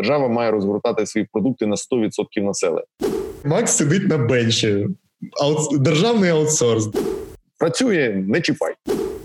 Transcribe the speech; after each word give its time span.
держава 0.00 0.28
має 0.28 0.50
розгортати 0.50 1.06
свої 1.06 1.26
продукти 1.32 1.66
на 1.66 1.76
100% 1.76 2.42
населення. 2.42 2.84
Макс 3.44 3.76
сидить 3.76 4.08
на 4.08 4.18
бенчі. 4.18 4.86
Аут... 5.42 5.82
Державний 5.82 6.30
аутсорс. 6.30 6.88
Працює, 7.58 8.24
не 8.28 8.40
чіпай. 8.40 8.74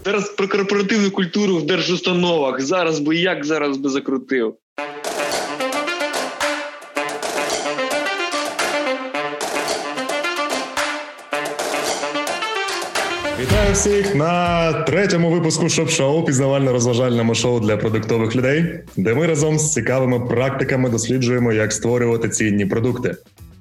Зараз 0.05 0.29
про 0.29 0.47
корпоративну 0.47 1.11
культуру 1.11 1.55
в 1.57 1.65
держустановах. 1.65 2.61
Зараз 2.61 2.99
би 2.99 3.15
як 3.15 3.46
зараз 3.46 3.77
би 3.77 3.89
закрутив. 3.89 4.55
Вітаю 13.46 13.73
всіх 13.73 14.16
на 14.16 14.73
третьому 14.73 15.30
випуску 15.30 15.70
ШОБШО 15.70 16.25
пізнавально-розважальному 16.25 17.36
шоу 17.36 17.60
для 17.60 17.78
продуктових 17.78 18.36
людей, 18.36 18.79
де 18.98 19.14
ми 19.14 19.28
разом 19.28 19.60
з 19.60 19.73
цікавими 19.73 20.20
практиками 20.20 20.89
досліджуємо, 20.89 21.54
як 21.54 21.73
створювати 21.73 22.29
цінні 22.29 22.66
продукти. 22.66 23.16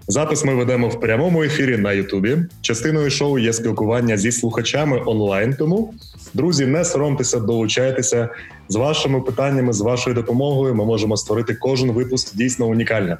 Запис 0.08 0.44
ми 0.44 0.54
ведемо 0.54 0.88
в 0.88 1.00
прямому 1.00 1.42
ефірі 1.42 1.76
на 1.76 1.92
Ютубі. 1.92 2.38
Частиною 2.60 3.10
шоу 3.10 3.38
є 3.38 3.52
спілкування 3.52 4.16
зі 4.16 4.32
слухачами 4.32 5.02
онлайн. 5.06 5.54
Тому 5.58 5.94
друзі, 6.34 6.66
не 6.66 6.84
соромтеся, 6.84 7.40
долучайтеся 7.40 8.28
з 8.68 8.76
вашими 8.76 9.20
питаннями, 9.20 9.72
з 9.72 9.80
вашою 9.80 10.16
допомогою. 10.16 10.74
Ми 10.74 10.84
можемо 10.84 11.16
створити 11.16 11.54
кожен 11.54 11.90
випуск 11.90 12.36
дійсно 12.36 12.66
унікальним. 12.66 13.16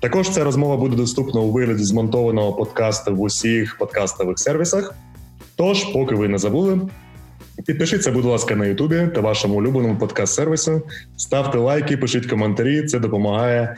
Також 0.00 0.30
ця 0.30 0.44
розмова 0.44 0.76
буде 0.76 0.96
доступна 0.96 1.40
у 1.40 1.50
вигляді 1.50 1.84
змонтованого 1.84 2.52
подкасту 2.52 3.16
в 3.16 3.20
усіх 3.20 3.78
подкастових 3.78 4.38
сервісах. 4.38 4.94
Тож, 5.58 5.84
поки 5.84 6.14
ви 6.14 6.28
не 6.28 6.38
забули, 6.38 6.80
підпишіться, 7.66 8.12
будь 8.12 8.24
ласка, 8.24 8.56
на 8.56 8.66
Ютубі 8.66 9.08
та 9.14 9.20
вашому 9.20 9.54
улюбленому 9.54 9.98
подкаст-сервісу. 9.98 10.82
Ставте 11.16 11.58
лайки, 11.58 11.96
пишіть 11.96 12.26
коментарі. 12.26 12.82
Це 12.82 12.98
допомагає 12.98 13.76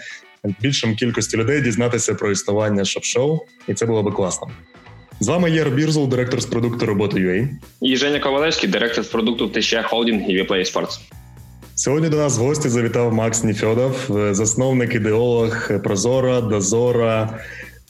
більшим 0.60 0.94
кількості 0.94 1.36
людей 1.36 1.60
дізнатися 1.60 2.14
про 2.14 2.30
існування 2.30 2.84
ШОБШО, 2.84 3.38
і 3.68 3.74
це 3.74 3.86
було 3.86 4.02
би 4.02 4.12
класно. 4.12 4.48
З 5.20 5.28
вами 5.28 5.50
Яр 5.50 5.64
Бірзул, 5.64 6.08
директор 6.08 6.40
з 6.40 6.46
продукту 6.46 6.86
robota.ua. 6.86 7.48
І 7.80 7.96
Женя 7.96 8.20
Ковалевський, 8.20 8.68
директор 8.68 9.04
з 9.04 9.08
продукту 9.08 9.48
ТЩ 9.48 9.76
Холдінг 9.84 10.22
і 10.30 10.42
Viaplay 10.42 10.74
Sports. 10.74 11.00
Сьогодні 11.74 12.08
до 12.08 12.16
нас 12.16 12.38
в 12.38 12.40
гості 12.40 12.68
завітав 12.68 13.14
Макс 13.14 13.44
Нефьодов, 13.44 14.10
засновник 14.30 14.94
ідеолог 14.94 15.70
Prozorro, 15.82 16.40
Dozorro. 16.40 17.38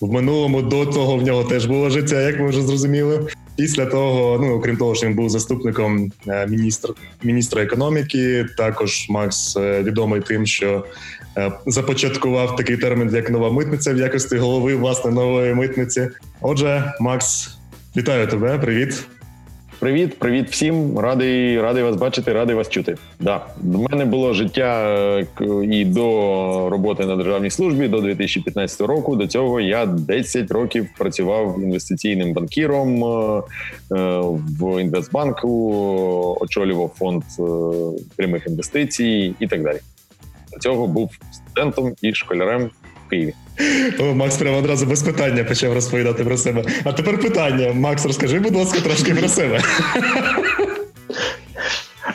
В 0.01 0.13
минулому 0.13 0.63
до 0.63 0.87
того 0.87 1.17
в 1.17 1.23
нього 1.23 1.45
теж 1.45 1.67
було 1.67 1.91
життя, 1.91 2.21
як 2.21 2.41
ми 2.41 2.49
вже 2.49 2.63
зрозуміли. 2.63 3.29
Після 3.57 3.87
того, 3.87 4.39
ну 4.43 4.55
окрім 4.55 4.77
того, 4.77 4.95
що 4.95 5.07
він 5.07 5.15
був 5.15 5.31
заступником 5.31 6.13
е, 6.29 6.47
міністра 6.47 6.95
міністра 7.23 7.63
економіки. 7.63 8.47
Також 8.57 9.07
Макс 9.11 9.57
е, 9.57 9.83
відомий 9.83 10.21
тим, 10.21 10.47
що 10.47 10.85
е, 11.37 11.53
започаткував 11.67 12.57
такий 12.57 12.77
термін 12.77 13.11
як 13.15 13.31
нова 13.31 13.53
митниця 13.53 13.95
в 13.95 13.99
якості 13.99 14.37
голови 14.37 14.75
власне 14.75 15.11
нової 15.11 15.55
митниці. 15.55 16.09
Отже, 16.41 16.93
Макс, 17.01 17.57
вітаю 17.97 18.27
тебе. 18.27 18.59
Привіт. 18.59 19.07
Привіт, 19.81 20.19
привіт 20.19 20.51
всім. 20.51 20.99
Радий 20.99 21.61
радий 21.61 21.83
вас 21.83 21.97
бачити, 21.97 22.33
радий 22.33 22.57
вас 22.57 22.69
чути. 22.69 22.97
Да, 23.21 23.47
в 23.63 23.91
мене 23.91 24.05
було 24.05 24.33
життя 24.33 25.27
і 25.63 25.85
до 25.85 26.69
роботи 26.71 27.07
на 27.07 27.17
державній 27.17 27.51
службі 27.51 27.89
до 27.89 28.01
2015 28.01 28.81
року. 28.81 29.17
До 29.17 29.27
цього 29.27 29.61
я 29.61 29.87
10 29.87 30.51
років 30.51 30.89
працював 30.99 31.63
інвестиційним 31.63 32.33
банкіром 32.33 33.05
е, 33.05 33.43
в 34.61 34.83
Інвестбанку, 34.83 36.39
очолював 36.41 36.93
фонд 36.99 37.23
е, 37.39 37.43
прямих 38.17 38.47
інвестицій 38.47 39.35
і 39.41 39.47
так 39.47 39.63
далі. 39.63 39.79
До 40.53 40.59
цього 40.59 40.87
був 40.87 41.11
студентом 41.33 41.93
і 42.03 42.15
школярем 42.15 42.71
Києві. 43.11 43.35
О, 43.99 44.15
Макс 44.15 44.37
прямо 44.37 44.59
одразу 44.59 44.87
без 44.87 45.03
питання 45.03 45.45
почав 45.45 45.73
розповідати 45.73 46.25
про 46.25 46.37
себе. 46.37 46.65
А 46.85 46.93
тепер 46.93 47.21
питання. 47.21 47.73
Макс, 47.73 48.07
розкажи, 48.07 48.39
будь 48.39 48.57
ласка, 48.57 48.81
трошки 48.81 49.15
про 49.15 49.29
себе. 49.29 49.61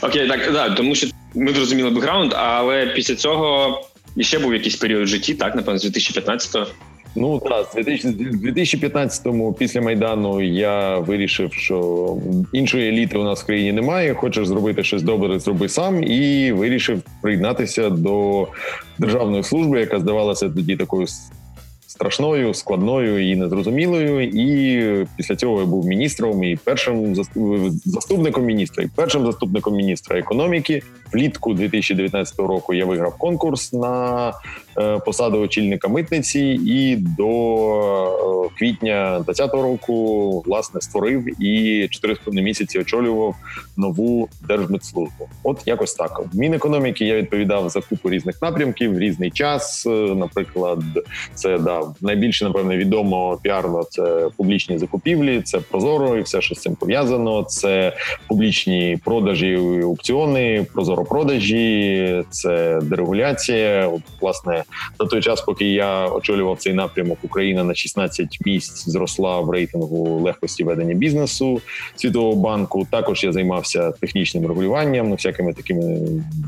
Окей, 0.02 0.28
так 0.28 0.54
да, 0.54 0.70
тому 0.70 0.96
що 0.96 1.08
ми 1.36 1.54
зрозуміли 1.54 1.90
бекграунд, 1.90 2.34
але 2.36 2.88
після 2.88 3.16
цього 3.16 3.82
ще 4.20 4.40
був 4.40 4.54
якийсь 4.54 4.76
період 4.76 5.04
в 5.04 5.08
житті, 5.08 5.34
так, 5.34 5.56
напевно, 5.56 5.80
з 5.80 5.86
2015-го. 5.86 6.68
Ну 7.16 7.40
так, 7.40 7.68
з 7.74 8.06
2015-му 8.06 9.54
після 9.54 9.82
майдану 9.82 10.42
я 10.42 10.98
вирішив, 11.00 11.54
що 11.54 12.18
іншої 12.54 12.90
еліти 12.90 13.18
у 13.18 13.24
нас 13.24 13.44
в 13.44 13.46
країні 13.46 13.72
немає. 13.72 14.14
Хочеш 14.14 14.48
зробити 14.48 14.84
щось 14.84 15.04
добре, 15.04 15.40
зроби 15.40 15.70
сам, 15.70 16.04
і 16.04 16.52
вирішив 16.52 17.02
приєднатися 17.22 17.90
до 17.90 18.48
державної 18.98 19.44
служби, 19.44 19.80
яка 19.80 20.00
здавалася 20.00 20.50
тоді 20.50 20.76
такою 20.76 21.08
страшною, 21.88 22.54
складною 22.54 23.32
і 23.32 23.36
незрозумілою. 23.36 24.22
І 24.24 25.08
після 25.18 25.36
цього 25.36 25.60
я 25.60 25.66
був 25.66 25.86
міністром 25.86 26.44
і 26.44 26.56
першим 26.64 27.16
заступником 27.86 28.46
міністра, 28.46 28.84
і 28.84 28.90
першим 28.96 29.26
заступником 29.26 29.76
міністра 29.76 30.20
економіки. 30.20 30.82
Влітку 31.16 31.54
2019 31.54 32.40
року 32.40 32.74
я 32.74 32.86
виграв 32.86 33.18
конкурс 33.18 33.74
на 33.74 34.34
е, 34.78 35.00
посаду 35.00 35.40
очільника 35.40 35.88
митниці, 35.88 36.40
і 36.66 36.96
до 36.96 38.46
е, 38.46 38.50
квітня 38.58 39.24
2020 39.26 39.54
року 39.54 40.44
власне 40.46 40.82
створив 40.82 41.44
і 41.44 41.82
4,5 42.04 42.42
місяці 42.42 42.80
очолював 42.80 43.36
нову 43.78 44.30
держмитслужбу. 44.48 45.30
От 45.44 45.62
якось 45.66 45.94
так. 45.94 46.22
В 46.34 46.38
Мінекономіки 46.38 47.06
я 47.06 47.16
відповідав 47.16 47.70
за 47.70 47.82
купу 47.82 48.10
різних 48.10 48.42
напрямків, 48.42 48.96
в 48.96 49.00
різний 49.00 49.32
час. 49.32 49.86
Е, 49.86 49.90
наприклад, 50.16 50.80
це 51.34 51.60
да 51.60 51.82
найбільше 52.02 52.46
напевне 52.46 52.78
відомо 52.78 53.40
піарно 53.42 53.84
це 53.84 54.30
публічні 54.38 54.78
закупівлі, 54.78 55.42
це 55.42 55.60
прозоро 55.60 56.18
і 56.18 56.22
все, 56.22 56.42
що 56.42 56.56
з 56.56 56.60
цим 56.60 56.76
пов'язано. 56.76 57.44
Це 57.44 57.94
публічні 58.28 58.98
продажі, 59.04 59.56
аукціони, 59.84 60.66
прозоропродажі, 61.06 62.24
це 62.30 62.80
дерегуляція. 62.84 63.88
От, 63.88 64.02
власне, 64.22 64.64
за 65.00 65.06
той 65.06 65.22
час, 65.22 65.42
поки 65.42 65.66
я 65.66 66.08
очолював 66.08 66.58
цей 66.58 66.74
напрямок, 66.74 67.18
Україна 67.22 67.64
на 67.64 67.76
16 67.76 68.38
місць 68.46 68.90
зросла 68.90 69.40
в 69.40 69.50
рейтингу 69.50 70.20
легкості 70.20 70.64
ведення 70.64 70.94
бізнесу 70.94 71.62
світового 71.96 72.36
банку. 72.36 72.88
Також 72.92 73.24
я 73.24 73.32
займався 73.32 73.92
технічним 73.92 74.48
регулюванням, 74.48 75.10
ну 75.10 75.16
всякими 75.16 75.54
такими 75.54 76.00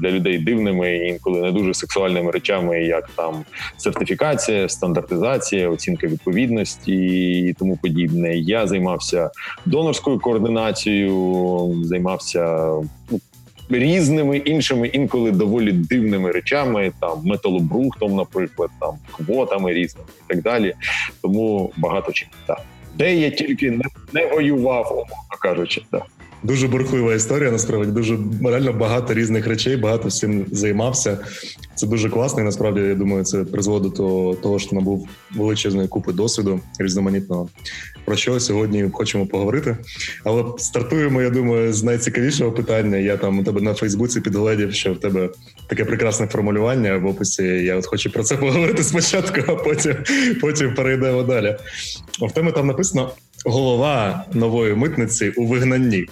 для 0.02 0.12
людей 0.12 0.38
дивними 0.38 0.98
інколи 0.98 1.42
не 1.42 1.52
дуже 1.52 1.74
сексуальними 1.74 2.32
речами, 2.32 2.84
як 2.84 3.10
там 3.16 3.46
сертифікація, 3.78 4.70
стандартизація, 4.70 5.70
оцінка 5.70 6.08
відповідності 6.08 6.94
і 7.42 7.54
тому 7.54 7.78
подібне. 7.82 8.38
Я 8.38 8.68
займався 8.68 9.32
донорською 9.66 10.20
координацією, 10.20 11.74
займався 11.84 12.74
ну, 13.12 13.20
різними 13.70 14.38
іншими 14.38 14.88
інколи 14.88 15.32
доволі 15.32 15.72
дивними 15.72 16.32
речами, 16.32 16.92
там 17.00 17.22
металобрухтом, 17.26 18.16
наприклад, 18.16 18.70
там 18.80 18.96
квотами 19.12 19.74
різними 19.74 20.08
і 20.26 20.34
так 20.34 20.42
далі. 20.44 20.74
Тому 21.22 21.72
багато 21.78 22.12
чим 22.12 22.28
так. 22.48 22.62
Де 22.98 23.16
я 23.16 23.30
тільки 23.30 23.72
не, 23.72 23.84
не 24.14 24.26
воював, 24.26 24.92
умовно 24.92 25.38
кажучи, 25.42 25.82
так. 25.92 26.04
Дуже 26.44 26.68
бурхлива 26.68 27.16
історія. 27.16 27.52
Насправді 27.52 27.92
дуже 27.92 28.18
реально 28.44 28.74
багато 28.74 29.14
різних 29.14 29.48
речей, 29.48 29.78
багато 29.78 30.08
всім 30.08 30.46
займався. 30.52 31.18
Це 31.76 31.88
дуже 31.88 32.10
класно. 32.10 32.42
і 32.42 32.46
Насправді 32.46 32.80
я 32.80 32.96
думаю, 32.96 33.24
це 33.24 33.44
призводить 33.44 33.94
до 33.94 34.34
того, 34.44 34.60
що 34.60 34.76
набув 34.76 35.10
величезної 35.36 35.88
купи 35.88 36.14
досвіду 36.14 36.60
різноманітного. 36.80 37.50
Про 38.08 38.16
що 38.16 38.40
сьогодні 38.40 38.90
хочемо 38.94 39.26
поговорити. 39.26 39.78
Але 40.24 40.44
стартуємо. 40.58 41.22
Я 41.22 41.30
думаю, 41.30 41.74
з 41.74 41.84
найцікавішого 41.84 42.52
питання. 42.52 42.98
Я 42.98 43.18
там 43.18 43.40
у 43.40 43.44
тебе 43.44 43.62
на 43.62 43.74
Фейсбуці 43.74 44.22
підгледів, 44.22 44.74
що 44.74 44.94
в 44.94 45.00
тебе 45.00 45.30
таке 45.70 45.86
прекрасне 45.86 46.28
формулювання 46.28 46.98
в 46.98 47.06
описі. 47.06 47.44
Я 47.44 47.76
от 47.76 47.86
хочу 47.86 48.12
про 48.12 48.24
це 48.24 48.38
поговорити 48.38 48.84
спочатку, 48.84 49.42
а 49.48 49.56
потім 49.56 49.96
потім 50.42 50.74
перейдемо 50.74 51.24
далі. 51.24 51.58
В 52.22 52.32
тебе 52.32 52.52
там 52.52 52.68
написано 52.68 53.12
голова 53.46 54.26
нової 54.34 54.76
митниці 54.76 55.30
у 55.30 55.48
вигнанні. 55.48 56.06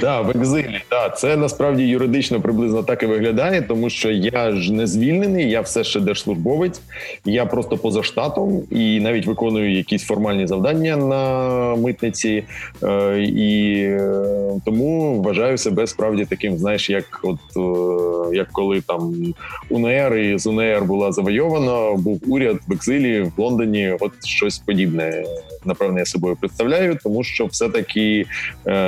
Да, 0.00 0.20
в 0.20 0.30
екзилі. 0.30 0.82
Да. 0.90 1.08
Це 1.08 1.36
насправді 1.36 1.82
юридично 1.82 2.40
приблизно 2.40 2.82
так 2.82 3.02
і 3.02 3.06
виглядає, 3.06 3.62
тому 3.62 3.90
що 3.90 4.10
я 4.10 4.52
ж 4.52 4.72
не 4.72 4.86
звільнений, 4.86 5.50
я 5.50 5.60
все 5.60 5.84
ще 5.84 6.00
держслужбовець, 6.00 6.80
я 7.24 7.46
просто 7.46 7.76
поза 7.76 8.02
штатом 8.02 8.62
і 8.70 9.00
навіть 9.00 9.26
виконую 9.26 9.76
якісь 9.76 10.04
формальні 10.04 10.46
завдання 10.46 10.96
на 10.96 11.74
митниці, 11.76 12.44
е, 12.82 13.22
і 13.22 13.82
е, 13.82 14.60
тому 14.64 15.22
вважаю 15.22 15.58
себе 15.58 15.86
справді 15.86 16.24
таким, 16.24 16.58
знаєш, 16.58 16.90
як 16.90 17.20
от 17.22 17.38
е, 17.56 18.36
як 18.36 18.48
коли 18.52 18.80
там 18.80 19.34
УНР 19.70 20.16
і 20.16 20.38
з 20.38 20.46
УНР 20.46 20.84
була 20.84 21.12
завойована, 21.12 21.92
був 21.96 22.20
уряд 22.28 22.56
в 22.68 22.72
екзилі 22.72 23.20
в 23.20 23.40
Лондоні. 23.40 23.96
От 24.00 24.12
щось 24.26 24.58
подібне. 24.58 25.24
Напевне, 25.64 26.00
я 26.00 26.06
собою 26.06 26.36
представляю, 26.36 26.98
тому 27.02 27.24
що 27.24 27.46
все 27.46 27.68
таки 27.68 28.26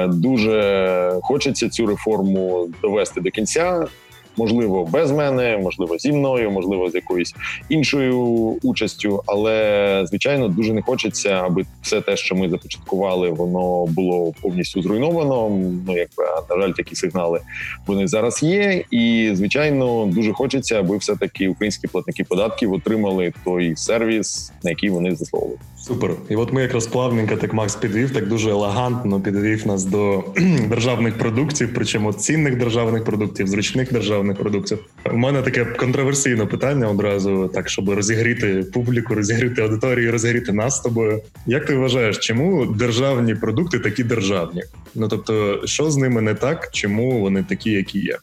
дуже 0.09 1.19
хочеться 1.23 1.69
цю 1.69 1.87
реформу 1.87 2.69
довести 2.83 3.21
до 3.21 3.31
кінця. 3.31 3.87
Можливо, 4.37 4.85
без 4.85 5.11
мене, 5.11 5.59
можливо, 5.59 5.99
зі 5.99 6.13
мною, 6.13 6.51
можливо, 6.51 6.91
з 6.91 6.95
якоюсь 6.95 7.35
іншою 7.69 8.19
участю. 8.63 9.23
Але 9.27 10.05
звичайно 10.09 10.49
дуже 10.49 10.73
не 10.73 10.83
хочеться, 10.83 11.31
аби 11.31 11.63
все 11.83 12.01
те, 12.01 12.17
що 12.17 12.35
ми 12.35 12.51
започаткували, 12.51 13.31
воно 13.31 13.87
було 13.87 14.33
повністю 14.43 14.83
зруйновано. 14.83 15.49
Ну 15.87 15.97
якби 15.97 16.25
на 16.51 16.63
жаль, 16.63 16.73
такі 16.73 16.95
сигнали 16.95 17.41
вони 17.87 18.09
зараз 18.09 18.43
є. 18.43 18.85
І 18.91 19.31
звичайно, 19.35 20.07
дуже 20.07 20.33
хочеться, 20.33 20.81
аби 20.81 20.97
все 20.97 21.17
таки 21.17 21.49
українські 21.49 21.87
платники 21.87 22.25
податків 22.25 22.73
отримали 22.73 23.33
той 23.45 23.77
сервіс, 23.77 24.53
на 24.65 24.71
який 24.71 24.91
вони 24.91 25.17
заслуговують. 25.17 25.61
Супер, 25.79 26.11
і 26.29 26.37
от 26.37 26.53
ми 26.53 26.63
якраз 26.63 26.87
плавненько, 26.87 27.37
так 27.37 27.53
Макс 27.53 27.77
підвів, 27.77 28.11
так 28.11 28.29
дуже 28.29 28.51
елегантно 28.51 29.21
підвів 29.21 29.67
нас 29.67 29.85
до 29.85 30.25
державних 30.69 31.19
продуктів, 31.19 31.71
причому 31.75 32.13
цінних 32.13 32.59
державних 32.59 33.05
продуктів, 33.05 33.47
зручних 33.47 33.93
державних 33.93 34.26
продуктів. 34.35 34.79
У 35.13 35.17
мене 35.17 35.43
таке 35.43 35.65
контроверсійне 35.65 36.47
питання 36.47 36.89
одразу, 36.89 37.51
так 37.55 37.69
щоб 37.69 37.91
розігріти 37.91 38.65
публіку, 38.73 39.15
розігріти 39.15 39.63
аудиторію, 39.63 40.13
розігріти 40.13 40.53
нас 40.53 40.77
з 40.77 40.81
тобою. 40.81 41.23
Як 41.47 41.67
ти 41.67 41.77
вважаєш, 41.77 42.19
чому 42.19 42.67
державні 42.67 43.35
продукти 43.35 43.79
такі 43.79 44.05
державні? 44.05 44.63
Ну 44.95 45.09
тобто, 45.09 45.61
що 45.65 45.91
з 45.91 45.97
ними 45.97 46.21
не 46.21 46.35
так, 46.35 46.69
чому 46.73 47.21
вони 47.21 47.43
такі, 47.43 47.71
які 47.71 47.99
є? 47.99 48.19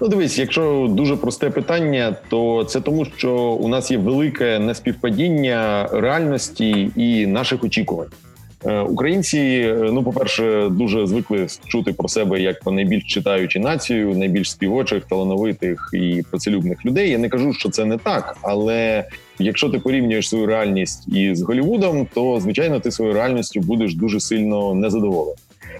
Ну, 0.00 0.08
дивись, 0.08 0.38
якщо 0.38 0.88
дуже 0.90 1.16
просте 1.16 1.50
питання, 1.50 2.16
то 2.28 2.64
це 2.64 2.80
тому, 2.80 3.06
що 3.16 3.32
у 3.34 3.68
нас 3.68 3.90
є 3.90 3.98
велике 3.98 4.58
неспівпадіння 4.58 5.88
реальності 5.92 6.90
і 6.96 7.26
наших 7.26 7.64
очікувань. 7.64 8.08
Е, 8.64 8.80
українці, 8.80 9.38
е, 9.38 9.90
ну 9.92 10.02
по 10.02 10.12
перше, 10.12 10.68
дуже 10.70 11.06
звикли 11.06 11.46
чути 11.68 11.92
про 11.92 12.08
себе 12.08 12.40
як 12.40 12.66
найбільш 12.66 13.04
читаючу 13.04 13.60
націю, 13.60 14.14
найбільш 14.16 14.50
співочих, 14.50 15.04
талановитих 15.04 15.90
і 15.92 16.22
працелюбних 16.30 16.84
людей. 16.84 17.10
Я 17.10 17.18
не 17.18 17.28
кажу, 17.28 17.52
що 17.52 17.68
це 17.68 17.84
не 17.84 17.98
так, 17.98 18.36
але 18.42 19.04
якщо 19.38 19.68
ти 19.68 19.78
порівнюєш 19.78 20.28
свою 20.28 20.46
реальність 20.46 21.08
із 21.08 21.42
Голівудом, 21.42 22.06
то 22.14 22.40
звичайно 22.40 22.80
ти 22.80 22.90
своєю 22.90 23.14
реальністю 23.14 23.60
будеш 23.60 23.94
дуже 23.94 24.20
сильно 24.20 24.74
незадоволений. 24.74 25.36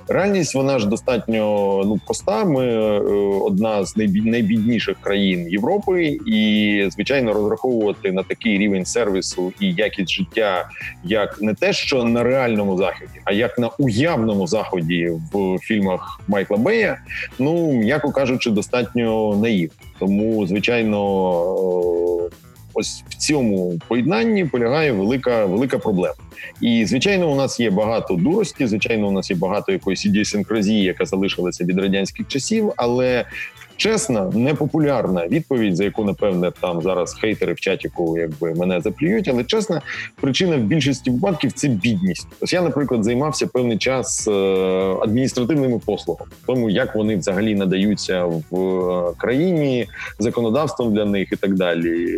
Реальність 0.08 0.54
вона 0.54 0.78
ж 0.78 0.86
достатньо 0.86 1.82
ну 1.86 2.00
проста. 2.06 2.44
Ми 2.44 2.66
е, 2.66 3.00
одна 3.42 3.84
з 3.84 3.96
найбідніших 3.96 4.96
країн 5.00 5.48
Європи, 5.48 6.18
і 6.26 6.88
звичайно 6.92 7.32
розраховувати 7.32 8.12
на 8.12 8.22
такий 8.22 8.58
рівень 8.58 8.84
сервісу 8.84 9.52
і 9.60 9.72
якість 9.72 10.10
життя, 10.10 10.68
як 11.04 11.42
не 11.42 11.54
те, 11.54 11.72
що 11.72 12.04
на 12.04 12.22
реальному 12.22 12.78
заході, 12.78 13.20
а 13.24 13.32
як 13.32 13.58
на 13.58 13.68
уявному 13.78 14.46
заході 14.46 15.10
в 15.32 15.58
фільмах 15.58 16.20
Майкла 16.28 16.56
Бея. 16.56 16.98
Ну 17.38 17.72
м'яко 17.72 18.12
кажучи, 18.12 18.50
достатньо 18.50 19.36
наївно. 19.36 19.74
Тому 19.98 20.46
звичайно. 20.46 20.98
Ось 22.74 23.04
в 23.08 23.14
цьому 23.14 23.78
поєднанні 23.88 24.44
полягає 24.44 24.92
велика 24.92 25.46
велика 25.46 25.78
проблема. 25.78 26.14
І 26.60 26.84
звичайно, 26.86 27.32
у 27.32 27.36
нас 27.36 27.60
є 27.60 27.70
багато 27.70 28.14
дурості. 28.14 28.66
Звичайно, 28.66 29.08
у 29.08 29.10
нас 29.10 29.30
є 29.30 29.36
багато 29.36 29.72
якоїсь 29.72 30.06
ідіосинкразії, 30.06 30.82
яка 30.82 31.04
залишилася 31.04 31.64
від 31.64 31.78
радянських 31.78 32.28
часів, 32.28 32.72
але 32.76 33.24
чесна, 33.82 34.30
непопулярна 34.34 35.26
відповідь, 35.26 35.76
за 35.76 35.84
яку 35.84 36.04
напевне 36.04 36.52
там 36.60 36.82
зараз 36.82 37.14
хейтери 37.14 37.52
в 37.52 37.60
чатіку 37.60 38.18
якби 38.18 38.54
мене 38.54 38.80
заплюють, 38.80 39.28
але 39.28 39.44
чесна 39.44 39.82
причина 40.20 40.56
в 40.56 40.60
більшості 40.60 41.10
випадків 41.10 41.52
це 41.52 41.68
бідність. 41.68 42.28
Ось 42.40 42.52
я, 42.52 42.62
наприклад, 42.62 43.04
займався 43.04 43.46
певний 43.46 43.78
час 43.78 44.28
е, 44.28 44.32
адміністративними 45.02 45.78
послугами, 45.78 46.30
тому 46.46 46.70
як 46.70 46.94
вони 46.94 47.16
взагалі 47.16 47.54
надаються 47.54 48.24
в 48.24 48.56
е, 48.56 49.14
країні 49.16 49.86
законодавством 50.18 50.94
для 50.94 51.04
них 51.04 51.32
і 51.32 51.36
так 51.36 51.54
далі 51.54 52.08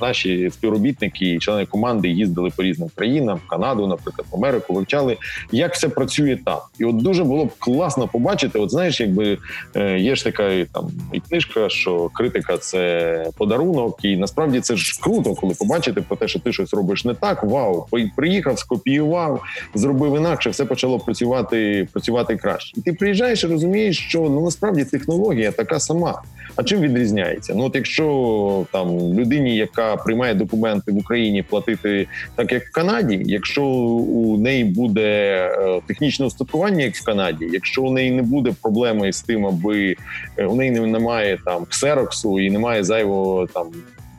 наші 0.00 0.50
співробітники 0.50 1.34
і 1.34 1.38
члени 1.38 1.66
команди 1.66 2.08
їздили 2.08 2.50
по 2.56 2.62
різним 2.62 2.90
країнам, 2.94 3.40
в 3.46 3.48
Канаду, 3.48 3.86
наприклад, 3.86 4.26
в 4.30 4.36
Америку, 4.36 4.74
вивчали, 4.74 5.16
як 5.52 5.74
все 5.74 5.88
працює 5.88 6.38
там. 6.44 6.58
І 6.78 6.84
от 6.84 6.96
дуже 6.96 7.24
було 7.24 7.44
б 7.44 7.50
класно 7.58 8.08
побачити. 8.08 8.58
От 8.58 8.70
знаєш, 8.70 9.00
якби 9.00 9.38
е, 9.76 9.98
є 9.98 10.16
ж 10.16 10.24
така 10.24 10.64
там 10.64 10.89
і 11.12 11.20
книжка, 11.20 11.68
що 11.68 12.08
критика 12.08 12.58
це 12.58 13.26
подарунок, 13.36 13.98
і 14.02 14.16
насправді 14.16 14.60
це 14.60 14.76
ж 14.76 15.00
круто, 15.02 15.34
коли 15.34 15.54
побачити 15.54 16.00
про 16.00 16.16
те, 16.16 16.28
що 16.28 16.38
ти 16.38 16.52
щось 16.52 16.74
робиш 16.74 17.04
не 17.04 17.14
так. 17.14 17.44
Вау, 17.44 17.86
приїхав, 18.16 18.58
скопіював, 18.58 19.42
зробив 19.74 20.16
інакше, 20.16 20.50
все 20.50 20.64
почало 20.64 20.98
працювати, 20.98 21.88
працювати 21.92 22.36
краще. 22.36 22.72
І 22.76 22.80
ти 22.80 22.92
приїжджаєш 22.92 23.44
і 23.44 23.46
розумієш, 23.46 23.98
що 23.98 24.20
ну 24.20 24.44
насправді 24.44 24.84
технологія 24.84 25.52
така 25.52 25.80
сама. 25.80 26.22
А 26.56 26.62
чим 26.62 26.80
відрізняється? 26.80 27.54
Ну 27.56 27.64
от 27.64 27.74
якщо 27.74 28.66
там 28.72 28.88
людині, 29.14 29.56
яка 29.56 29.96
приймає 29.96 30.34
документи 30.34 30.92
в 30.92 30.96
Україні, 30.96 31.42
платити 31.42 32.06
так, 32.36 32.52
як 32.52 32.66
в 32.66 32.72
Канаді, 32.72 33.22
якщо 33.26 33.64
у 33.64 34.38
неї 34.38 34.64
буде 34.64 35.10
е, 35.58 35.80
технічне 35.86 36.26
устаткування, 36.26 36.84
як 36.84 36.94
в 36.94 37.04
Канаді, 37.04 37.48
якщо 37.52 37.82
у 37.82 37.92
неї 37.92 38.10
не 38.10 38.22
буде 38.22 38.52
проблеми 38.62 39.12
з 39.12 39.22
тим, 39.22 39.46
аби 39.46 39.96
е, 40.36 40.46
у 40.46 40.56
неї 40.56 40.69
немає 40.70 41.38
там 41.44 41.64
ксероксу 41.64 42.40
і 42.40 42.50
немає 42.50 42.84
зайвого 42.84 43.46
там 43.46 43.66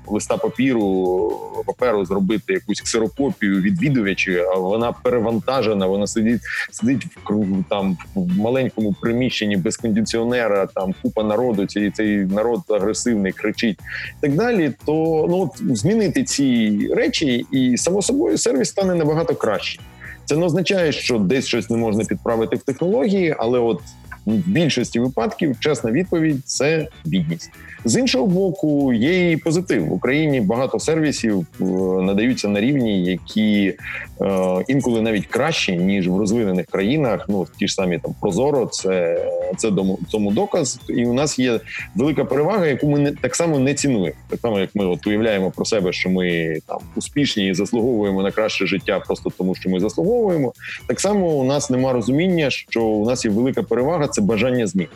листа 0.07 0.37
папіру 0.37 1.31
паперу 1.65 2.05
зробити 2.05 2.53
якусь 2.53 2.81
ксерокопію 2.81 3.61
відвідувачі, 3.61 4.37
а 4.37 4.55
вона 4.57 4.91
перевантажена. 4.91 5.87
Вона 5.87 6.07
сидить 6.07 6.41
сидить 6.71 7.05
в 7.05 7.63
там 7.69 7.97
в 8.15 8.37
маленькому 8.37 8.95
приміщенні 9.01 9.57
без 9.57 9.77
кондиціонера. 9.77 10.65
Там 10.65 10.93
купа 11.01 11.23
народу. 11.23 11.65
Цей 11.65 11.91
цей 11.91 12.17
народ 12.17 12.61
агресивний 12.69 13.31
кричить 13.31 13.79
і 14.17 14.21
так 14.21 14.35
далі. 14.35 14.73
То 14.85 15.25
ну 15.29 15.39
от 15.39 15.77
змінити 15.77 16.23
ці 16.23 16.77
речі, 16.95 17.45
і 17.51 17.77
само 17.77 18.01
собою 18.01 18.37
сервіс 18.37 18.69
стане 18.69 18.95
набагато 18.95 19.35
краще. 19.35 19.81
Це 20.25 20.37
не 20.37 20.45
означає, 20.45 20.91
що 20.91 21.19
десь 21.19 21.47
щось 21.47 21.69
не 21.69 21.77
можна 21.77 22.03
підправити 22.03 22.55
в 22.55 22.59
технології, 22.59 23.35
але 23.39 23.59
от 23.59 23.81
в 24.25 24.49
більшості 24.49 24.99
випадків 24.99 25.59
чесна 25.59 25.91
відповідь 25.91 26.41
це 26.45 26.87
бідність. 27.05 27.51
З 27.85 27.99
іншого 27.99 28.27
боку, 28.27 28.93
є 28.93 29.31
і 29.31 29.37
позитив 29.37 29.85
в 29.87 29.93
Україні. 29.93 30.41
Багато 30.41 30.79
сервісів 30.79 31.45
е, 31.61 31.63
надаються 32.01 32.47
на 32.47 32.61
рівні, 32.61 33.03
які 33.03 33.77
е, 34.21 34.63
інколи 34.67 35.01
навіть 35.01 35.25
кращі 35.25 35.77
ніж 35.77 36.07
в 36.07 36.17
розвинених 36.17 36.65
країнах. 36.65 37.25
Ну 37.29 37.47
ті 37.59 37.67
ж 37.67 37.73
самі 37.73 37.99
там 37.99 38.15
Прозоро, 38.21 38.65
це 38.65 39.25
це 39.57 39.71
тому 40.11 40.31
доказ. 40.31 40.79
І 40.89 41.05
у 41.05 41.13
нас 41.13 41.39
є 41.39 41.59
велика 41.95 42.25
перевага, 42.25 42.67
яку 42.67 42.89
ми 42.89 42.99
не 42.99 43.11
так 43.11 43.35
само 43.35 43.59
не 43.59 43.73
цінуємо. 43.73 44.17
Так 44.29 44.39
само, 44.39 44.59
як 44.59 44.69
ми 44.75 44.85
от 44.85 45.07
уявляємо 45.07 45.51
про 45.51 45.65
себе, 45.65 45.93
що 45.93 46.09
ми 46.09 46.57
там 46.67 46.79
успішні 46.95 47.47
і 47.47 47.53
заслуговуємо 47.53 48.23
на 48.23 48.31
краще 48.31 48.65
життя, 48.65 48.99
просто 48.99 49.31
тому 49.37 49.55
що 49.55 49.69
ми 49.69 49.79
заслуговуємо. 49.79 50.53
Так 50.87 50.99
само 50.99 51.27
у 51.27 51.43
нас 51.43 51.69
нема 51.69 51.93
розуміння, 51.93 52.49
що 52.49 52.83
у 52.83 53.05
нас 53.05 53.25
є 53.25 53.31
велика 53.31 53.63
перевага 53.63 54.07
це 54.07 54.21
бажання 54.21 54.67
змін. 54.67 54.87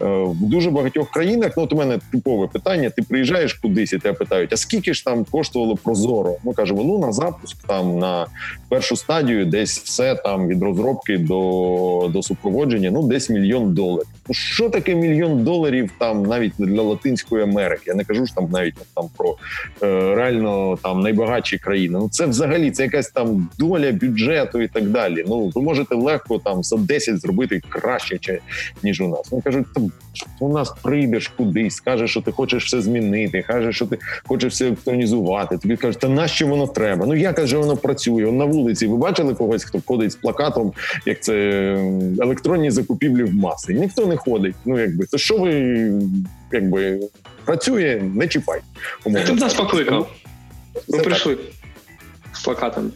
Е, 0.00 0.06
в 0.06 0.36
дуже 0.40 0.70
багатьох 0.70 1.10
країнах. 1.10 1.52
Ну, 1.56 1.62
от 1.62 1.72
у 1.72 1.76
мене 1.76 1.98
типове 2.12 2.46
питання: 2.46 2.90
ти 2.90 3.02
приїжджаєш 3.02 3.54
кудись 3.54 3.92
і 3.92 3.98
тебе 3.98 4.18
питають, 4.18 4.52
а 4.52 4.56
скільки 4.56 4.94
ж 4.94 5.04
там 5.04 5.24
коштувало 5.24 5.76
прозоро? 5.76 6.36
Ми 6.44 6.54
кажемо, 6.54 6.84
ну 6.84 6.98
на 6.98 7.12
запуск, 7.12 7.56
там 7.66 7.98
на 7.98 8.26
першу 8.68 8.96
стадію, 8.96 9.46
десь 9.46 9.78
все 9.78 10.14
там 10.14 10.48
від 10.48 10.62
розробки 10.62 11.18
до 11.18 12.10
до 12.12 12.22
супроводження, 12.22 12.90
ну 12.90 13.02
десь 13.02 13.30
мільйон 13.30 13.74
доларів. 13.74 14.06
Ну 14.28 14.34
що 14.34 14.70
таке 14.70 14.94
мільйон 14.94 15.44
доларів 15.44 15.90
там 15.98 16.22
навіть 16.22 16.52
для 16.58 16.82
Латинської 16.82 17.42
Америки? 17.42 17.82
Я 17.86 17.94
не 17.94 18.04
кажу 18.04 18.26
ж 18.26 18.34
там 18.34 18.48
навіть 18.50 18.74
там 18.94 19.08
про 19.16 19.36
е, 19.82 20.14
реально 20.14 20.78
там 20.82 21.00
найбагатші 21.00 21.58
країни. 21.58 21.98
Ну 21.98 22.08
це 22.08 22.26
взагалі 22.26 22.70
це 22.70 22.82
якась 22.82 23.10
там 23.10 23.48
доля 23.58 23.92
бюджету 23.92 24.60
і 24.60 24.68
так 24.68 24.90
далі. 24.90 25.24
Ну 25.28 25.52
ви 25.54 25.62
можете 25.62 25.94
легко 25.94 26.38
там 26.38 26.62
за 26.62 26.76
10 26.76 27.20
зробити 27.20 27.62
краще, 27.68 28.40
ніж 28.82 29.00
у 29.00 29.08
нас. 29.08 29.30
Вони 29.30 29.42
кажуть, 29.42 29.66
у 30.40 30.48
нас 30.48 30.74
прийдеш 30.82 31.28
кудись, 31.28 31.74
скажеш, 31.74 32.10
що 32.10 32.22
ти 32.22 32.32
хочеш 32.32 32.64
все 32.64 32.80
змінити, 32.80 33.42
кажеш, 33.42 33.76
що 33.76 33.86
ти 33.86 33.98
хочеш 34.26 34.52
все 34.52 34.66
електронізувати. 34.66 35.58
Тобі 35.58 35.76
кажуть, 35.76 36.00
та 36.00 36.08
нащо 36.08 36.46
воно 36.46 36.66
треба? 36.66 37.06
Ну 37.06 37.14
як 37.14 37.46
же 37.46 37.58
воно 37.58 37.76
працює? 37.76 38.26
Он 38.26 38.36
на 38.36 38.44
вулиці 38.44 38.86
ви 38.86 38.96
бачили 38.96 39.34
когось, 39.34 39.64
хто 39.64 39.80
ходить 39.86 40.12
з 40.12 40.16
плакатом, 40.16 40.72
як 41.06 41.22
це 41.22 41.34
електронні 42.20 42.70
закупівлі 42.70 43.22
в 43.22 43.34
маси? 43.34 43.74
Ніхто 43.74 44.06
не 44.06 44.16
ходить. 44.16 44.56
Ну 44.64 44.78
якби 44.78 45.06
то 45.06 45.18
що 45.18 45.38
ви 45.38 45.92
якби 46.52 47.00
працює, 47.44 48.02
не 48.14 48.28
чіпай. 48.28 48.60
Ти 49.04 49.32
б 49.32 49.40
нас 49.40 49.54
покликав. 49.54 50.10
Ми 50.88 50.98
прийшли 50.98 51.38
з 52.32 52.40
плакатами. 52.44 52.90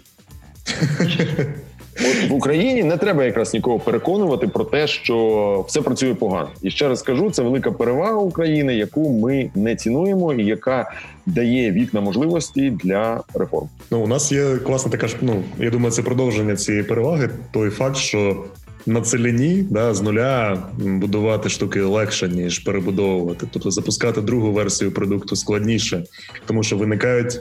От 2.11 2.30
в 2.30 2.32
Україні 2.32 2.85
не 2.85 2.97
треба 2.97 3.25
якраз 3.25 3.54
нікого 3.54 3.78
переконувати 3.78 4.49
про 4.49 4.64
те, 4.64 4.87
що 4.87 5.64
все 5.68 5.82
працює 5.82 6.14
погано. 6.14 6.49
І 6.62 6.71
ще 6.71 6.88
раз 6.88 7.02
кажу, 7.02 7.30
це 7.30 7.42
велика 7.42 7.73
перевага 7.73 8.14
України, 8.14 8.75
яку 8.75 9.11
ми 9.11 9.50
не 9.54 9.76
цінуємо, 9.76 10.32
і 10.32 10.44
яка 10.44 10.90
дає 11.26 11.73
вікна 11.73 12.00
можливості 12.00 12.71
для 12.71 13.21
реформ. 13.35 13.68
Ну 13.90 14.00
у 14.00 14.06
нас 14.06 14.32
є 14.32 14.56
класна 14.56 14.90
така 14.90 15.09
ж. 15.09 15.16
Ну 15.21 15.42
я 15.59 15.71
думаю, 15.71 15.90
це 15.90 16.02
продовження 16.02 16.56
цієї 16.56 16.85
переваги. 16.85 17.30
Той 17.50 17.71
факт, 17.71 17.97
що 17.97 18.44
на 18.87 19.00
целіні 19.00 19.66
да, 19.71 19.94
з 19.94 20.02
нуля 20.02 20.62
будувати 20.78 21.49
штуки 21.49 21.82
легше 21.82 22.28
ніж 22.28 22.59
перебудовувати. 22.59 23.47
Тобто 23.50 23.71
запускати 23.71 24.21
другу 24.21 24.52
версію 24.52 24.92
продукту 24.92 25.37
складніше, 25.37 26.04
тому 26.47 26.62
що 26.62 26.76
виникають 26.76 27.40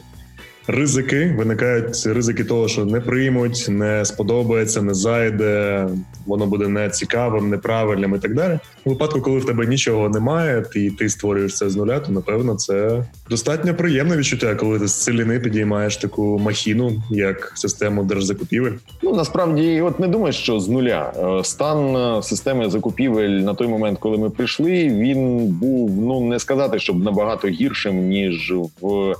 ризики. 0.67 1.35
Виникають 1.37 2.05
ризики 2.05 2.43
того, 2.43 2.67
що 2.67 2.85
не 2.85 3.01
приймуть, 3.01 3.65
не 3.69 4.05
сподобається, 4.05 4.81
не 4.81 4.93
зайде, 4.93 5.87
воно 6.25 6.45
буде 6.45 6.67
нецікавим, 6.67 7.49
неправильним 7.49 8.15
і 8.15 8.19
так 8.19 8.35
далі. 8.35 8.59
У 8.85 8.89
випадку, 8.89 9.21
коли 9.21 9.39
в 9.39 9.45
тебе 9.45 9.65
нічого 9.65 10.09
немає, 10.09 10.65
і 10.75 10.89
ти 10.89 11.09
створюєш 11.09 11.55
це 11.55 11.69
з 11.69 11.75
нуля, 11.75 11.99
то 11.99 12.11
напевно 12.11 12.55
це 12.55 13.05
достатньо 13.29 13.75
приємне 13.75 14.17
відчуття, 14.17 14.55
коли 14.55 14.79
ти 14.79 14.87
з 14.87 15.03
целіни 15.03 15.39
підіймаєш 15.39 15.97
таку 15.97 16.39
махіну, 16.39 17.03
як 17.09 17.51
систему 17.55 18.03
держзакупівель. 18.03 18.71
Ну 19.03 19.15
насправді, 19.15 19.81
от 19.81 19.99
не 19.99 20.07
думаю, 20.07 20.33
що 20.33 20.59
з 20.59 20.69
нуля 20.69 21.13
е, 21.17 21.43
стан 21.43 21.95
е, 21.95 22.23
системи 22.23 22.69
закупівель 22.69 23.29
на 23.29 23.53
той 23.53 23.67
момент, 23.67 23.99
коли 23.99 24.17
ми 24.17 24.29
прийшли, 24.29 24.71
він 24.87 25.47
був 25.47 25.91
ну 26.01 26.21
не 26.27 26.39
сказати, 26.39 26.79
щоб 26.79 27.03
набагато 27.03 27.47
гіршим 27.47 28.07
ніж 28.07 28.53
в 28.81 29.15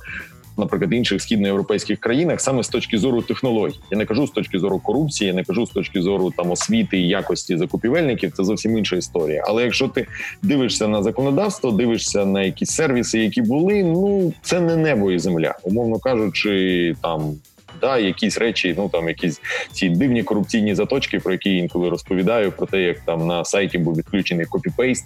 наприклад, 0.62 0.92
інших 0.92 1.22
східноєвропейських 1.22 2.00
країнах 2.00 2.40
саме 2.40 2.62
з 2.62 2.68
точки 2.68 2.98
зору 2.98 3.22
технологій. 3.22 3.80
Я 3.90 3.98
не 3.98 4.06
кажу 4.06 4.26
з 4.26 4.30
точки 4.30 4.58
зору 4.58 4.78
корупції, 4.78 5.28
я 5.28 5.34
не 5.34 5.44
кажу 5.44 5.66
з 5.66 5.70
точки 5.70 6.02
зору 6.02 6.32
там 6.36 6.50
освіти 6.50 6.98
і 6.98 7.08
якості 7.08 7.56
закупівельників. 7.56 8.32
Це 8.32 8.44
зовсім 8.44 8.78
інша 8.78 8.96
історія. 8.96 9.44
Але 9.46 9.62
якщо 9.62 9.88
ти 9.88 10.06
дивишся 10.42 10.88
на 10.88 11.02
законодавство, 11.02 11.70
дивишся 11.70 12.26
на 12.26 12.42
якісь 12.42 12.70
сервіси, 12.70 13.18
які 13.18 13.42
були, 13.42 13.84
ну 13.84 14.32
це 14.42 14.60
не 14.60 14.76
небо 14.76 15.12
і 15.12 15.18
земля, 15.18 15.54
умовно 15.62 15.98
кажучи, 15.98 16.94
там 17.02 17.34
да, 17.82 17.98
якісь 17.98 18.38
речі, 18.38 18.74
ну 18.78 18.88
там 18.88 19.08
якісь 19.08 19.40
ці 19.72 19.88
дивні 19.88 20.22
корупційні 20.22 20.74
заточки, 20.74 21.18
про 21.18 21.32
які 21.32 21.50
я 21.50 21.58
інколи 21.58 21.88
розповідаю, 21.88 22.52
про 22.52 22.66
те, 22.66 22.82
як 22.82 22.98
там 23.06 23.26
на 23.26 23.44
сайті 23.44 23.78
був 23.78 23.96
відключений 23.96 24.46
copy-paste 24.46 25.04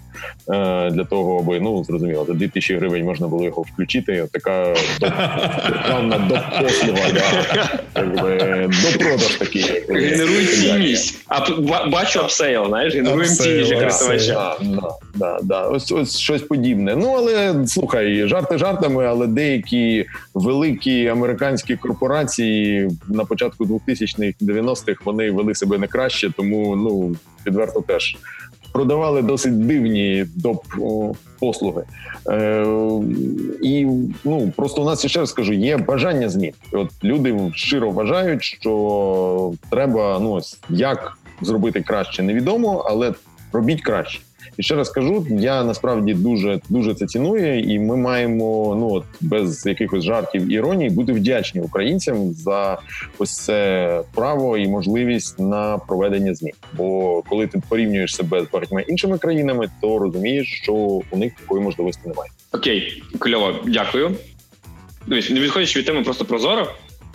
е, 0.49 0.89
для 0.89 1.03
того, 1.03 1.39
аби 1.39 1.59
ну 1.59 1.83
зрозуміло, 1.83 2.25
за 2.25 2.33
2000 2.33 2.75
гривень 2.75 3.03
можна 3.03 3.27
було 3.27 3.45
його 3.45 3.61
включити. 3.61 4.27
Така 4.31 4.73
державна 4.99 6.17
допослуга, 6.17 7.11
да, 7.13 8.67
до 8.67 8.99
продаж 8.99 9.35
такий. 9.35 9.83
Генеруй 9.89 10.45
цінність. 10.45 11.25
А 11.27 11.51
бачу 11.87 12.19
upsell, 12.19 12.67
знаєш, 12.67 12.95
генеруємо 12.95 13.25
цінність 13.25 13.69
для 13.69 13.79
користувача. 13.79 14.55
Да, 14.61 14.89
да, 15.15 15.39
да. 15.43 15.61
Ось 15.61 15.91
ось 15.91 16.19
щось 16.19 16.41
подібне. 16.41 16.95
Ну 16.95 17.13
але 17.17 17.67
слухай, 17.67 18.27
жарти 18.27 18.57
жартами, 18.57 19.05
але 19.05 19.27
деякі 19.27 20.05
великі 20.33 21.07
американські 21.07 21.75
корпорації 21.75 22.66
на 23.07 23.25
початку 23.25 23.65
2000-х 23.65 24.33
90-х 24.41 25.01
вони 25.05 25.31
вели 25.31 25.55
себе 25.55 25.77
не 25.77 25.87
краще, 25.87 26.31
тому 26.37 26.75
ну 26.75 27.15
відверто 27.45 27.81
теж 27.81 28.17
продавали 28.71 29.21
досить 29.21 29.67
дивні 29.67 30.25
доп 30.35 30.63
послуги. 31.39 31.83
Е, 32.29 32.65
І 33.61 33.87
ну 34.23 34.53
просто 34.55 34.81
у 34.81 34.85
нас 34.85 35.05
ще 35.05 35.19
раз 35.19 35.29
скажу, 35.29 35.53
є 35.53 35.77
бажання 35.77 36.29
змін. 36.29 36.51
От 36.71 36.89
люди 37.03 37.51
щиро 37.55 37.91
вважають, 37.91 38.43
що 38.43 39.53
треба 39.69 40.19
ну 40.21 40.31
ось 40.31 40.59
як 40.69 41.17
зробити 41.41 41.81
краще, 41.81 42.23
невідомо, 42.23 42.85
але 42.89 43.13
робіть 43.53 43.81
краще. 43.81 44.19
І 44.57 44.63
ще 44.63 44.75
раз 44.75 44.89
кажу, 44.89 45.27
я 45.29 45.63
насправді 45.63 46.13
дуже 46.13 46.59
дуже 46.69 46.95
це 46.95 47.05
ціную, 47.05 47.59
і 47.59 47.79
ми 47.79 47.97
маємо 47.97 48.75
ну 48.79 48.93
от 48.93 49.03
без 49.21 49.65
якихось 49.65 50.03
жартів 50.03 50.51
іронії 50.51 50.89
бути 50.89 51.13
вдячні 51.13 51.61
українцям 51.61 52.33
за 52.33 52.77
ось 53.17 53.43
це 53.43 54.01
право 54.15 54.57
і 54.57 54.67
можливість 54.67 55.39
на 55.39 55.77
проведення 55.77 56.35
змін. 56.35 56.53
Бо 56.73 57.21
коли 57.29 57.47
ти 57.47 57.61
порівнюєш 57.69 58.15
себе 58.15 58.41
з 58.43 58.51
багатьма 58.51 58.81
іншими 58.81 59.17
країнами, 59.17 59.69
то 59.81 59.99
розумієш, 59.99 60.59
що 60.63 60.73
у 61.11 61.17
них 61.17 61.33
такої 61.33 61.63
можливості 61.63 62.01
немає. 62.05 62.31
Окей, 62.51 63.03
кльово, 63.19 63.53
дякую. 63.67 64.15
Не 65.07 65.17
відходячи 65.17 65.79
від 65.79 65.85
теми 65.85 66.03
просто 66.03 66.25
прозоро. 66.25 66.67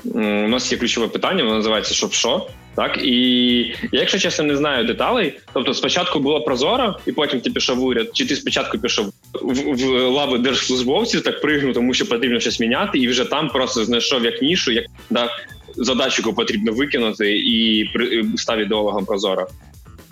У 0.04 0.18
нас 0.48 0.72
є 0.72 0.78
ключове 0.78 1.08
питання, 1.08 1.44
воно 1.44 1.56
називається 1.56 1.94
«Щоб 1.94 2.12
що?». 2.12 2.46
Так 2.74 2.98
і 3.04 3.58
я, 3.92 4.00
якщо 4.00 4.18
чесно, 4.18 4.44
не 4.44 4.56
знаю 4.56 4.84
деталей. 4.84 5.38
Тобто, 5.52 5.74
спочатку 5.74 6.20
було 6.20 6.40
прозоро, 6.40 6.96
і 7.06 7.12
потім 7.12 7.40
ти 7.40 7.50
пішов 7.50 7.78
в 7.78 7.84
уряд, 7.84 8.10
чи 8.12 8.26
ти 8.26 8.36
спочатку 8.36 8.78
пішов 8.78 9.12
в, 9.42 9.74
в 9.74 10.08
лави 10.08 10.38
держслужбовців, 10.38 11.22
так 11.22 11.40
пригнув, 11.40 11.74
тому 11.74 11.94
що 11.94 12.06
потрібно 12.06 12.40
щось 12.40 12.60
міняти, 12.60 12.98
і 12.98 13.08
вже 13.08 13.24
там 13.24 13.48
просто 13.48 13.84
знайшов 13.84 14.24
як 14.24 14.42
нішу, 14.42 14.72
як 14.72 14.84
да, 15.10 15.28
задачу, 15.76 16.22
яку 16.22 16.34
потрібно 16.34 16.72
викинути, 16.72 17.38
і 17.38 17.90
став 18.36 18.58
ідеологом 18.58 19.04
прозоро. 19.04 19.46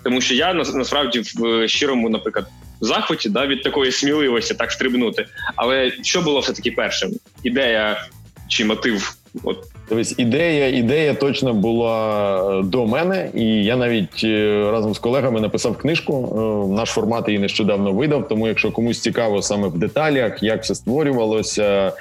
Тому 0.03 0.21
що 0.21 0.33
я 0.33 0.53
насправді 0.53 1.21
в 1.35 1.67
щирому, 1.67 2.09
наприклад, 2.09 2.45
захваті 2.81 3.29
да, 3.29 3.47
від 3.47 3.63
такої 3.63 3.91
сміливості 3.91 4.53
так 4.53 4.71
стрибнути. 4.71 5.25
Але 5.55 5.91
що 6.01 6.21
було 6.21 6.39
все 6.39 6.53
таки 6.53 6.71
першим? 6.71 7.11
Ідея 7.43 8.05
чи 8.47 8.65
мотив? 8.65 9.15
От 9.43 9.57
Дивись, 9.91 10.15
ідея 10.17 10.67
ідея 10.67 11.13
точно 11.13 11.53
була 11.53 12.59
е, 12.59 12.63
до 12.63 12.85
мене, 12.85 13.29
і 13.35 13.45
я 13.45 13.75
навіть 13.75 14.21
е, 14.23 14.69
разом 14.71 14.93
з 14.93 14.99
колегами 14.99 15.41
написав 15.41 15.77
книжку. 15.77 16.13
Е, 16.13 16.75
наш 16.75 16.89
формат 16.89 17.27
її 17.27 17.39
нещодавно 17.39 17.91
видав. 17.93 18.27
Тому, 18.27 18.47
якщо 18.47 18.71
комусь 18.71 19.01
цікаво 19.01 19.41
саме 19.41 19.67
в 19.67 19.77
деталях, 19.77 20.43
як 20.43 20.63
все 20.63 20.75
створювалося, 20.75 21.91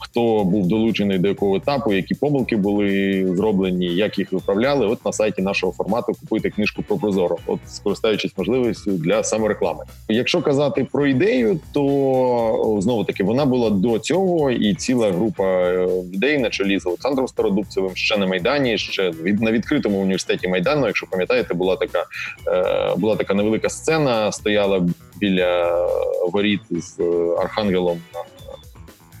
хто 0.00 0.44
був 0.44 0.68
долучений 0.68 1.18
до 1.18 1.28
якого 1.28 1.56
етапу, 1.56 1.92
які 1.92 2.14
помилки 2.14 2.56
були 2.56 3.26
зроблені, 3.36 3.86
як 3.86 4.18
їх 4.18 4.32
виправляли. 4.32 4.86
От 4.86 5.04
на 5.04 5.12
сайті 5.12 5.42
нашого 5.42 5.72
формату 5.72 6.12
купуйте 6.20 6.50
книжку 6.50 6.82
про 6.82 6.96
Прозоро, 6.96 7.36
от 7.46 7.58
скористаючись 7.66 8.32
можливістю 8.36 8.90
для 8.90 9.24
самореклами. 9.24 9.84
Якщо 10.08 10.42
казати 10.42 10.86
про 10.92 11.06
ідею, 11.06 11.60
то 11.72 12.78
знову 12.80 13.04
таки 13.04 13.24
вона 13.24 13.46
була 13.46 13.70
до 13.70 13.98
цього, 13.98 14.50
і 14.50 14.74
ціла 14.74 15.10
група 15.10 15.72
людей 16.14 16.38
на 16.38 16.50
чолі 16.50 16.81
з 16.82 16.86
Олександром 16.86 17.28
Стародубцевим 17.28 17.96
ще 17.96 18.16
на 18.16 18.26
майдані. 18.26 18.78
Ще 18.78 19.10
від 19.10 19.40
на 19.40 19.52
відкритому 19.52 19.98
університеті 19.98 20.48
майдану. 20.48 20.86
Якщо 20.86 21.06
пам'ятаєте, 21.06 21.54
була 21.54 21.76
така 21.76 22.04
е, 22.48 22.94
була 22.96 23.16
така 23.16 23.34
невелика 23.34 23.68
сцена. 23.68 24.32
Стояла 24.32 24.86
біля 25.16 25.86
воріт 26.32 26.60
з 26.70 27.00
архангелом 27.40 28.00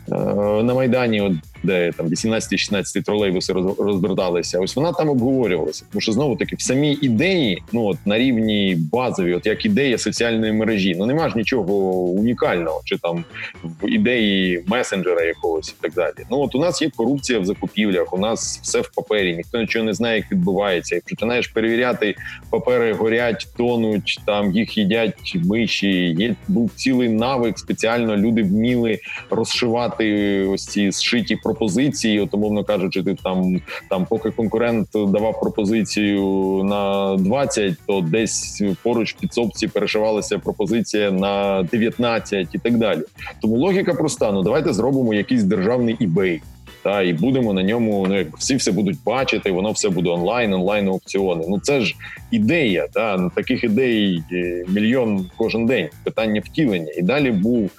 на, 0.08 0.18
е, 0.18 0.62
на 0.62 0.74
майдані. 0.74 1.20
От 1.20 1.32
де 1.62 1.92
там 1.92 2.06
18-16 2.06 3.02
тролейбуси 3.02 3.52
розверталися. 3.78 4.60
Ось 4.60 4.76
вона 4.76 4.92
там 4.92 5.08
обговорювалася. 5.08 5.84
Тому 5.90 6.00
що 6.00 6.12
знову 6.12 6.36
таки 6.36 6.56
в 6.56 6.62
самій 6.62 6.98
ідеї, 7.02 7.62
ну 7.72 7.84
от 7.84 7.96
на 8.06 8.18
рівні 8.18 8.76
базові, 8.92 9.34
от 9.34 9.46
як 9.46 9.64
ідея 9.64 9.98
соціальної 9.98 10.52
мережі, 10.52 10.94
ну 10.98 11.06
нема 11.06 11.28
ж 11.28 11.38
нічого 11.38 11.74
унікального, 12.04 12.80
чи 12.84 12.98
там 12.98 13.24
в 13.62 13.88
ідеї 13.88 14.64
месенджера 14.66 15.22
якогось 15.22 15.68
і 15.68 15.74
так 15.80 15.92
далі. 15.92 16.26
Ну 16.30 16.40
от 16.40 16.54
у 16.54 16.58
нас 16.58 16.82
є 16.82 16.90
корупція 16.96 17.38
в 17.38 17.44
закупівлях, 17.44 18.12
у 18.12 18.18
нас 18.18 18.60
все 18.62 18.80
в 18.80 18.90
папері, 18.94 19.36
ніхто 19.36 19.58
нічого 19.58 19.84
не 19.84 19.94
знає, 19.94 20.16
як 20.16 20.32
відбувається. 20.32 20.96
І 20.96 21.00
починаєш 21.00 21.46
перевіряти, 21.46 22.14
папери 22.50 22.92
горять, 22.92 23.48
тонуть, 23.56 24.20
там 24.26 24.52
їх 24.52 24.78
їдять 24.78 25.34
миші. 25.34 26.16
Є 26.18 26.34
був 26.48 26.70
цілий 26.76 27.08
навик. 27.08 27.58
Спеціально 27.58 28.16
люди 28.16 28.42
вміли 28.42 28.98
розшивати 29.30 30.42
ось 30.46 30.66
ці 30.66 30.90
зшиті 30.90 31.36
пропозиції, 31.52 32.20
от, 32.20 32.66
кажучи, 32.66 33.02
ти 33.02 33.16
там 33.22 33.60
там, 33.90 34.06
поки 34.06 34.30
конкурент 34.30 34.88
давав 34.94 35.40
пропозицію 35.40 36.22
на 36.64 37.16
20, 37.16 37.74
то 37.86 38.00
десь 38.00 38.62
поруч 38.82 39.14
в 39.14 39.20
підсобці 39.20 39.68
перешивалася 39.68 40.38
пропозиція 40.38 41.10
на 41.10 41.62
19 41.62 42.54
і 42.54 42.58
так 42.58 42.78
далі. 42.78 43.00
Тому 43.42 43.56
логіка 43.56 43.94
проста: 43.94 44.32
ну 44.32 44.42
давайте 44.42 44.72
зробимо 44.72 45.14
якийсь 45.14 45.42
державний 45.42 45.96
eBay. 45.96 46.40
Та 46.82 47.02
і 47.02 47.12
будемо 47.12 47.52
на 47.52 47.62
ньому. 47.62 48.06
Ну 48.08 48.18
як 48.18 48.36
всі 48.36 48.56
все 48.56 48.72
будуть 48.72 48.98
бачити, 49.06 49.50
воно 49.50 49.72
все 49.72 49.88
буде 49.88 50.10
онлайн, 50.10 50.52
онлайн 50.52 50.88
аукціони. 50.88 51.44
Ну 51.48 51.60
це 51.60 51.80
ж 51.80 51.94
ідея. 52.30 52.88
Та 52.92 53.30
таких 53.34 53.64
ідей 53.64 54.22
е, 54.32 54.64
мільйон 54.68 55.30
кожен 55.36 55.66
день. 55.66 55.88
Питання 56.04 56.42
втілення. 56.44 56.92
І 56.96 57.02
далі 57.02 57.30
був 57.30 57.70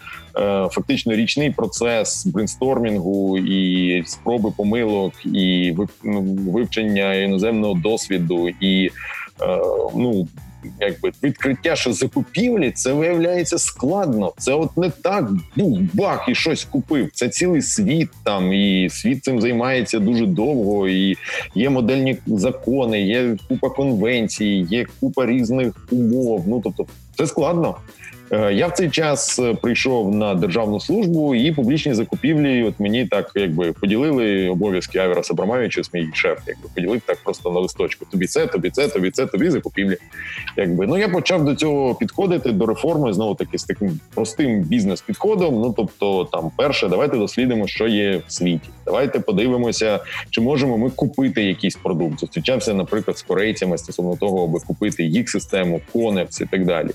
фактично 0.71 1.15
річний 1.15 1.51
процес 1.51 2.25
брейнстормінгу 2.25 3.37
і 3.37 4.03
спроби 4.05 4.51
помилок, 4.57 5.13
і 5.25 5.75
ну, 6.03 6.21
вивчення 6.51 7.13
іноземного 7.13 7.73
досвіду, 7.73 8.49
і 8.49 8.85
е, 9.41 9.59
ну. 9.95 10.27
Якби 10.79 11.11
відкриття, 11.23 11.75
що 11.75 11.93
закупівлі, 11.93 12.71
це 12.71 12.93
виявляється 12.93 13.57
складно. 13.57 14.33
Це 14.37 14.53
от 14.53 14.77
не 14.77 14.89
так 14.89 15.29
був 15.55 15.79
бах 15.93 16.25
і 16.29 16.35
щось 16.35 16.63
купив. 16.63 17.09
Це 17.13 17.29
цілий 17.29 17.61
світ 17.61 18.09
там, 18.23 18.53
і 18.53 18.89
світ 18.91 19.23
цим 19.23 19.41
займається 19.41 19.99
дуже 19.99 20.25
довго. 20.25 20.87
І 20.87 21.17
є 21.55 21.69
модельні 21.69 22.17
закони, 22.25 23.01
є 23.01 23.37
купа 23.49 23.69
конвенцій, 23.69 24.65
є 24.69 24.85
купа 24.99 25.25
різних 25.25 25.87
умов. 25.91 26.43
Ну 26.47 26.61
тобто, 26.63 26.85
це 27.17 27.27
складно. 27.27 27.75
Е, 28.33 28.53
я 28.53 28.67
в 28.67 28.71
цей 28.71 28.89
час 28.89 29.41
прийшов 29.61 30.15
на 30.15 30.35
державну 30.35 30.79
службу 30.79 31.35
і 31.35 31.51
публічні 31.51 31.93
закупівлі. 31.93 32.63
От 32.63 32.79
мені 32.79 33.05
так 33.05 33.31
якби 33.35 33.73
поділили 33.73 34.49
обов'язки 34.49 34.99
Авіра 34.99 35.23
Сабрамавича, 35.23 35.81
мій 35.93 36.09
шеф, 36.13 36.39
якби 36.47 36.69
поділив 36.75 37.01
так 37.05 37.17
просто 37.23 37.51
на 37.51 37.59
листочку. 37.59 38.05
Тобі 38.11 38.27
це, 38.27 38.47
тобі 38.47 38.69
це, 38.69 38.87
тобі 38.87 39.11
це, 39.11 39.25
тобі 39.25 39.49
закупівлі. 39.49 39.97
Якби 40.57 40.87
ну 40.87 40.97
я 40.97 41.09
почав 41.09 41.45
до 41.45 41.55
цього 41.55 41.95
підходити 41.95 42.51
до 42.51 42.65
реформи 42.65 43.13
знову 43.13 43.35
таки 43.35 43.57
з 43.57 43.63
таким 43.63 43.99
простим 44.15 44.61
бізнес-підходом. 44.61 45.61
Ну 45.61 45.73
тобто, 45.77 46.25
там 46.25 46.51
перше, 46.57 46.87
давайте 46.87 47.17
дослідимо, 47.17 47.67
що 47.67 47.87
є 47.87 48.21
в 48.27 48.31
світі. 48.31 48.69
Давайте 48.85 49.19
подивимося, 49.19 49.99
чи 50.29 50.41
можемо 50.41 50.77
ми 50.77 50.89
купити 50.89 51.43
якийсь 51.43 51.75
продукт. 51.75 52.19
Зустрічався, 52.19 52.73
наприклад, 52.73 53.17
з 53.17 53.21
корейцями 53.21 53.77
стосовно 53.77 54.15
того, 54.15 54.43
аби 54.43 54.59
купити 54.59 55.03
їх 55.03 55.29
систему, 55.29 55.81
конепс 55.93 56.41
і 56.41 56.45
так 56.45 56.65
далі. 56.65 56.89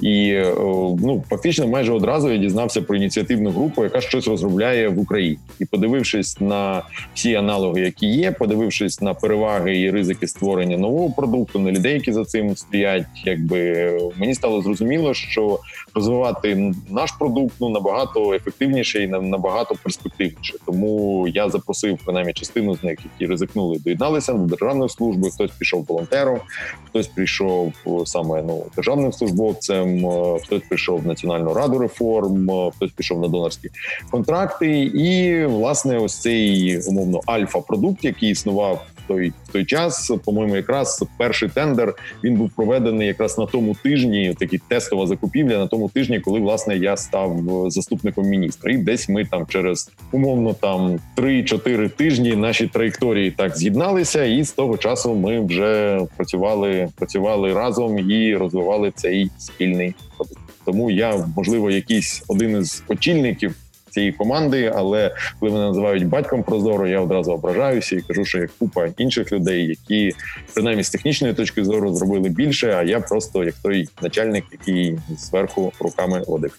І 0.00 0.28
е, 0.28 0.54
ну 1.02 1.24
фактично, 1.30 1.68
майже 1.68 1.92
одразу 1.92 2.30
я 2.30 2.36
дізнався 2.36 2.82
про 2.82 2.96
ініціативну 2.96 3.50
групу, 3.50 3.84
яка 3.84 4.00
щось 4.00 4.28
розробляє 4.28 4.88
в 4.88 4.98
Україні, 4.98 5.38
і 5.58 5.64
подивившись 5.64 6.40
на 6.40 6.82
всі 7.14 7.34
аналоги, 7.34 7.80
які 7.80 8.06
є, 8.06 8.32
подивившись 8.32 9.00
на 9.00 9.14
переваги 9.14 9.80
і 9.80 9.90
ризики 9.90 10.26
створення 10.26 10.76
нового 10.76 11.10
продукту, 11.10 11.58
на 11.58 11.72
людей, 11.72 11.94
які 11.94 12.12
за 12.12 12.24
цим 12.24 12.56
стоять, 12.56 13.06
якби 13.24 13.90
мені 14.16 14.34
стало 14.34 14.62
зрозуміло, 14.62 15.14
що 15.14 15.58
розвивати 15.94 16.74
наш 16.90 17.12
продукт 17.12 17.54
ну 17.60 17.68
набагато 17.68 18.34
ефективніше 18.34 19.02
і 19.02 19.06
набагато 19.08 19.74
перспективніше. 19.82 20.54
Тому 20.66 21.28
я 21.28 21.50
запросив 21.50 21.98
принаймні 22.04 22.32
частину 22.32 22.76
з 22.76 22.82
них, 22.82 22.98
які 23.04 23.30
ризикнули, 23.30 23.78
доєдналися 23.78 24.32
до 24.32 24.44
державної 24.46 24.90
служби. 24.90 25.30
Хтось 25.30 25.50
пішов 25.50 25.84
волонтером, 25.88 26.38
хтось 26.84 27.06
прийшов 27.06 27.72
саме 28.04 28.42
ну 28.42 28.64
державним 28.76 29.12
службовцем, 29.12 30.08
хтось 30.42 30.62
прийшов 30.68 31.00
в 31.00 31.06
національну 31.06 31.54
раду 31.54 31.78
реформ, 31.78 32.70
хтось 32.76 32.90
пішов 32.90 33.20
на 33.20 33.28
донорські 33.28 33.70
контракти. 34.10 34.82
І 34.82 35.44
власне, 35.46 35.98
ось 35.98 36.20
цей 36.20 36.78
умовно 36.78 37.20
альфа-продукт, 37.26 38.04
який 38.04 38.30
існував 38.30 38.86
той 39.06 39.32
в 39.48 39.52
той 39.52 39.64
час, 39.64 40.12
по-моєму, 40.24 40.56
якраз 40.56 41.04
перший 41.18 41.48
тендер 41.48 41.94
він 42.24 42.36
був 42.36 42.50
проведений 42.56 43.06
якраз 43.06 43.38
на 43.38 43.46
тому 43.46 43.76
тижні. 43.82 44.34
Такі 44.38 44.58
тестова 44.58 45.06
закупівля 45.06 45.58
на 45.58 45.66
тому 45.66 45.88
тижні, 45.88 46.20
коли 46.20 46.40
власне 46.40 46.76
я 46.76 46.96
став 46.96 47.40
заступником 47.68 48.24
міністра. 48.24 48.72
І 48.72 48.76
десь 48.76 49.08
ми 49.08 49.24
там 49.24 49.46
через 49.46 49.90
умовно 50.12 50.54
там 50.54 50.98
3-4 51.16 51.90
тижні 51.90 52.36
наші 52.36 52.66
траєкторії 52.66 53.30
так 53.30 53.56
з'єдналися, 53.56 54.24
і 54.24 54.44
з 54.44 54.52
того 54.52 54.78
часу 54.78 55.14
ми 55.14 55.40
вже 55.40 56.00
працювали, 56.16 56.88
працювали 56.96 57.54
разом 57.54 58.10
і 58.10 58.36
розвивали 58.36 58.92
цей 58.96 59.30
спільний 59.38 59.94
продукт. 60.16 60.40
Тому 60.64 60.90
я 60.90 61.26
можливо 61.36 61.70
якийсь 61.70 62.24
один 62.28 62.60
із 62.60 62.82
очільників 62.88 63.54
цієї 63.94 64.12
команди. 64.12 64.72
Але 64.74 65.14
коли 65.40 65.52
мене 65.52 65.64
називають 65.64 66.06
батьком 66.06 66.42
прозоро, 66.42 66.86
я 66.86 67.00
одразу 67.00 67.32
ображаюся 67.32 67.96
і 67.96 68.00
кажу, 68.00 68.24
що 68.24 68.38
є 68.38 68.48
купа 68.58 68.88
інших 68.98 69.32
людей, 69.32 69.66
які 69.66 70.12
принаймні 70.54 70.84
з 70.84 70.90
технічної 70.90 71.34
точки 71.34 71.64
зору 71.64 71.94
зробили 71.94 72.28
більше. 72.28 72.74
А 72.76 72.82
я 72.82 73.00
просто 73.00 73.44
як 73.44 73.54
той 73.62 73.88
начальник, 74.02 74.44
який 74.52 74.98
зверху 75.18 75.72
руками 75.80 76.22
водив. 76.26 76.58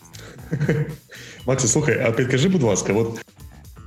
Максі, 1.47 1.67
слухай, 1.67 2.03
а 2.07 2.11
підкажи, 2.11 2.49
будь 2.49 2.63
ласка, 2.63 2.93
от. 2.93 3.25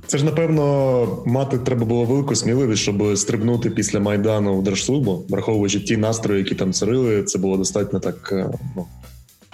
Це 0.07 0.17
ж 0.17 0.25
напевно 0.25 1.23
мати 1.25 1.57
треба 1.57 1.85
було 1.85 2.03
велику 2.03 2.35
сміливість, 2.35 2.81
щоб 2.81 3.17
стрибнути 3.17 3.69
після 3.69 3.99
майдану 3.99 4.57
в 4.57 4.63
держслужбу, 4.63 5.25
враховуючи 5.29 5.79
ті 5.79 5.97
настрої, 5.97 6.43
які 6.43 6.55
там 6.55 6.73
царили. 6.73 7.23
Це 7.23 7.39
було 7.39 7.57
достатньо 7.57 7.99
так 7.99 8.29
е, 8.31 8.49
ну 8.75 8.85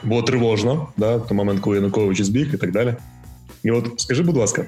було 0.04 0.22
тривожно, 0.22 0.88
да, 0.98 1.16
в 1.16 1.28
той 1.28 1.38
момент, 1.38 1.60
коли 1.60 1.76
Янукович 1.76 2.22
збіг 2.22 2.54
і 2.54 2.58
так 2.58 2.72
далі. 2.72 2.96
І 3.66 3.72
от 3.72 3.92
скажи, 3.98 4.24
будь 4.24 4.38
ласка, 4.38 4.66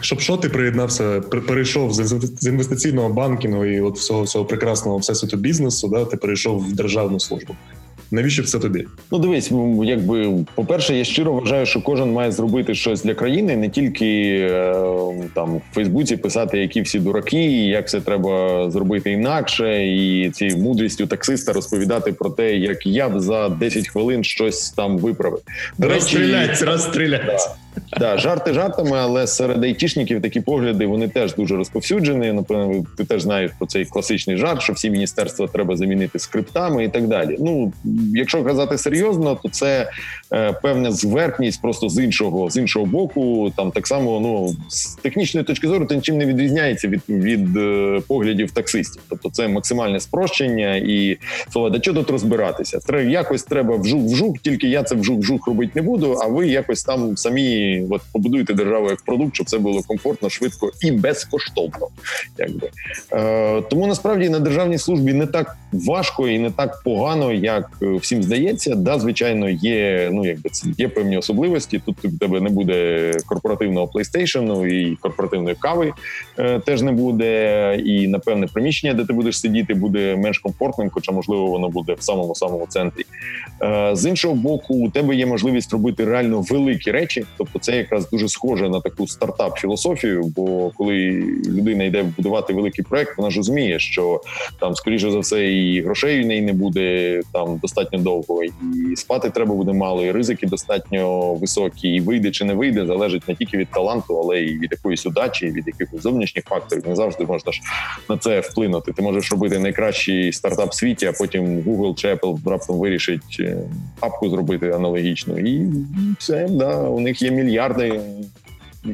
щоб 0.00 0.20
що 0.20 0.36
ти 0.36 0.48
приєднався, 0.48 1.20
перейшов 1.20 1.92
з 1.92 2.46
інвестиційного 2.46 3.08
банкінгу 3.08 3.64
і 3.64 3.80
от 3.80 3.96
всього 3.96 4.22
всього 4.22 4.44
прекрасного 4.44 4.98
всесвіту 4.98 5.36
бізнесу, 5.36 5.88
да, 5.88 6.04
ти 6.04 6.16
перейшов 6.16 6.68
в 6.68 6.72
державну 6.72 7.20
службу. 7.20 7.56
Навіщо 8.10 8.42
це 8.42 8.58
тобі? 8.58 8.86
Ну 9.12 9.18
дивись, 9.18 9.52
якби 9.82 10.44
по 10.54 10.64
перше, 10.64 10.96
я 10.96 11.04
щиро 11.04 11.32
вважаю, 11.32 11.66
що 11.66 11.80
кожен 11.80 12.12
має 12.12 12.32
зробити 12.32 12.74
щось 12.74 13.02
для 13.02 13.14
країни, 13.14 13.56
не 13.56 13.68
тільки 13.68 14.38
е, 14.50 14.74
там 15.34 15.56
в 15.56 15.62
Фейсбуці 15.74 16.16
писати, 16.16 16.58
які 16.58 16.80
всі 16.80 17.00
дураки, 17.00 17.44
і 17.44 17.66
як 17.66 17.88
це 17.88 18.00
треба 18.00 18.70
зробити 18.70 19.12
інакше, 19.12 19.86
і 19.86 20.30
ці 20.30 20.56
мудрістю 20.56 21.06
таксиста 21.06 21.52
розповідати 21.52 22.12
про 22.12 22.30
те, 22.30 22.56
як 22.56 22.86
я 22.86 23.08
б 23.08 23.20
за 23.20 23.48
10 23.48 23.88
хвилин 23.88 24.24
щось 24.24 24.70
там 24.70 24.98
виправив. 24.98 25.40
Розстрілять, 25.78 26.62
розстрілять. 26.62 27.50
Да, 27.98 28.18
жарти 28.18 28.52
жартами, 28.52 28.98
але 28.98 29.26
серед 29.26 29.64
айтішників 29.64 30.22
такі 30.22 30.40
погляди 30.40 30.86
вони 30.86 31.08
теж 31.08 31.34
дуже 31.34 31.56
розповсюджені. 31.56 32.32
Напевно, 32.32 32.84
ти 32.96 33.04
теж 33.04 33.22
знаєш 33.22 33.50
про 33.58 33.66
цей 33.66 33.84
класичний 33.84 34.36
жарт, 34.36 34.62
що 34.62 34.72
всі 34.72 34.90
міністерства 34.90 35.46
треба 35.46 35.76
замінити 35.76 36.18
скриптами 36.18 36.84
і 36.84 36.88
так 36.88 37.08
далі. 37.08 37.36
Ну 37.40 37.72
якщо 38.14 38.44
казати 38.44 38.78
серйозно, 38.78 39.38
то 39.42 39.48
це 39.48 39.90
е, 40.32 40.52
певна 40.62 40.92
зверхність 40.92 41.62
просто 41.62 41.88
з 41.88 42.04
іншого 42.04 42.50
з 42.50 42.56
іншого 42.56 42.86
боку. 42.86 43.52
Там 43.56 43.70
так 43.70 43.86
само 43.86 44.20
ну 44.20 44.56
з 44.68 44.94
технічної 44.94 45.46
точки 45.46 45.68
зору 45.68 45.86
це 45.86 45.96
нічим 45.96 46.18
не 46.18 46.26
відрізняється 46.26 46.88
від 46.88 47.02
від 47.08 47.56
е, 47.56 48.00
поглядів 48.08 48.50
таксистів. 48.50 49.02
Тобто 49.08 49.30
це 49.30 49.48
максимальне 49.48 50.00
спрощення 50.00 50.76
і 50.76 51.18
слова, 51.52 51.70
да 51.70 51.78
чого 51.78 51.98
тут 51.98 52.10
розбиратися? 52.10 52.78
Треба 52.78 53.10
якось 53.10 53.42
треба 53.42 53.76
вжух-вжух, 53.76 54.38
тільки 54.42 54.68
я 54.68 54.82
це 54.82 54.94
вжух-вжух 54.94 55.38
робити 55.46 55.72
не 55.74 55.82
буду. 55.82 56.12
А 56.22 56.26
ви 56.26 56.48
якось 56.48 56.84
там 56.84 57.16
самі 57.16 57.63
от 57.90 58.02
побудуєте 58.12 58.54
державу 58.54 58.90
як 58.90 59.02
продукт, 59.02 59.34
щоб 59.34 59.46
це 59.46 59.58
було 59.58 59.82
комфортно, 59.82 60.30
швидко 60.30 60.70
і 60.82 60.90
безкоштовно. 60.90 61.88
Якби 62.38 62.70
е, 63.12 63.62
тому 63.62 63.86
насправді 63.86 64.28
на 64.28 64.38
державній 64.38 64.78
службі 64.78 65.12
не 65.12 65.26
так 65.26 65.56
важко 65.72 66.28
і 66.28 66.38
не 66.38 66.50
так 66.50 66.82
погано, 66.84 67.32
як 67.32 67.70
е, 67.82 67.86
всім 67.86 68.22
здається. 68.22 68.74
Да, 68.74 68.98
звичайно, 68.98 69.48
є 69.48 70.10
ну 70.12 70.26
якби 70.26 70.50
це 70.50 70.68
є 70.78 70.88
певні 70.88 71.18
особливості. 71.18 71.82
Тут 71.86 72.04
у 72.04 72.18
тебе 72.18 72.40
не 72.40 72.50
буде 72.50 73.12
корпоративного 73.26 73.86
PlayStation 73.94 74.66
і 74.66 74.96
корпоративної 74.96 75.56
кави 75.58 75.92
е, 76.38 76.60
теж 76.60 76.82
не 76.82 76.92
буде. 76.92 77.34
І 77.84 78.08
напевне 78.08 78.46
приміщення, 78.46 78.94
де 78.94 79.04
ти 79.04 79.12
будеш 79.12 79.40
сидіти, 79.40 79.74
буде 79.74 80.16
менш 80.16 80.38
комфортним, 80.38 80.90
хоча 80.90 81.12
можливо 81.12 81.46
воно 81.46 81.68
буде 81.68 81.94
в 81.94 82.02
самому 82.02 82.34
самому 82.34 82.66
центрі. 82.66 83.04
Е, 83.62 83.90
з 83.96 84.06
іншого 84.06 84.34
боку, 84.34 84.74
у 84.74 84.90
тебе 84.90 85.16
є 85.16 85.26
можливість 85.26 85.72
робити 85.72 86.04
реально 86.04 86.40
великі 86.40 86.90
речі, 86.90 87.24
тобто 87.36 87.53
це 87.58 87.76
якраз 87.76 88.10
дуже 88.10 88.28
схоже 88.28 88.68
на 88.68 88.80
таку 88.80 89.06
стартап-філософію. 89.06 90.22
Бо 90.36 90.70
коли 90.70 90.94
людина 91.46 91.84
йде 91.84 92.02
будувати 92.16 92.52
великий 92.52 92.84
проект, 92.84 93.18
вона 93.18 93.30
ж 93.30 93.36
розуміє, 93.36 93.78
що 93.78 94.20
там 94.60 94.74
скоріше 94.74 95.10
за 95.10 95.18
все 95.18 95.52
і 95.52 95.82
грошей 95.82 96.22
в 96.22 96.26
неї 96.26 96.42
не 96.42 96.52
буде 96.52 97.20
там 97.32 97.58
достатньо 97.62 97.98
довго, 97.98 98.44
і 98.44 98.96
спати 98.96 99.30
треба 99.30 99.54
буде 99.54 99.72
мало, 99.72 100.04
і 100.04 100.12
ризики 100.12 100.46
достатньо 100.46 101.34
високі. 101.34 101.88
І 101.88 102.00
вийде 102.00 102.30
чи 102.30 102.44
не 102.44 102.54
вийде, 102.54 102.86
залежить 102.86 103.28
не 103.28 103.34
тільки 103.34 103.56
від 103.56 103.68
таланту, 103.70 104.18
але 104.18 104.40
й 104.40 104.58
від 104.58 104.72
якоїсь 104.72 105.06
удачі, 105.06 105.46
від 105.46 105.66
якихось 105.66 106.02
зовнішніх 106.02 106.44
факторів. 106.44 106.88
Не 106.88 106.96
завжди 106.96 107.24
можна 107.24 107.52
ж 107.52 107.60
на 108.08 108.18
це 108.18 108.40
вплинути. 108.40 108.92
Ти 108.92 109.02
можеш 109.02 109.30
робити 109.30 109.58
найкращий 109.58 110.32
стартап 110.32 110.70
в 110.70 110.74
світі, 110.74 111.06
а 111.06 111.12
потім 111.12 111.60
Google 111.60 111.94
чи 111.94 112.14
Apple 112.14 112.50
раптом 112.50 112.78
вирішить 112.78 113.36
е, 113.40 113.58
апку 114.00 114.28
зробити 114.28 114.70
аналогічну, 114.70 115.38
і 115.38 115.68
все 116.18 116.48
да 116.50 116.88
у 116.88 117.00
них 117.00 117.22
є 117.22 117.30
мільярди. 117.44 118.00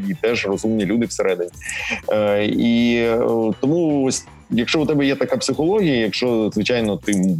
І 0.09 0.15
теж 0.15 0.47
розумні 0.47 0.87
люди 0.87 1.07
всередині, 1.07 1.51
Е, 2.13 2.45
і 2.45 2.97
е, 2.97 3.19
тому 3.61 4.05
ось 4.05 4.27
якщо 4.51 4.81
у 4.81 4.87
тебе 4.87 5.07
є 5.07 5.17
така 5.17 5.37
психологія, 5.37 5.97
якщо 5.97 6.51
звичайно 6.55 6.97
ти 6.97 7.37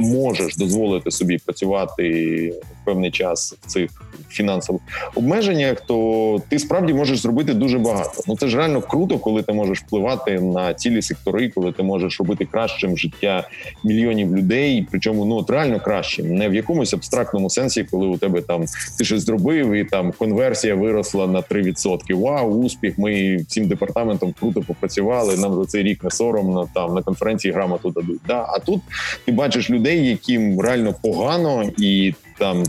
можеш 0.00 0.56
дозволити 0.56 1.10
собі 1.10 1.38
працювати 1.38 2.54
певний 2.84 3.10
час 3.10 3.54
в 3.62 3.66
цих 3.66 3.90
фінансових 4.28 4.82
обмеженнях, 5.14 5.80
то 5.80 6.42
ти 6.48 6.58
справді 6.58 6.94
можеш 6.94 7.18
зробити 7.18 7.54
дуже 7.54 7.78
багато. 7.78 8.22
Ну 8.28 8.36
це 8.36 8.48
ж 8.48 8.56
реально 8.56 8.80
круто, 8.82 9.18
коли 9.18 9.42
ти 9.42 9.52
можеш 9.52 9.80
впливати 9.80 10.40
на 10.40 10.74
цілі 10.74 11.02
сектори, 11.02 11.48
коли 11.48 11.72
ти 11.72 11.82
можеш 11.82 12.20
робити 12.20 12.48
кращим 12.52 12.98
життя 12.98 13.48
мільйонів 13.84 14.36
людей. 14.36 14.86
Причому 14.90 15.24
ну 15.24 15.36
от 15.36 15.50
реально 15.50 15.80
кращим, 15.80 16.34
не 16.34 16.48
в 16.48 16.54
якомусь 16.54 16.94
абстрактному 16.94 17.50
сенсі, 17.50 17.86
коли 17.90 18.06
у 18.06 18.16
тебе 18.16 18.40
там 18.40 18.64
ти 18.98 19.04
щось 19.04 19.22
зробив, 19.22 19.72
і 19.72 19.84
там 19.84 20.12
конверсія 20.18 20.74
виросла 20.74 21.26
на 21.26 21.40
3%. 21.40 22.20
Вау, 22.20 22.50
успіх! 22.50 22.98
Ми 22.98 23.36
всім 23.36 23.68
департаментом 23.68 24.34
круто 24.40 24.60
попрацювали. 24.60 25.36
Нам 25.36 25.54
за 25.54 25.66
цей 25.66 25.82
рік 25.82 26.04
не 26.04 26.10
соромно. 26.50 26.68
Там 26.74 26.94
на 26.94 27.02
конференції 27.02 27.54
грамоту 27.54 27.90
дадуть. 27.90 28.20
Да, 28.26 28.46
а 28.48 28.58
тут 28.58 28.80
ти 29.24 29.32
бачиш 29.32 29.70
людей, 29.70 30.06
яким 30.06 30.60
реально 30.60 30.94
погано 31.02 31.70
і 31.78 32.14
там 32.38 32.62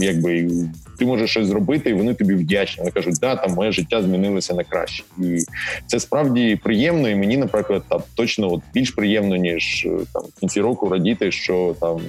якби 0.00 0.48
ти 0.98 1.06
можеш 1.06 1.30
щось 1.30 1.46
зробити, 1.46 1.90
і 1.90 1.94
вони 1.94 2.14
тобі 2.14 2.34
вдячні. 2.34 2.78
Вони 2.78 2.90
кажуть, 2.90 3.16
да, 3.20 3.36
там 3.36 3.52
моє 3.52 3.72
життя 3.72 4.02
змінилося 4.02 4.54
на 4.54 4.64
краще, 4.64 5.04
і 5.18 5.38
це 5.86 6.00
справді 6.00 6.56
приємно. 6.62 7.08
І 7.08 7.14
мені, 7.14 7.36
наприклад, 7.36 7.82
там 7.88 8.02
точно 8.14 8.52
от 8.52 8.60
більш 8.74 8.90
приємно 8.90 9.36
ніж 9.36 9.88
там 10.12 10.22
в 10.36 10.40
кінці 10.40 10.60
року 10.60 10.88
радіти, 10.88 11.32
що 11.32 11.74
там 11.80 12.00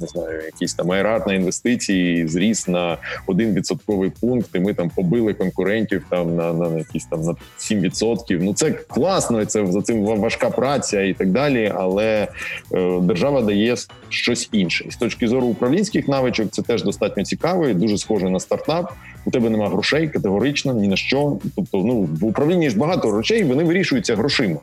не 0.00 0.06
знаю, 0.06 0.42
якісь 0.44 0.74
там 0.74 0.92
айрат 0.92 1.26
на 1.26 1.34
інвестиції 1.34 2.28
зріс 2.28 2.68
на 2.68 2.96
один 3.26 3.54
відсотковий 3.54 4.12
пункт, 4.20 4.50
і 4.54 4.60
ми 4.60 4.74
там 4.74 4.90
побили 4.90 5.34
конкурентів 5.34 6.04
там 6.10 6.36
на 6.36 6.52
на, 6.52 6.70
на 6.70 6.78
якісь 6.78 7.04
там 7.04 7.20
на 7.20 7.34
7%. 7.58 8.38
Ну 8.42 8.54
це 8.54 8.70
класно, 8.70 9.44
це 9.44 9.66
за 9.66 9.82
цим 9.82 10.04
важка 10.04 10.50
праця 10.50 11.02
і 11.02 11.14
так 11.14 11.30
далі. 11.30 11.72
Але 11.76 12.28
е, 12.74 13.00
держава 13.00 13.42
дає 13.42 13.76
щось 14.08 14.48
інше. 14.52 14.84
І 14.88 14.90
з 14.90 14.96
точки 14.96 15.28
зору 15.28 15.46
управлінських 15.46 16.08
навичок, 16.08 16.50
це 16.50 16.62
теж 16.62 16.82
достатньо 16.82 17.24
цікаво, 17.24 17.68
і 17.68 17.74
дуже 17.74 17.98
схоже 17.98 18.30
на 18.30 18.40
стартап. 18.40 18.92
У 19.24 19.30
тебе 19.30 19.50
немає 19.50 19.70
грошей 19.70 20.08
категорично, 20.08 20.74
ні 20.74 20.88
на 20.88 20.96
що. 20.96 21.38
Тобто, 21.56 21.78
ну 21.78 22.08
в 22.20 22.24
управлінні 22.24 22.70
ж 22.70 22.78
багато 22.78 23.08
грошей, 23.08 23.44
вони 23.44 23.64
вирішуються 23.64 24.16
грошима. 24.16 24.58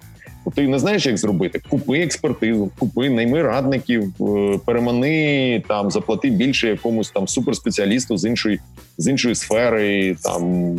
Ти 0.56 0.68
не 0.68 0.80
знаєш, 0.80 1.06
як 1.06 1.18
зробити? 1.18 1.62
Купи 1.70 2.00
експертизу, 2.00 2.72
купи 2.80 3.10
найми 3.10 3.42
радників, 3.42 4.04
е, 4.22 4.60
перемани 4.66 5.64
там, 5.68 5.92
заплати 5.92 6.30
більше 6.30 6.68
якомусь 6.68 7.12
там 7.12 7.28
суперспеціалісту 7.28 8.18
з 8.18 8.26
іншої 8.26 8.60
з 8.98 9.08
іншої 9.08 9.36
сфери. 9.36 10.16
Там 10.24 10.76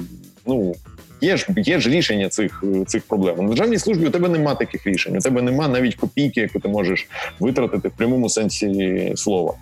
ну 0.47 0.75
є 1.21 1.37
ж 1.37 1.47
є 1.57 1.81
ж 1.81 1.91
рішення 1.91 2.29
цих 2.29 2.65
цих 2.87 3.03
проблем. 3.03 3.37
На 3.39 3.49
державній 3.49 3.79
службі 3.79 4.07
у 4.07 4.11
тебе 4.11 4.29
нема 4.29 4.55
таких 4.55 4.87
рішень. 4.87 5.17
У 5.17 5.21
тебе 5.21 5.43
нема 5.43 5.69
навіть 5.69 5.95
копійки, 5.95 6.41
яку 6.41 6.61
ти 6.61 6.69
можеш 6.69 7.09
витратити 7.41 7.89
в 7.89 7.93
прямому 7.93 8.29
сенсі 8.29 9.13
слова. 9.17 9.55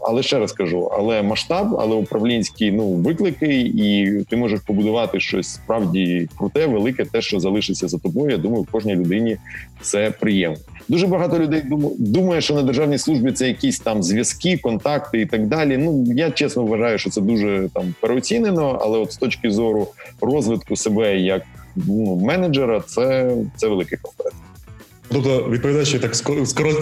Але 0.00 0.22
ще 0.22 0.38
раз 0.38 0.52
кажу, 0.52 0.90
але 0.92 1.22
масштаб, 1.22 1.76
але 1.80 1.96
управлінські 1.96 2.72
ну 2.72 2.88
виклики, 2.88 3.60
і 3.60 4.10
ти 4.28 4.36
можеш 4.36 4.60
побудувати 4.60 5.20
щось 5.20 5.48
справді 5.48 6.28
круте, 6.38 6.66
велике, 6.66 7.04
те, 7.04 7.20
що 7.20 7.40
залишиться 7.40 7.88
за 7.88 7.98
тобою. 7.98 8.30
Я 8.30 8.38
думаю, 8.38 8.66
кожній 8.70 8.94
людині 8.94 9.36
це 9.80 10.10
приємно. 10.10 10.58
Дуже 10.88 11.06
багато 11.06 11.38
людей 11.38 11.62
думає, 11.98 12.40
що 12.40 12.54
на 12.54 12.62
державній 12.62 12.98
службі 12.98 13.32
це 13.32 13.48
якісь 13.48 13.80
там 13.80 14.02
зв'язки, 14.02 14.58
контакти 14.58 15.20
і 15.20 15.26
так 15.26 15.46
далі. 15.46 15.76
Ну 15.76 16.04
я 16.14 16.30
чесно 16.30 16.64
вважаю, 16.64 16.98
що 16.98 17.10
це 17.10 17.20
дуже 17.20 17.68
там 17.74 17.94
переоцінено, 18.00 18.78
але 18.82 18.98
от 18.98 19.12
з 19.12 19.16
точки 19.16 19.50
зору 19.50 19.88
розвитку 20.20 20.76
себе 20.76 21.18
як 21.18 21.42
ну, 21.76 22.16
менеджера, 22.16 22.80
це, 22.80 23.36
це 23.56 23.68
великий 23.68 23.98
конкурент. 23.98 24.27
Тобто, 25.12 25.46
відповідаючи 25.50 25.98
так 25.98 26.14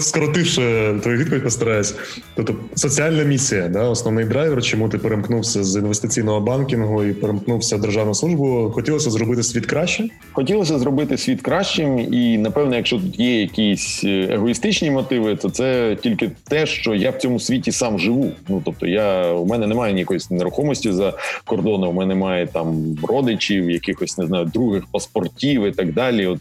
скоротивши 0.01 0.95
твою 1.03 1.19
відповідь, 1.19 1.43
постараюсь. 1.43 1.95
Тобто, 2.35 2.55
соціальна 2.75 3.23
місія, 3.23 3.69
да, 3.69 3.89
основний 3.89 4.25
драйвер, 4.25 4.62
чому 4.62 4.89
ти 4.89 4.99
перемкнувся 4.99 5.65
з 5.65 5.77
інвестиційного 5.77 6.41
банкінгу 6.41 7.05
і 7.05 7.12
перемкнувся 7.12 7.77
в 7.77 7.81
державну 7.81 8.15
службу. 8.15 8.71
Хотілося 8.75 9.11
зробити 9.11 9.43
світ 9.43 9.67
краще? 9.67 10.09
Хотілося 10.33 10.79
зробити 10.79 11.19
світ 11.19 11.43
кращим, 11.43 11.99
і 11.99 12.39
напевно, 12.39 12.77
якщо 12.77 12.99
тут 12.99 13.21
є 13.21 13.41
якісь 13.41 14.05
е, 14.05 14.29
егоїстичні 14.31 14.91
мотиви, 14.91 15.37
то 15.37 15.51
це 15.51 15.97
тільки 16.03 16.31
те, 16.49 16.67
що 16.67 16.95
я 16.95 17.11
в 17.11 17.17
цьому 17.17 17.41
світі 17.41 17.73
сам 17.73 17.99
живу. 17.99 18.33
Ну 18.49 18.62
тобто, 18.65 18.87
я 18.87 19.33
у 19.33 19.47
мене 19.47 19.67
немає 19.67 19.93
ніякої 19.93 20.21
нерухомості 20.31 20.93
за 20.93 21.12
кордоном, 21.45 21.89
у 21.89 21.93
мене 21.93 22.15
немає 22.15 22.47
там 22.47 22.97
родичів, 23.09 23.71
якихось 23.71 24.19
не 24.19 24.27
знаю, 24.27 24.51
других 24.55 24.87
паспортів 24.93 25.65
і 25.65 25.71
так 25.71 25.93
далі. 25.93 26.27
От 26.27 26.39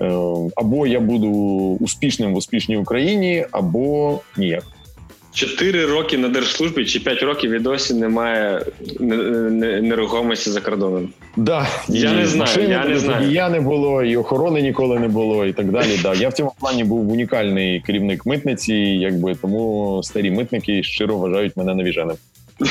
е, 0.00 0.50
або 0.56 0.86
я 0.86 1.00
буду 1.00 1.27
успішним 1.80 2.34
в 2.34 2.36
успішній 2.36 2.76
Україні 2.76 3.46
або 3.50 4.20
ніяк. 4.36 4.64
Чотири 5.32 5.86
роки 5.86 6.18
на 6.18 6.28
держслужбі 6.28 6.84
чи 6.84 7.00
п'ять 7.00 7.22
років 7.22 7.50
і 7.50 7.58
досі 7.58 7.94
немає 7.94 8.62
нерухомості 9.82 10.50
за 10.50 10.60
кордоном. 10.60 11.08
Да, 11.36 11.66
я 11.88 12.12
не 12.12 12.26
знаю. 12.26 12.68
Я 12.68 12.84
не 12.84 12.98
знаю. 12.98 13.30
Я 13.30 13.48
не 13.48 13.60
було, 13.60 14.02
і 14.02 14.16
охорони 14.16 14.62
ніколи 14.62 14.98
не 14.98 15.08
було, 15.08 15.46
і 15.46 15.52
так 15.52 15.72
далі. 15.72 15.98
Да, 16.02 16.14
я 16.14 16.28
в 16.28 16.32
цьому 16.32 16.52
плані 16.60 16.84
був 16.84 17.10
унікальний 17.10 17.80
керівник 17.80 18.26
митниці, 18.26 18.74
якби 18.74 19.34
тому 19.34 20.00
старі 20.04 20.30
митники 20.30 20.82
щиро 20.82 21.16
вважають 21.16 21.56
мене 21.56 21.74
навіженим. 21.74 22.16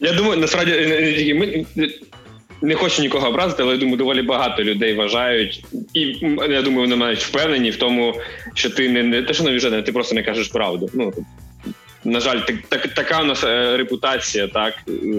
Я 0.00 0.12
думаю, 0.12 0.40
насправді 0.40 1.34
ми 1.34 1.64
не 2.62 2.74
хочу 2.74 3.02
нікого 3.02 3.28
образити, 3.28 3.62
але 3.62 3.72
я 3.72 3.78
думаю, 3.78 3.96
доволі 3.96 4.22
багато 4.22 4.64
людей 4.64 4.94
вважають, 4.94 5.64
і 5.94 6.00
я 6.50 6.62
думаю, 6.62 6.80
вони 6.80 6.96
мають 6.96 7.20
впевнені 7.20 7.70
в 7.70 7.76
тому, 7.76 8.14
що 8.54 8.70
ти 8.70 8.88
не 8.88 9.02
не 9.02 9.22
те, 9.22 9.34
що 9.34 9.44
навіжений, 9.44 9.82
ти 9.82 9.92
просто 9.92 10.14
не 10.14 10.22
кажеш 10.22 10.48
правду. 10.48 10.90
Ну 10.94 11.12
на 12.04 12.20
жаль, 12.20 12.40
так, 12.40 12.56
так 12.68 12.88
така 12.94 13.22
у 13.22 13.24
нас 13.24 13.44
е, 13.44 13.76
репутація, 13.76 14.48
так 14.48 14.74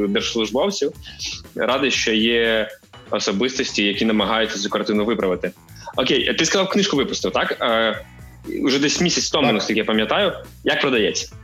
держслужбовців. 0.09 0.91
Радий, 1.55 1.91
що 1.91 2.13
є 2.13 2.69
особистості, 3.11 3.83
які 3.83 4.05
намагаються 4.05 4.59
цю 4.59 4.69
картину 4.69 5.05
виправити. 5.05 5.51
Окей, 5.97 6.33
ти 6.33 6.45
сказав, 6.45 6.69
книжку 6.69 6.97
випустив, 6.97 7.31
так? 7.31 7.57
Е, 7.61 8.05
Уже 8.61 8.79
десь 8.79 9.01
місяць 9.01 9.29
тому, 9.29 9.53
наскільки 9.53 9.79
я 9.79 9.85
пам'ятаю, 9.85 10.33
як 10.63 10.81
продається. 10.81 11.35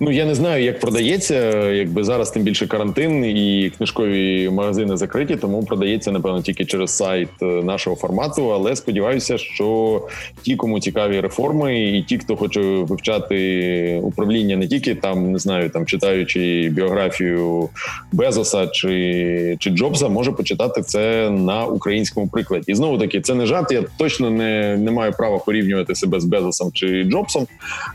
Ну 0.00 0.10
я 0.10 0.24
не 0.24 0.34
знаю, 0.34 0.64
як 0.64 0.80
продається. 0.80 1.34
Якби 1.70 2.04
зараз 2.04 2.30
тим 2.30 2.42
більше 2.42 2.66
карантин 2.66 3.24
і 3.24 3.72
книжкові 3.76 4.48
магазини 4.48 4.96
закриті, 4.96 5.36
тому 5.36 5.64
продається 5.64 6.12
напевно 6.12 6.42
тільки 6.42 6.64
через 6.64 6.96
сайт 6.96 7.28
е, 7.42 7.44
нашого 7.44 7.96
формату. 7.96 8.52
Але 8.52 8.76
сподіваюся, 8.76 9.38
що 9.38 10.02
ті, 10.42 10.56
кому 10.56 10.80
цікаві 10.80 11.20
реформи, 11.20 11.82
і 11.82 12.02
ті, 12.02 12.18
хто 12.18 12.36
хоче 12.36 12.60
вивчати 12.60 14.00
управління, 14.02 14.56
не 14.56 14.68
тільки 14.68 14.94
там 14.94 15.32
не 15.32 15.38
знаю, 15.38 15.70
там 15.70 15.86
читаючи 15.86 16.70
біографію 16.72 17.68
Безоса 18.12 18.66
чи 18.66 19.56
чи 19.60 19.70
Джобса, 19.70 20.08
може 20.08 20.32
почитати 20.32 20.82
це 20.82 21.30
на 21.30 21.64
українському 21.64 22.28
прикладі. 22.28 22.64
І 22.66 22.74
знову 22.74 22.98
таки, 22.98 23.20
це 23.20 23.34
не 23.34 23.46
жарт. 23.46 23.72
Я 23.72 23.84
точно 23.98 24.30
не, 24.30 24.76
не 24.76 24.90
маю 24.90 25.12
права 25.12 25.38
порівнювати 25.38 25.94
себе 25.94 26.20
з 26.20 26.24
Безосом 26.24 26.70
чи 26.72 27.04
Джобсом, 27.04 27.46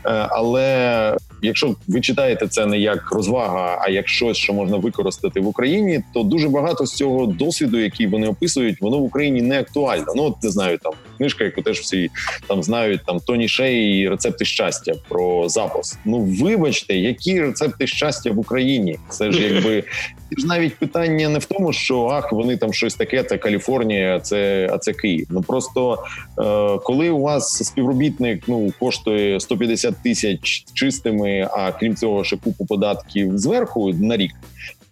е, 0.06 0.26
але 0.30 1.16
якщо 1.42 1.74
ви 1.88 2.00
читаєте 2.00 2.48
це 2.48 2.66
не 2.66 2.78
як 2.78 3.12
розвага, 3.12 3.78
а 3.80 3.90
як 3.90 4.08
щось, 4.08 4.36
що 4.36 4.52
можна 4.52 4.76
використати 4.76 5.40
в 5.40 5.46
Україні, 5.46 6.04
то 6.14 6.22
дуже 6.22 6.48
багато 6.48 6.86
з 6.86 6.94
цього 6.94 7.26
досвіду, 7.26 7.78
який 7.78 8.06
вони 8.06 8.26
описують, 8.28 8.80
воно 8.80 8.98
в 8.98 9.02
Україні 9.02 9.42
не 9.42 9.60
актуально. 9.60 10.06
Ну 10.16 10.22
от 10.22 10.42
не 10.42 10.50
знаю, 10.50 10.78
там 10.78 10.92
книжка, 11.16 11.44
яку 11.44 11.62
теж 11.62 11.80
всі 11.80 12.10
там 12.46 12.62
знають, 12.62 13.00
там 13.06 13.20
Тоні 13.20 13.48
Шей 13.48 13.98
і 13.98 14.08
рецепти 14.08 14.44
щастя 14.44 14.94
про 15.08 15.48
запас. 15.48 15.98
Ну 16.04 16.18
вибачте, 16.18 16.96
які 16.96 17.40
рецепти 17.40 17.86
щастя 17.86 18.30
в 18.30 18.38
Україні? 18.38 18.98
Це 19.08 19.32
ж 19.32 19.42
якби 19.42 19.84
ж 20.38 20.46
навіть 20.46 20.76
питання 20.76 21.28
не 21.28 21.38
в 21.38 21.44
тому, 21.44 21.72
що 21.72 22.06
ах, 22.06 22.32
вони 22.32 22.56
там 22.56 22.72
щось 22.72 22.94
таке, 22.94 23.22
це 23.22 23.38
Каліфорнія, 23.38 24.20
це 24.20 24.70
а 24.72 24.78
це 24.78 24.92
Київ. 24.92 25.26
Ну 25.30 25.42
просто 25.42 25.98
е, 26.38 26.78
коли 26.84 27.10
у 27.10 27.20
вас 27.20 27.64
співробітник 27.64 28.42
ну 28.46 28.72
коштує 28.80 29.40
150 29.40 29.94
тисяч 30.02 30.64
чистими, 30.74 31.48
а 31.52 31.72
крім 31.72 31.96
цього, 31.96 32.24
ще 32.24 32.36
купу 32.36 32.66
податків 32.66 33.38
зверху 33.38 33.92
на 33.92 34.16
рік. 34.16 34.32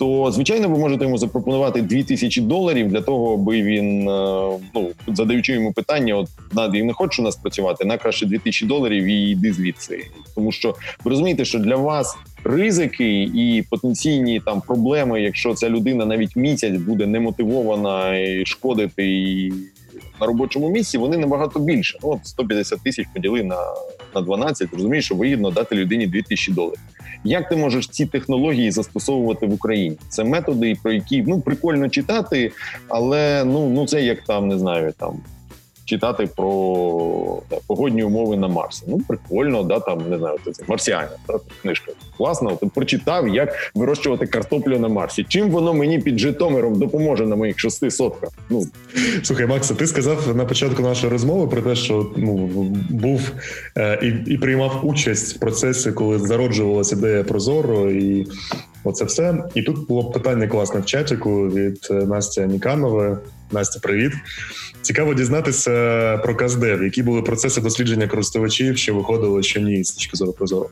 То 0.00 0.32
звичайно, 0.32 0.68
ви 0.68 0.78
можете 0.78 1.04
йому 1.04 1.18
запропонувати 1.18 1.82
2000 1.82 2.40
доларів 2.40 2.88
для 2.88 3.00
того, 3.00 3.34
аби 3.34 3.62
він 3.62 4.08
е, 4.08 4.58
ну 4.74 4.90
задаючи 5.08 5.52
йому 5.52 5.72
питання, 5.72 6.14
от 6.14 6.28
над 6.52 6.74
не 6.74 6.92
хочеш 6.92 7.20
у 7.20 7.22
нас 7.22 7.36
працювати, 7.36 7.84
на 7.84 7.98
краще 7.98 8.26
2000 8.26 8.66
доларів 8.66 9.04
і 9.04 9.30
йди 9.30 9.52
звідси, 9.52 10.06
тому 10.34 10.52
що 10.52 10.74
ви 11.04 11.10
розумієте, 11.10 11.44
що 11.44 11.58
для 11.58 11.76
вас 11.76 12.16
ризики 12.44 13.22
і 13.22 13.64
потенційні 13.70 14.40
там 14.40 14.60
проблеми, 14.60 15.22
якщо 15.22 15.54
ця 15.54 15.68
людина 15.68 16.06
навіть 16.06 16.36
місяць 16.36 16.80
буде 16.80 17.06
немотивована 17.06 18.18
і 18.18 18.46
шкодити 18.46 19.06
і 19.06 19.52
на 20.20 20.26
робочому 20.26 20.70
місці, 20.70 20.98
вони 20.98 21.16
набагато 21.16 21.60
більше. 21.60 21.98
Ну, 22.02 22.10
от 22.10 22.26
150 22.26 22.82
тисяч 22.82 23.06
поділи 23.14 23.42
на 23.42 23.56
на 24.14 24.20
12, 24.20 24.68
Розумієш, 24.72 25.04
що 25.04 25.14
вигідно 25.14 25.50
дати 25.50 25.76
людині 25.76 26.06
2000 26.06 26.52
доларів. 26.52 26.80
Як 27.24 27.48
ти 27.48 27.56
можеш 27.56 27.88
ці 27.88 28.06
технології 28.06 28.70
застосовувати 28.70 29.46
в 29.46 29.52
Україні? 29.52 29.96
Це 30.08 30.24
методи, 30.24 30.76
про 30.82 30.92
які 30.92 31.22
ну 31.22 31.40
прикольно 31.40 31.88
читати, 31.88 32.52
але 32.88 33.44
ну 33.44 33.68
ну 33.68 33.86
це 33.86 34.02
як 34.02 34.24
там 34.24 34.48
не 34.48 34.58
знаю 34.58 34.92
там 34.98 35.20
читати 35.90 36.28
про 36.36 37.42
да, 37.50 37.56
погодні 37.66 38.02
умови 38.02 38.36
на 38.36 38.48
Марсі. 38.48 38.84
Ну 38.88 39.00
прикольно, 39.08 39.62
да 39.62 39.80
там 39.80 40.10
не 40.10 40.18
знаю, 40.18 40.38
це 40.52 40.64
марсіанин, 40.68 41.08
та 41.26 41.34
книжка 41.62 41.92
класно. 42.16 42.56
Ти 42.56 42.66
прочитав, 42.66 43.28
як 43.28 43.72
вирощувати 43.74 44.26
картоплю 44.26 44.78
на 44.78 44.88
Марсі. 44.88 45.24
Чим 45.28 45.50
воно 45.50 45.74
мені 45.74 45.98
під 45.98 46.18
Житомиром 46.18 46.78
допоможе 46.78 47.26
на 47.26 47.36
моїх 47.36 47.58
шести 47.58 47.90
сотках? 47.90 48.30
Ну 48.50 48.66
слухай, 49.22 49.46
Макса, 49.46 49.74
ти 49.74 49.86
сказав 49.86 50.36
на 50.36 50.44
початку 50.44 50.82
нашої 50.82 51.12
розмови 51.12 51.46
про 51.46 51.62
те, 51.62 51.74
що 51.74 52.10
ну 52.16 52.36
був 52.90 53.32
е, 53.76 53.98
і 54.02 54.32
і 54.32 54.38
приймав 54.38 54.80
участь 54.82 55.36
в 55.36 55.38
процесі, 55.38 55.92
коли 55.92 56.18
зароджувалася 56.18 56.96
ідея 56.96 57.24
Прозоро 57.24 57.90
і. 57.90 58.26
Оце 58.84 59.04
все. 59.04 59.44
І 59.54 59.62
тут 59.62 59.88
було 59.88 60.04
питання 60.04 60.48
класне 60.48 60.80
в 60.80 60.84
чатіку 60.84 61.48
від 61.48 61.88
е, 61.90 61.94
Насті 61.94 62.40
Ніканової. 62.40 63.16
Настя, 63.52 63.80
привіт. 63.80 64.12
Цікаво 64.82 65.14
дізнатися 65.14 65.70
про 66.18 66.36
Каздев, 66.36 66.82
які 66.82 67.02
були 67.02 67.22
процеси 67.22 67.60
дослідження 67.60 68.06
користувачів, 68.06 68.78
що 68.78 68.94
виходило, 68.94 69.42
що 69.42 69.60
ні 69.60 69.84
з 69.84 69.92
точки 69.92 70.16
зору 70.16 70.32
прозоро. 70.32 70.68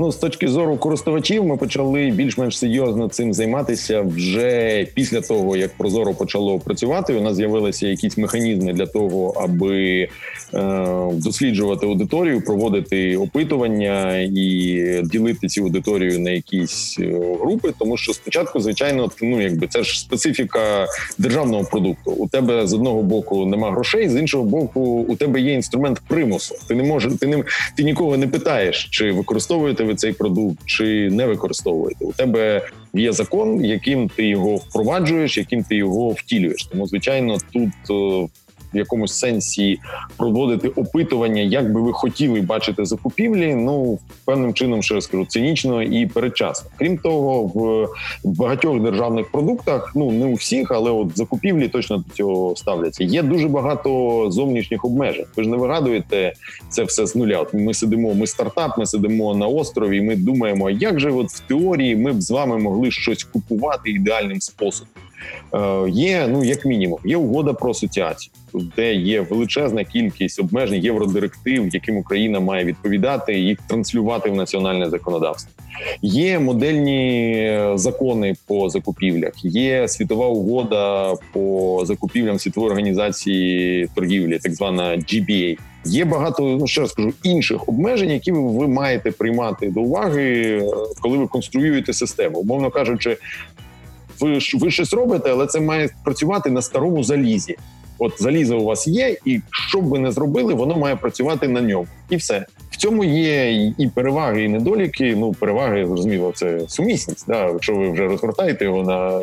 Ну, 0.00 0.12
з 0.12 0.16
точки 0.16 0.48
зору 0.48 0.76
користувачів, 0.76 1.44
ми 1.44 1.56
почали 1.56 2.10
більш-менш 2.10 2.58
серйозно 2.58 3.08
цим 3.08 3.34
займатися 3.34 4.00
вже 4.00 4.86
після 4.94 5.20
того, 5.20 5.56
як 5.56 5.70
Прозоро 5.76 6.14
почало 6.14 6.58
працювати. 6.58 7.14
У 7.14 7.20
нас 7.20 7.36
з'явилися 7.36 7.88
якісь 7.88 8.18
механізми 8.18 8.72
для 8.72 8.86
того, 8.86 9.34
аби 9.36 10.08
е, 10.54 10.86
досліджувати 11.12 11.86
аудиторію, 11.86 12.40
проводити 12.40 13.16
опитування 13.16 14.18
і 14.18 15.00
ділити 15.04 15.48
цю 15.48 15.62
аудиторію 15.62 16.20
на 16.20 16.30
якісь 16.30 16.96
е, 17.00 17.36
групи. 17.40 17.72
Тому 17.78 17.96
що 17.96 18.12
спочатку, 18.12 18.60
звичайно, 18.60 19.10
ну 19.22 19.40
якби 19.40 19.66
це 19.66 19.82
ж 19.82 20.00
специфіка 20.00 20.86
державного 21.18 21.64
продукту. 21.64 22.10
У 22.10 22.28
тебе 22.28 22.66
з 22.66 22.74
одного 22.74 23.02
боку 23.02 23.46
нема 23.46 23.70
грошей, 23.70 24.08
з 24.08 24.16
іншого 24.16 24.44
боку, 24.44 24.80
у 25.08 25.16
тебе 25.16 25.40
є 25.40 25.52
інструмент 25.52 26.02
примусу. 26.08 26.54
Ти 26.68 26.74
не 26.74 26.82
можеш, 26.82 27.12
ти 27.20 27.26
не 27.26 27.44
ти 27.76 27.82
нікого 27.82 28.16
не 28.16 28.28
питаєш, 28.28 28.88
чи 28.90 29.12
використовуєте 29.12 29.89
ви 29.90 29.96
цей 29.96 30.12
продукт, 30.12 30.58
чи 30.66 31.10
не 31.10 31.26
використовуєте. 31.26 32.04
У 32.04 32.12
тебе 32.12 32.68
є 32.94 33.12
закон, 33.12 33.64
яким 33.64 34.08
ти 34.08 34.26
його 34.26 34.56
впроваджуєш, 34.56 35.38
яким 35.38 35.64
ти 35.64 35.76
його 35.76 36.10
втілюєш. 36.10 36.64
Тому, 36.64 36.86
звичайно, 36.86 37.38
тут 37.52 37.70
е, 37.90 38.28
в 38.74 38.76
якомусь 38.76 39.12
сенсі 39.12 39.78
проводити 40.16 40.68
опитування, 40.68 41.42
як 41.42 41.72
би 41.72 41.80
ви 41.80 41.92
хотіли 41.92 42.40
бачити 42.40 42.84
закупівлі. 42.84 43.54
Ну 43.54 43.98
певним 44.24 44.54
чином 44.54 44.82
ще 44.82 45.00
скажу, 45.00 45.26
цинічно 45.26 45.82
і 45.82 46.06
передчасно. 46.06 46.70
Крім 46.76 46.98
того, 46.98 47.42
в 47.42 47.88
багатьох 48.24 48.80
державних 48.80 49.30
продуктах, 49.30 49.92
ну 49.94 50.12
не 50.12 50.26
у 50.26 50.34
всіх, 50.34 50.70
але 50.70 50.90
от 50.90 51.18
закупівлі 51.18 51.68
точно 51.68 51.96
до 51.96 52.14
цього 52.14 52.56
ставляться. 52.56 53.04
Є 53.04 53.22
дуже 53.22 53.48
багато 53.48 54.26
зовнішніх 54.30 54.84
обмежень. 54.84 55.24
Ви 55.36 55.42
ж 55.42 55.48
не 55.48 55.56
вигадуєте 55.56 56.32
це 56.68 56.84
все 56.84 57.06
з 57.06 57.16
нуля. 57.16 57.38
От 57.38 57.54
Ми 57.54 57.74
сидимо, 57.74 58.14
ми 58.14 58.26
стартап, 58.26 58.78
ми 58.78 58.86
сидимо 58.86 59.34
на 59.34 59.46
острові. 59.46 59.98
і 59.98 60.02
Ми 60.02 60.16
думаємо, 60.16 60.70
як 60.70 61.00
же 61.00 61.10
от 61.10 61.28
в 61.28 61.40
теорії 61.40 61.96
ми 61.96 62.12
б 62.12 62.22
з 62.22 62.30
вами 62.30 62.58
могли 62.58 62.90
щось 62.90 63.24
купувати 63.24 63.90
ідеальним 63.90 64.40
способом. 64.40 64.88
Е, 65.54 65.90
є 65.90 66.28
ну 66.28 66.44
як 66.44 66.64
мінімум, 66.64 66.98
є 67.04 67.16
угода 67.16 67.52
про 67.52 67.70
асоціацію, 67.70 68.32
де 68.76 68.94
є 68.94 69.20
величезна 69.20 69.84
кількість 69.84 70.40
обмежень 70.40 70.84
євродиректив, 70.84 71.68
яким 71.74 71.96
Україна 71.96 72.40
має 72.40 72.64
відповідати 72.64 73.40
і 73.40 73.58
транслювати 73.68 74.30
в 74.30 74.34
національне 74.34 74.90
законодавство. 74.90 75.52
Є 76.02 76.38
модельні 76.38 77.60
закони 77.74 78.34
по 78.46 78.68
закупівлях, 78.70 79.32
є 79.44 79.88
світова 79.88 80.26
угода 80.26 81.14
по 81.32 81.82
закупівлям 81.84 82.38
світової 82.38 82.70
організації 82.70 83.88
торгівлі, 83.94 84.38
так 84.38 84.54
звана 84.54 84.96
GBA. 84.96 85.58
Є 85.84 86.04
багато 86.04 86.42
ну 86.42 86.66
ще 86.66 86.80
раз 86.80 86.90
скажу 86.90 87.12
інших 87.22 87.68
обмежень, 87.68 88.10
які 88.10 88.32
ви 88.32 88.68
маєте 88.68 89.10
приймати 89.10 89.68
до 89.68 89.80
уваги, 89.80 90.62
коли 91.00 91.18
ви 91.18 91.26
конструюєте 91.26 91.92
систему, 91.92 92.38
умовно 92.38 92.70
кажучи 92.70 93.16
ви 94.20 94.38
ви 94.54 94.70
щось 94.70 94.92
робите, 94.92 95.30
але 95.30 95.46
це 95.46 95.60
має 95.60 95.88
працювати 96.04 96.50
на 96.50 96.62
старому 96.62 97.04
залізі. 97.04 97.56
От 97.98 98.22
залізо 98.22 98.58
у 98.58 98.64
вас 98.64 98.88
є, 98.88 99.16
і 99.24 99.40
що 99.50 99.80
б 99.80 99.84
ви 99.84 99.98
не 99.98 100.12
зробили, 100.12 100.54
воно 100.54 100.76
має 100.76 100.96
працювати 100.96 101.48
на 101.48 101.60
ньому, 101.60 101.86
і 102.10 102.16
все 102.16 102.46
в 102.70 102.76
цьому 102.76 103.04
є 103.04 103.52
і 103.78 103.90
переваги, 103.94 104.44
і 104.44 104.48
недоліки. 104.48 105.16
Ну 105.16 105.32
переваги 105.32 105.86
зрозуміло, 105.86 106.32
це 106.34 106.60
сумісність. 106.68 107.24
Да? 107.28 107.46
Якщо 107.46 107.74
ви 107.74 107.90
вже 107.90 108.06
розгортаєте 108.06 108.64
його 108.64 108.82
на 108.82 109.20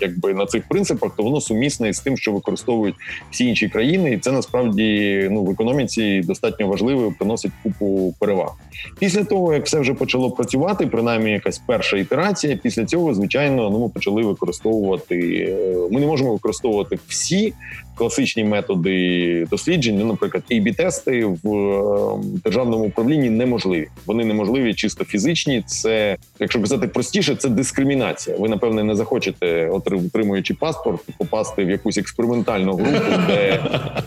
якби 0.00 0.34
на 0.34 0.46
цих 0.46 0.68
принципах, 0.68 1.12
то 1.16 1.22
воно 1.22 1.40
сумісне 1.40 1.92
з 1.92 2.00
тим, 2.00 2.16
що 2.16 2.32
використовують 2.32 2.94
всі 3.30 3.46
інші 3.46 3.68
країни, 3.68 4.12
і 4.12 4.18
це 4.18 4.32
насправді 4.32 5.28
ну 5.30 5.44
в 5.44 5.50
економіці 5.50 6.20
достатньо 6.20 6.66
важливо 6.68 7.14
приносить 7.18 7.52
купу 7.62 8.14
переваг. 8.18 8.52
Після 8.98 9.24
того 9.24 9.54
як 9.54 9.66
все 9.66 9.80
вже 9.80 9.94
почало 9.94 10.30
працювати, 10.30 10.86
принаймні 10.86 11.30
якась 11.30 11.58
перша 11.66 11.96
ітерація. 11.96 12.56
Після 12.62 12.84
цього, 12.84 13.14
звичайно, 13.14 13.70
ну 13.70 13.80
ми 13.80 13.88
почали 13.88 14.22
використовувати. 14.22 15.46
Е, 15.48 15.88
ми 15.90 16.00
не 16.00 16.06
можемо 16.06 16.32
використовувати 16.32 16.98
всі 17.08 17.52
класичні 17.98 18.44
методи 18.44 19.46
досліджень. 19.50 19.98
Ну, 19.98 20.04
наприклад, 20.04 20.44
ab 20.50 20.76
тести 20.76 21.24
в 21.24 21.54
е, 21.54 22.20
державному 22.44 22.84
управлінні 22.84 23.30
неможливі. 23.30 23.88
Вони 24.06 24.24
неможливі, 24.24 24.74
чисто 24.74 25.04
фізичні. 25.04 25.62
Це 25.66 26.16
якщо 26.40 26.60
казати 26.60 26.88
простіше, 26.88 27.34
це 27.34 27.48
дискримінація. 27.48 28.36
Ви 28.36 28.48
напевне 28.48 28.84
не 28.84 28.94
захочете, 28.94 29.66
отримуючи 29.94 30.54
паспорт, 30.54 31.00
попасти 31.18 31.64
в 31.64 31.70
якусь 31.70 31.98
експериментальну 31.98 32.72
групу, 32.72 33.22
де 33.26 33.60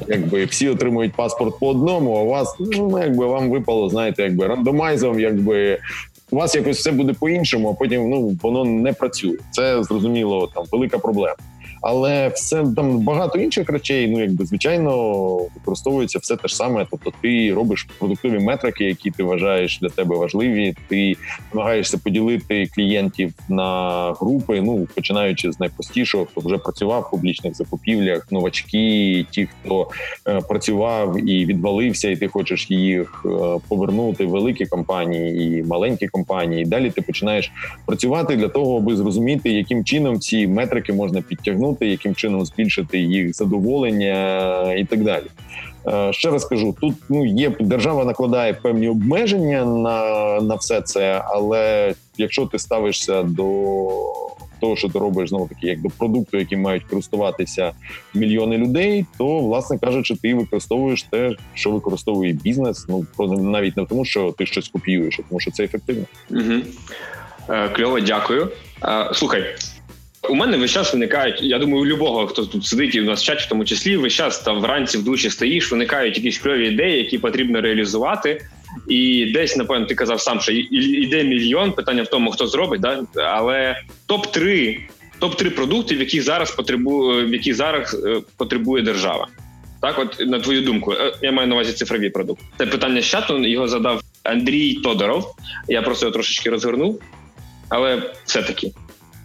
якби 0.07 0.45
всі 0.45 0.69
отримують 0.69 1.13
паспорт 1.13 1.59
по 1.59 1.69
одному. 1.69 2.15
А 2.15 2.23
вас 2.23 2.55
ну 2.59 2.99
якби 2.99 3.25
вам 3.25 3.49
випало, 3.49 3.89
знаєте, 3.89 4.23
якби 4.23 4.47
рандомайзом, 4.47 5.19
якби. 5.19 5.79
У 6.33 6.35
вас 6.37 6.55
якось 6.55 6.77
все 6.77 6.91
буде 6.91 7.13
по-іншому, 7.13 7.69
а 7.69 7.73
потім 7.73 8.09
ну 8.09 8.37
воно 8.41 8.65
не 8.65 8.93
працює. 8.93 9.37
Це 9.51 9.83
зрозуміло 9.83 10.51
там 10.53 10.63
велика 10.71 10.97
проблема 10.97 11.35
але 11.81 12.27
все 12.27 12.65
там 12.75 12.99
багато 12.99 13.39
інших 13.39 13.69
речей. 13.69 14.07
Ну 14.07 14.21
якби 14.21 14.45
звичайно 14.45 14.91
використовується 15.37 16.19
все 16.19 16.35
те 16.35 16.47
ж 16.47 16.55
саме. 16.55 16.87
Тобто, 16.91 17.13
ти 17.21 17.53
робиш 17.53 17.87
продуктові 17.99 18.39
метрики, 18.39 18.83
які 18.83 19.11
ти 19.11 19.23
вважаєш 19.23 19.79
для 19.79 19.89
тебе 19.89 20.15
важливі. 20.15 20.75
Ти 20.87 21.15
намагаєшся 21.53 21.97
поділити 21.97 22.67
клієнтів 22.75 23.33
на 23.49 24.13
групи. 24.13 24.61
Ну 24.61 24.87
починаючи 24.95 25.51
з 25.51 25.59
найпростішого, 25.59 26.25
хто 26.25 26.41
вже 26.41 26.57
працював 26.57 27.01
в 27.01 27.11
публічних 27.11 27.55
закупівлях, 27.55 28.31
новачки, 28.31 29.25
ті, 29.31 29.47
хто 29.63 29.87
е, 30.27 30.41
працював 30.41 31.29
і 31.29 31.45
відвалився, 31.45 32.09
і 32.09 32.15
ти 32.15 32.27
хочеш 32.27 32.71
їх 32.71 33.25
е, 33.25 33.29
повернути 33.67 34.25
великі 34.25 34.65
компанії 34.65 35.59
і 35.59 35.63
маленькі 35.63 36.07
компанії. 36.07 36.61
І 36.61 36.65
Далі 36.65 36.89
ти 36.89 37.01
починаєш 37.01 37.51
працювати 37.85 38.35
для 38.35 38.47
того, 38.47 38.77
аби 38.77 38.95
зрозуміти, 38.95 39.49
яким 39.49 39.85
чином 39.85 40.19
ці 40.19 40.47
метрики 40.47 40.93
можна 40.93 41.21
підтягнути 41.21 41.70
досягнути, 41.71 41.87
яким 41.87 42.15
чином 42.15 42.45
збільшити 42.45 42.99
їх 42.99 43.35
задоволення 43.35 44.73
і 44.73 44.85
так 44.85 45.03
далі. 45.03 45.25
Е, 45.87 46.13
ще 46.13 46.29
раз 46.29 46.45
кажу: 46.45 46.75
тут 46.81 46.95
ну 47.09 47.25
є 47.25 47.51
держава 47.59 48.05
накладає 48.05 48.53
певні 48.53 48.89
обмеження 48.89 49.65
на 49.65 50.41
на 50.41 50.55
все 50.55 50.81
це, 50.81 51.23
але 51.25 51.93
якщо 52.17 52.45
ти 52.45 52.59
ставишся 52.59 53.23
до 53.23 53.45
того, 54.59 54.75
що 54.75 54.89
ти 54.89 54.99
робиш 54.99 55.29
знову 55.29 55.47
таки, 55.47 55.67
як 55.67 55.81
до 55.81 55.89
продукту, 55.89 56.37
яким 56.37 56.61
мають 56.61 56.83
користуватися 56.83 57.71
мільйони 58.13 58.57
людей, 58.57 59.05
то 59.17 59.39
власне 59.39 59.79
кажучи, 59.79 60.15
ти 60.15 60.33
використовуєш 60.33 61.03
те, 61.03 61.35
що 61.53 61.71
використовує 61.71 62.33
бізнес. 62.33 62.85
Ну 62.89 63.05
навіть 63.29 63.77
не 63.77 63.85
тому, 63.85 64.05
що 64.05 64.31
ти 64.37 64.45
щось 64.45 64.69
копіюєш, 64.69 65.19
а 65.19 65.23
тому 65.29 65.39
що 65.39 65.51
це 65.51 65.63
ефективно. 65.63 66.05
Угу. 66.29 66.61
Кльово, 67.75 67.99
дякую. 67.99 68.49
Е, 68.83 69.11
слухай, 69.13 69.43
у 70.29 70.35
мене 70.35 70.57
весь 70.57 70.71
час 70.71 70.93
виникають. 70.93 71.41
Я 71.41 71.59
думаю, 71.59 71.83
у 71.83 71.85
любого, 71.85 72.27
хто 72.27 72.45
тут 72.45 72.65
сидить 72.65 72.95
і 72.95 73.01
в 73.01 73.05
нас 73.05 73.21
в 73.21 73.25
чаті, 73.25 73.43
в 73.45 73.49
тому 73.49 73.65
числі 73.65 73.97
весь 73.97 74.13
час 74.13 74.39
там 74.39 74.61
вранці 74.61 74.97
в 74.97 75.03
душі 75.03 75.29
стоїш, 75.29 75.71
виникають 75.71 76.17
якісь 76.17 76.37
кльові 76.37 76.67
ідеї, 76.67 76.97
які 76.97 77.17
потрібно 77.17 77.61
реалізувати. 77.61 78.45
І 78.87 79.31
десь, 79.33 79.57
напевно, 79.57 79.85
ти 79.85 79.95
казав 79.95 80.21
сам, 80.21 80.41
що 80.41 80.51
іде 80.51 81.23
мільйон. 81.23 81.71
Питання 81.71 82.03
в 82.03 82.07
тому, 82.07 82.31
хто 82.31 82.47
зробить, 82.47 82.81
да? 82.81 83.03
але 83.15 83.77
топ 84.05 84.31
3 84.31 84.79
топ 85.19 85.35
3 85.35 85.49
продукти, 85.49 85.95
в 85.95 85.99
які 85.99 86.21
зараз 86.21 86.51
потребує, 86.51 87.29
які 87.29 87.53
зараз 87.53 87.93
е, 88.05 88.21
потребує 88.37 88.83
держава. 88.83 89.27
Так, 89.81 89.99
от 89.99 90.27
на 90.27 90.39
твою 90.39 90.61
думку, 90.61 90.93
е, 90.93 91.13
я 91.21 91.31
маю 91.31 91.47
на 91.47 91.55
увазі 91.55 91.73
цифрові 91.73 92.09
продукти. 92.09 92.45
Це 92.57 92.65
питання 92.65 93.01
з 93.01 93.05
чату 93.05 93.45
його 93.45 93.67
задав 93.67 94.01
Андрій 94.23 94.73
Тодоров. 94.73 95.35
Я 95.67 95.81
просто 95.81 96.05
його 96.05 96.13
трошечки 96.13 96.49
розгорнув, 96.49 97.01
але 97.69 98.01
все 98.25 98.41
таки 98.41 98.71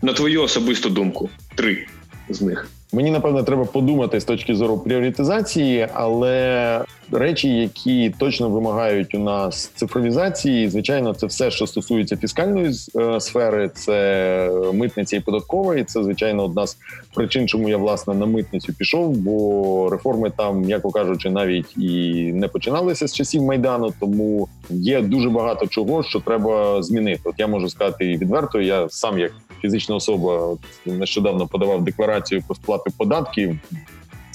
на 0.07 0.13
твою 0.13 0.43
особисту 0.43 0.91
думку, 0.91 1.31
три 1.55 1.87
з 2.29 2.43
них. 2.43 2.69
Мені 2.93 3.11
напевно 3.11 3.43
треба 3.43 3.65
подумати 3.65 4.21
з 4.21 4.25
точки 4.25 4.55
зору 4.55 4.79
пріоритизації, 4.79 5.89
але 5.95 6.81
речі, 7.13 7.49
які 7.49 8.15
точно 8.19 8.49
вимагають 8.49 9.15
у 9.15 9.19
нас 9.19 9.67
цифровізації, 9.75 10.69
звичайно, 10.69 11.15
це 11.15 11.27
все, 11.27 11.51
що 11.51 11.67
стосується 11.67 12.17
фіскальної 12.17 12.73
е, 12.97 13.21
сфери, 13.21 13.71
це 13.75 14.51
митниця 14.75 15.17
і 15.17 15.21
податкової. 15.21 15.85
Це 15.85 16.03
звичайно 16.05 16.45
одна 16.45 16.67
з 16.67 16.79
причин, 17.15 17.49
чому 17.49 17.69
я 17.69 17.77
власне 17.77 18.15
на 18.15 18.27
митницю 18.27 18.73
пішов, 18.73 19.17
бо 19.17 19.89
реформи 19.91 20.33
там, 20.37 20.61
м'яко 20.61 20.91
кажучи, 20.91 21.31
навіть 21.31 21.77
і 21.77 22.15
не 22.35 22.49
починалися 22.49 23.09
з 23.09 23.15
часів 23.15 23.43
майдану. 23.43 23.93
Тому 24.01 24.49
є 24.71 25.03
дуже 25.03 25.31
багато 25.31 25.67
чого, 25.67 26.03
що 26.03 26.21
треба 26.21 26.83
змінити. 26.83 27.21
От 27.25 27.35
я 27.39 27.47
можу 27.47 27.69
сказати 27.69 28.05
відверто, 28.05 28.61
я 28.61 28.89
сам 28.89 29.19
як 29.19 29.33
фізична 29.67 29.97
особа 29.97 30.57
нещодавно 30.87 31.47
подавав 31.47 31.85
декларацію 31.85 32.43
про 32.47 32.55
сплати 32.55 32.91
податків 32.97 33.59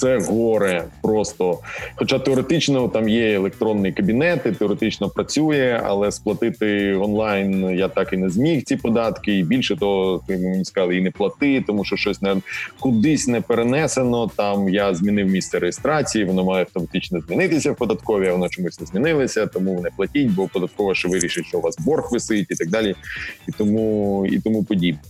це 0.01 0.19
горе 0.19 0.83
просто. 1.01 1.59
Хоча 1.95 2.19
теоретично 2.19 2.87
там 2.87 3.09
є 3.09 3.33
електронний 3.33 3.91
кабінет, 3.91 4.57
теоретично 4.57 5.09
працює, 5.09 5.81
але 5.85 6.11
сплатити 6.11 6.95
онлайн 6.95 7.69
я 7.69 7.87
так 7.87 8.13
і 8.13 8.17
не 8.17 8.29
зміг 8.29 8.63
ці 8.63 8.75
податки. 8.75 9.37
І 9.37 9.43
більше 9.43 9.75
того, 9.75 10.23
мені 10.29 10.65
сказали 10.65 10.97
і 10.97 11.01
не 11.01 11.11
плати, 11.11 11.63
тому 11.67 11.85
що 11.85 11.95
щось 11.97 12.21
не 12.21 12.35
кудись 12.79 13.27
не 13.27 13.41
перенесено. 13.41 14.31
Там 14.35 14.69
я 14.69 14.93
змінив 14.93 15.27
місце 15.27 15.59
реєстрації, 15.59 16.25
воно 16.25 16.45
має 16.45 16.63
автоматично 16.63 17.21
змінитися 17.21 17.71
в 17.71 17.75
податкові, 17.75 18.27
а 18.27 18.31
воно 18.31 18.49
чомусь 18.49 18.79
не 18.79 18.85
змінилося, 18.85 19.47
тому 19.47 19.81
не 19.81 19.89
платіть, 19.89 20.29
бо 20.29 20.47
податкова 20.47 20.95
ще 20.95 21.07
вирішить, 21.07 21.45
що 21.45 21.57
у 21.57 21.61
вас 21.61 21.79
борг 21.79 22.09
висить 22.11 22.47
і 22.49 22.55
так 22.55 22.69
далі, 22.69 22.95
і 23.47 23.51
тому 23.51 24.25
і 24.25 24.39
тому 24.39 24.63
подібне. 24.63 25.01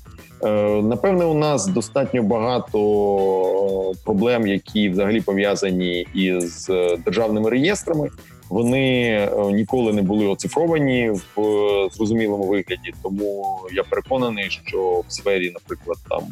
Е, 0.43 0.81
напевне, 0.81 1.25
у 1.25 1.33
нас 1.33 1.67
достатньо 1.67 2.23
багато 2.23 3.93
проблем, 4.05 4.47
які 4.47 4.89
взагалі 4.89 5.21
пов'язані 5.21 6.07
із 6.13 6.71
державними 7.05 7.49
реєстрами. 7.49 8.09
Вони 8.51 9.11
е, 9.11 9.51
ніколи 9.51 9.93
не 9.93 10.01
були 10.01 10.27
оцифровані 10.27 11.11
в 11.35 11.89
зрозумілому 11.91 12.43
вигляді, 12.43 12.93
тому 13.03 13.59
я 13.73 13.83
переконаний, 13.83 14.49
що 14.49 15.03
в 15.07 15.13
сфері, 15.13 15.51
наприклад, 15.53 15.97
там 16.09 16.23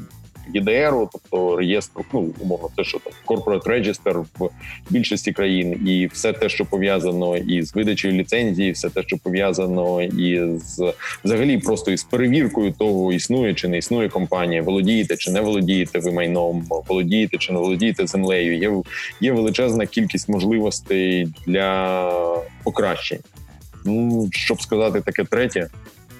ЄДРу, 0.54 1.10
тобто 1.12 1.58
реєстру, 1.58 2.06
ну 2.14 2.30
умовно, 2.40 2.70
те, 2.78 2.84
що 2.84 3.00
там 3.00 3.14
Corporate 3.26 3.64
Register 3.64 4.26
в 4.40 4.50
більшості 4.90 5.32
країн, 5.32 5.88
і 5.88 6.08
все 6.08 6.34
те, 6.34 6.50
що 6.50 6.66
пов'язано 6.66 7.38
із 7.38 7.76
видачею 7.76 8.14
ліцензії, 8.14 8.72
все 8.72 8.90
те, 8.90 9.04
що 9.04 9.18
пов'язано 9.18 10.02
із 10.02 10.82
взагалі 11.24 11.58
просто 11.58 11.92
із 11.92 12.04
перевіркою 12.04 12.72
того, 12.72 13.14
існує 13.14 13.54
чи 13.54 13.68
не 13.68 13.78
існує 13.78 14.10
компанія, 14.10 14.62
володієте 14.62 15.18
чи 15.18 15.32
не 15.32 15.42
володієте 15.42 16.00
ви 16.00 16.12
майном, 16.12 16.66
володієте 16.88 17.38
чи 17.38 17.54
не 17.54 17.60
володієте 17.60 18.08
землею. 18.08 18.58
Є 18.58 18.82
є 19.22 19.32
величезна 19.32 19.86
кількість 19.86 20.30
можливостей 20.30 21.28
для 21.48 22.12
покращень. 22.64 23.20
Ну 23.86 24.30
щоб 24.32 24.62
сказати 24.62 25.02
таке 25.02 25.24
третє. 25.24 25.70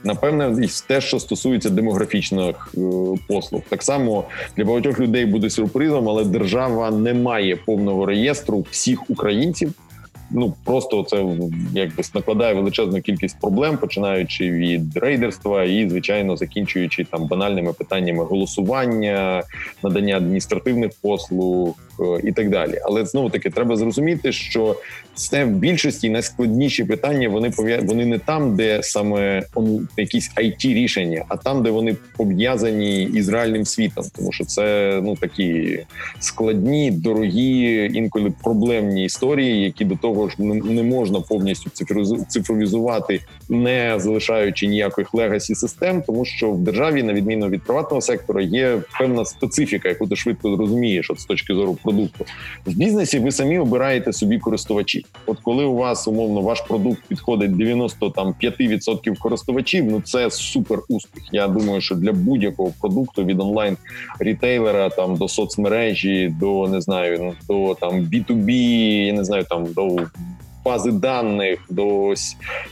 Напевне, 0.04 0.66
і 0.66 0.68
те, 0.88 1.02
що 1.02 1.20
стосується 1.20 1.70
демографічних 1.70 2.74
е, 2.78 2.80
послуг, 3.28 3.62
так 3.70 3.84
само 3.84 4.24
для 4.58 4.66
багатьох 4.66 5.00
людей 5.00 5.26
буде 5.26 5.50
сюрпризом, 5.50 6.10
але 6.10 6.26
держава 6.26 6.92
не 6.92 7.14
має 7.14 7.56
повного 7.56 8.06
реєстру 8.06 8.66
всіх 8.72 9.10
українців 9.10 9.74
ну 10.32 10.54
просто 10.64 11.04
це 11.04 11.26
якби 11.74 12.04
накладає 12.16 12.54
величезну 12.54 13.02
кількість 13.02 13.40
проблем, 13.40 13.78
починаючи 13.78 14.52
від 14.52 14.98
рейдерства 14.98 15.64
і 15.64 15.90
звичайно 15.90 16.38
закінчуючи 16.38 17.04
там 17.04 17.28
банальними 17.28 17.74
питаннями 17.74 18.24
голосування, 18.24 19.44
надання 19.84 20.18
адміністративних 20.18 20.92
послуг 21.02 21.76
е, 22.00 22.04
і 22.24 22.32
так 22.32 22.50
далі. 22.50 22.80
Але 22.86 23.06
знову 23.06 23.30
таки 23.30 23.50
треба 23.50 23.76
зрозуміти, 23.76 24.32
що 24.32 24.76
це 25.20 25.46
в 25.46 25.50
більшості 25.50 26.10
найскладніші 26.10 26.84
питання. 26.84 27.30
Вони 27.30 27.52
вони 27.84 28.06
не 28.06 28.20
там, 28.20 28.56
де 28.56 28.84
саме 28.84 29.44
он, 29.56 29.88
якісь 29.98 30.32
IT 30.38 30.74
рішення, 30.74 31.26
а 31.28 31.38
там, 31.38 31.64
де 31.64 31.70
вони 31.70 31.96
пов'язані 32.18 33.04
із 33.04 33.30
реальним 33.30 33.66
світом, 33.66 34.06
тому 34.16 34.32
що 34.32 34.46
це 34.46 35.00
ну 35.04 35.16
такі 35.16 35.80
складні, 36.20 36.92
дорогі, 36.92 37.92
інколи 37.94 38.34
проблемні 38.44 39.06
історії, 39.06 39.64
які 39.64 39.86
до 39.86 39.96
того 39.96 40.20
того 40.20 40.30
ж 40.30 40.36
не 40.74 40.84
можна 40.84 41.22
повністю 41.22 41.70
цифровізувати, 42.28 43.20
не 43.50 43.96
залишаючи 43.98 44.68
ніяких 44.68 45.14
legacy 45.14 45.56
систем, 45.56 46.02
тому 46.08 46.26
що 46.26 46.52
в 46.52 46.60
державі, 46.60 47.04
на 47.04 47.14
відміну 47.14 47.50
від 47.50 47.64
приватного 47.64 48.02
сектора, 48.02 48.42
є 48.42 48.82
певна 49.00 49.26
специфіка, 49.26 49.90
яку 49.90 50.08
ти 50.08 50.16
швидко 50.16 50.56
зрозумієш 50.56 51.12
от 51.12 51.20
з 51.20 51.26
точки 51.26 51.54
зору 51.54 51.78
продукту. 51.84 52.26
В 52.66 52.74
бізнесі 52.74 53.20
ви 53.20 53.32
самі 53.32 53.60
обираєте 53.60 54.14
собі 54.14 54.40
користувачі. 54.40 55.06
От 55.26 55.40
коли 55.40 55.64
у 55.66 55.76
вас 55.76 56.08
умовно 56.08 56.42
ваш 56.42 56.62
продукт 56.62 57.04
підходить 57.08 57.52
95% 57.52 59.18
користувачів, 59.18 59.86
ну 59.86 60.02
це 60.02 60.32
супер 60.32 60.80
успіх. 60.90 61.24
Я 61.32 61.48
думаю, 61.48 61.82
що 61.82 61.96
для 61.96 62.14
будь-якого 62.14 62.72
продукту 62.82 63.26
від 63.26 63.40
онлайн 63.40 63.78
рітейлера 64.20 64.90
там 64.90 65.16
до 65.16 65.28
соцмережі, 65.28 66.36
до 66.40 66.68
не 66.68 66.82
знаю, 66.82 67.34
до 67.48 67.78
там 67.80 67.92
B2B, 67.92 68.52
я 69.06 69.14
не 69.14 69.24
знаю, 69.24 69.44
там 69.44 69.66
до 69.74 69.98
бази 70.66 70.92
даних 70.92 71.60
до 71.70 72.14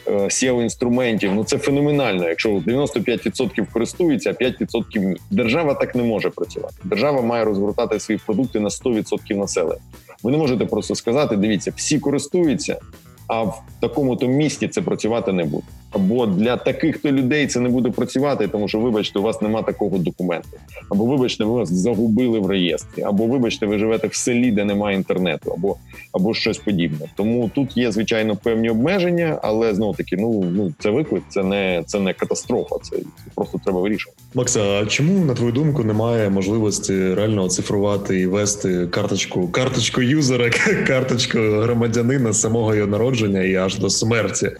seo 0.07 0.61
інструментів. 0.61 1.35
Ну 1.35 1.43
це 1.43 1.57
феноменально. 1.57 2.29
Якщо 2.29 2.49
95% 2.49 3.65
користуються, 3.73 4.35
а 4.39 4.43
5% 4.43 4.99
ні. 4.99 5.15
Держава 5.31 5.73
так 5.73 5.95
не 5.95 6.03
може 6.03 6.29
працювати. 6.29 6.75
Держава 6.83 7.21
має 7.21 7.45
розгортати 7.45 7.99
свої 7.99 8.19
продукти 8.25 8.59
на 8.59 8.69
100% 8.69 9.35
населення. 9.35 9.81
Ви 10.23 10.31
не 10.31 10.37
можете 10.37 10.65
просто 10.65 10.95
сказати: 10.95 11.37
дивіться, 11.37 11.73
всі 11.75 11.99
користуються, 11.99 12.79
а 13.27 13.43
в 13.43 13.61
такому 13.79 14.15
то 14.15 14.27
місті 14.27 14.67
це 14.67 14.81
працювати 14.81 15.33
не 15.33 15.43
буде 15.43 15.65
або 15.91 16.25
для 16.25 16.57
таких 16.57 16.97
то 16.97 17.11
людей 17.11 17.47
це 17.47 17.59
не 17.59 17.69
буде 17.69 17.89
працювати, 17.89 18.47
тому 18.47 18.67
що, 18.67 18.79
вибачте, 18.79 19.19
у 19.19 19.21
вас 19.21 19.41
нема 19.41 19.61
такого 19.61 19.97
документу, 19.97 20.49
або 20.89 21.05
вибачте, 21.05 21.43
ви 21.43 21.51
вас 21.51 21.73
загубили 21.73 22.39
в 22.39 22.45
реєстрі, 22.45 23.01
або 23.01 23.25
вибачте, 23.25 23.65
ви 23.65 23.77
живете 23.79 24.07
в 24.07 24.15
селі, 24.15 24.51
де 24.51 24.65
немає 24.65 24.97
інтернету, 24.97 25.51
або 25.57 25.75
або 26.11 26.33
щось 26.33 26.57
подібне. 26.57 27.05
Тому 27.15 27.51
тут 27.55 27.77
є 27.77 27.91
звичайно 27.91 28.35
певні 28.35 28.69
обмеження, 28.69 29.39
але 29.43 29.75
знову 29.75 29.93
таки, 29.93 30.17
ну 30.17 30.43
ну 30.43 30.73
це 30.79 30.89
виклик, 30.89 31.23
це 31.29 31.43
не 31.43 31.83
це 31.85 31.99
не 31.99 32.13
катастрофа. 32.13 32.75
Це, 32.81 32.97
просто 33.35 33.59
треба 33.63 33.81
вирішувати. 33.81 34.21
Макса, 34.33 34.61
а 34.81 34.85
чому 34.85 35.25
на 35.25 35.33
твою 35.33 35.51
думку 35.51 35.83
немає 35.83 36.29
можливості 36.29 37.13
реально 37.13 37.43
оцифрувати 37.43 38.19
і 38.19 38.25
вести 38.25 38.87
карточку, 38.87 39.47
карточку 39.47 40.01
юзера, 40.01 40.49
карточку 40.87 41.37
громадянина 41.37 42.33
самого 42.33 42.75
його 42.75 42.87
народження 42.87 43.41
і 43.41 43.55
аж 43.55 43.77
до 43.77 43.89
смерті? 43.89 44.51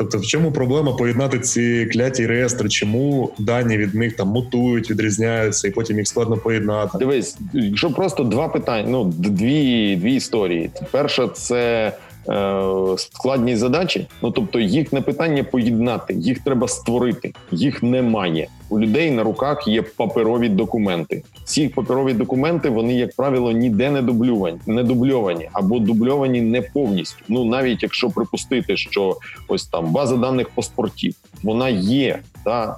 Тобто, 0.00 0.18
в 0.18 0.26
чому 0.26 0.52
проблема 0.52 0.92
поєднати 0.92 1.38
ці 1.38 1.86
кляті 1.86 2.26
реєстри? 2.26 2.68
Чому 2.68 3.32
дані 3.38 3.76
від 3.76 3.94
них 3.94 4.16
там 4.16 4.28
мутують, 4.28 4.90
відрізняються, 4.90 5.68
і 5.68 5.70
потім 5.70 5.98
їх 5.98 6.08
складно 6.08 6.36
поєднати? 6.36 6.98
Дивись, 6.98 7.38
якщо 7.52 7.90
просто 7.90 8.24
два 8.24 8.48
питання, 8.48 8.88
ну 8.88 9.04
дві 9.04 9.96
дві 9.96 10.14
історії. 10.14 10.70
Перша 10.90 11.28
це 11.28 11.92
Е, 12.30 12.98
складність 12.98 13.60
задачі. 13.60 14.06
Ну 14.22 14.30
тобто, 14.30 14.60
їх 14.60 14.92
не 14.92 15.00
питання 15.00 15.44
поєднати, 15.44 16.14
їх 16.14 16.38
треба 16.38 16.68
створити. 16.68 17.32
Їх 17.50 17.82
немає. 17.82 18.48
У 18.68 18.80
людей 18.80 19.10
на 19.10 19.22
руках 19.22 19.68
є 19.68 19.82
паперові 19.82 20.48
документи. 20.48 21.22
Ці 21.44 21.68
паперові 21.68 22.12
документи 22.12 22.70
вони, 22.70 22.94
як 22.94 23.16
правило, 23.16 23.52
ніде 23.52 23.90
не 23.90 24.02
дублювані, 24.02 24.58
не 24.66 24.82
дубльовані 24.82 25.48
або 25.52 25.78
дубльовані 25.78 26.40
не 26.40 26.62
повністю. 26.62 27.24
Ну 27.28 27.44
навіть 27.44 27.82
якщо 27.82 28.10
припустити, 28.10 28.76
що 28.76 29.16
ось 29.48 29.66
там 29.66 29.92
база 29.92 30.16
даних 30.16 30.48
паспортів, 30.48 31.14
вона 31.42 31.68
є, 31.68 32.18
та 32.44 32.76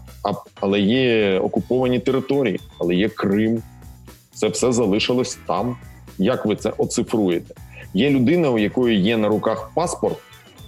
але 0.60 0.80
є 0.80 1.38
окуповані 1.38 1.98
території, 1.98 2.60
але 2.78 2.94
є 2.94 3.08
Крим. 3.08 3.62
Це 4.34 4.48
все 4.48 4.72
залишилось 4.72 5.38
там. 5.46 5.76
Як 6.18 6.46
ви 6.46 6.56
це 6.56 6.72
оцифруєте? 6.78 7.54
Є 7.94 8.10
людина, 8.10 8.50
у 8.50 8.58
якої 8.58 9.00
є 9.00 9.16
на 9.16 9.28
руках 9.28 9.70
паспорт, 9.74 10.16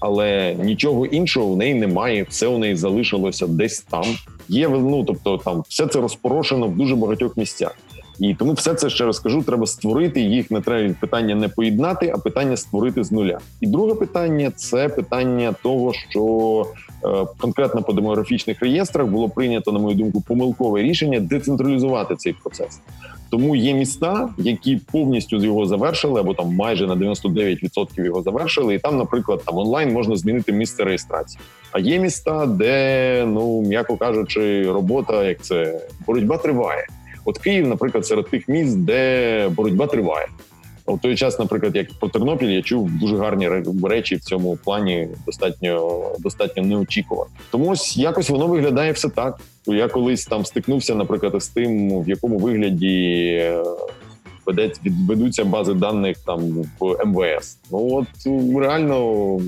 але 0.00 0.54
нічого 0.54 1.06
іншого 1.06 1.52
в 1.52 1.56
неї 1.56 1.74
немає. 1.74 2.26
Все 2.28 2.46
у 2.46 2.58
неї 2.58 2.76
залишилося 2.76 3.46
десь 3.46 3.80
там. 3.80 4.04
Є 4.48 4.68
ну, 4.68 5.04
тобто 5.04 5.38
там 5.38 5.64
все 5.68 5.86
це 5.86 6.00
розпорошено 6.00 6.66
в 6.66 6.76
дуже 6.76 6.96
багатьох 6.96 7.36
місцях. 7.36 7.76
І 8.18 8.34
тому 8.34 8.52
все 8.52 8.74
це 8.74 8.90
ще 8.90 9.04
раз 9.04 9.18
кажу, 9.18 9.42
треба 9.42 9.66
створити 9.66 10.20
їх. 10.20 10.50
Не 10.50 10.60
треба 10.60 10.94
питання 11.00 11.34
не 11.34 11.48
поєднати, 11.48 12.12
а 12.14 12.18
питання 12.18 12.56
створити 12.56 13.04
з 13.04 13.12
нуля. 13.12 13.38
І 13.60 13.66
друге 13.66 13.94
питання 13.94 14.52
це 14.56 14.88
питання 14.88 15.54
того, 15.62 15.92
що 15.92 16.66
е, 17.04 17.26
конкретно 17.38 17.82
по 17.82 17.92
демографічних 17.92 18.60
реєстрах 18.60 19.06
було 19.06 19.28
прийнято, 19.28 19.72
на 19.72 19.78
мою 19.78 19.96
думку, 19.96 20.20
помилкове 20.20 20.82
рішення 20.82 21.20
децентралізувати 21.20 22.16
цей 22.16 22.32
процес. 22.32 22.80
Тому 23.34 23.56
є 23.56 23.74
міста, 23.74 24.28
які 24.38 24.80
повністю 24.92 25.36
його 25.36 25.66
завершили, 25.66 26.20
або 26.20 26.34
там 26.34 26.54
майже 26.54 26.86
на 26.86 26.94
99% 26.94 28.04
його 28.04 28.22
завершили. 28.22 28.74
І 28.74 28.78
там, 28.78 28.98
наприклад, 28.98 29.42
там 29.46 29.58
онлайн 29.58 29.92
можна 29.92 30.16
змінити 30.16 30.52
місце 30.52 30.84
реєстрації. 30.84 31.40
А 31.72 31.78
є 31.78 31.98
міста, 31.98 32.46
де 32.46 33.24
ну 33.26 33.62
м'яко 33.62 33.96
кажучи, 33.96 34.72
робота 34.72 35.24
як 35.24 35.42
це 35.42 35.80
боротьба 36.06 36.38
триває. 36.38 36.86
От 37.24 37.38
Київ, 37.38 37.68
наприклад, 37.68 38.06
серед 38.06 38.28
тих 38.28 38.48
міст, 38.48 38.78
де 38.78 39.48
боротьба 39.48 39.86
триває. 39.86 40.26
У 40.86 40.98
той 40.98 41.16
час, 41.16 41.38
наприклад, 41.38 41.76
як 41.76 41.92
по 41.92 42.08
Тернопіль, 42.08 42.48
я 42.48 42.62
чув 42.62 42.90
дуже 42.90 43.16
гарні 43.16 43.48
речі 43.84 44.16
в 44.16 44.20
цьому 44.20 44.56
плані 44.64 45.08
достатньо 45.26 46.02
достатньо 46.18 46.62
неочікувано. 46.62 47.30
Тому 47.50 47.70
ось 47.70 47.96
якось 47.96 48.30
воно 48.30 48.46
виглядає 48.46 48.92
все 48.92 49.08
так. 49.08 49.40
Я 49.66 49.88
колись 49.88 50.26
там 50.26 50.44
стикнувся, 50.44 50.94
наприклад, 50.94 51.42
з 51.42 51.48
тим, 51.48 52.02
в 52.02 52.08
якому 52.08 52.38
вигляді 52.38 53.22
е, 53.40 53.62
ведуться 55.08 55.44
бази 55.44 55.74
даних 55.74 56.18
там 56.18 56.40
в 56.80 57.04
МВС. 57.04 57.58
Ну 57.70 57.94
от 57.94 58.06
реально 58.62 59.40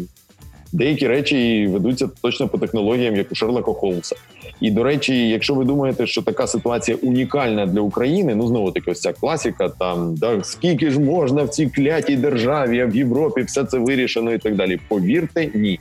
деякі 0.72 1.08
речі 1.08 1.66
ведуться 1.66 2.08
точно 2.22 2.48
по 2.48 2.58
технологіям, 2.58 3.16
як 3.16 3.32
у 3.32 3.34
Шерлока 3.34 3.72
Холмса. 3.72 4.16
І 4.60 4.70
до 4.70 4.82
речі, 4.82 5.28
якщо 5.28 5.54
ви 5.54 5.64
думаєте, 5.64 6.06
що 6.06 6.22
така 6.22 6.46
ситуація 6.46 6.98
унікальна 7.02 7.66
для 7.66 7.80
України, 7.80 8.34
ну 8.34 8.46
знову 8.46 8.72
таки, 8.72 8.90
ось 8.90 9.00
ця 9.00 9.12
класіка, 9.12 9.68
там 9.68 10.14
да 10.14 10.42
скільки 10.42 10.90
ж 10.90 11.00
можна 11.00 11.42
в 11.42 11.48
цій 11.48 11.66
клятій 11.66 12.16
державі, 12.16 12.80
а 12.80 12.86
в 12.86 12.96
Європі 12.96 13.42
все 13.42 13.64
це 13.64 13.78
вирішено 13.78 14.32
і 14.32 14.38
так 14.38 14.56
далі. 14.56 14.80
Повірте, 14.88 15.50
ні. 15.54 15.80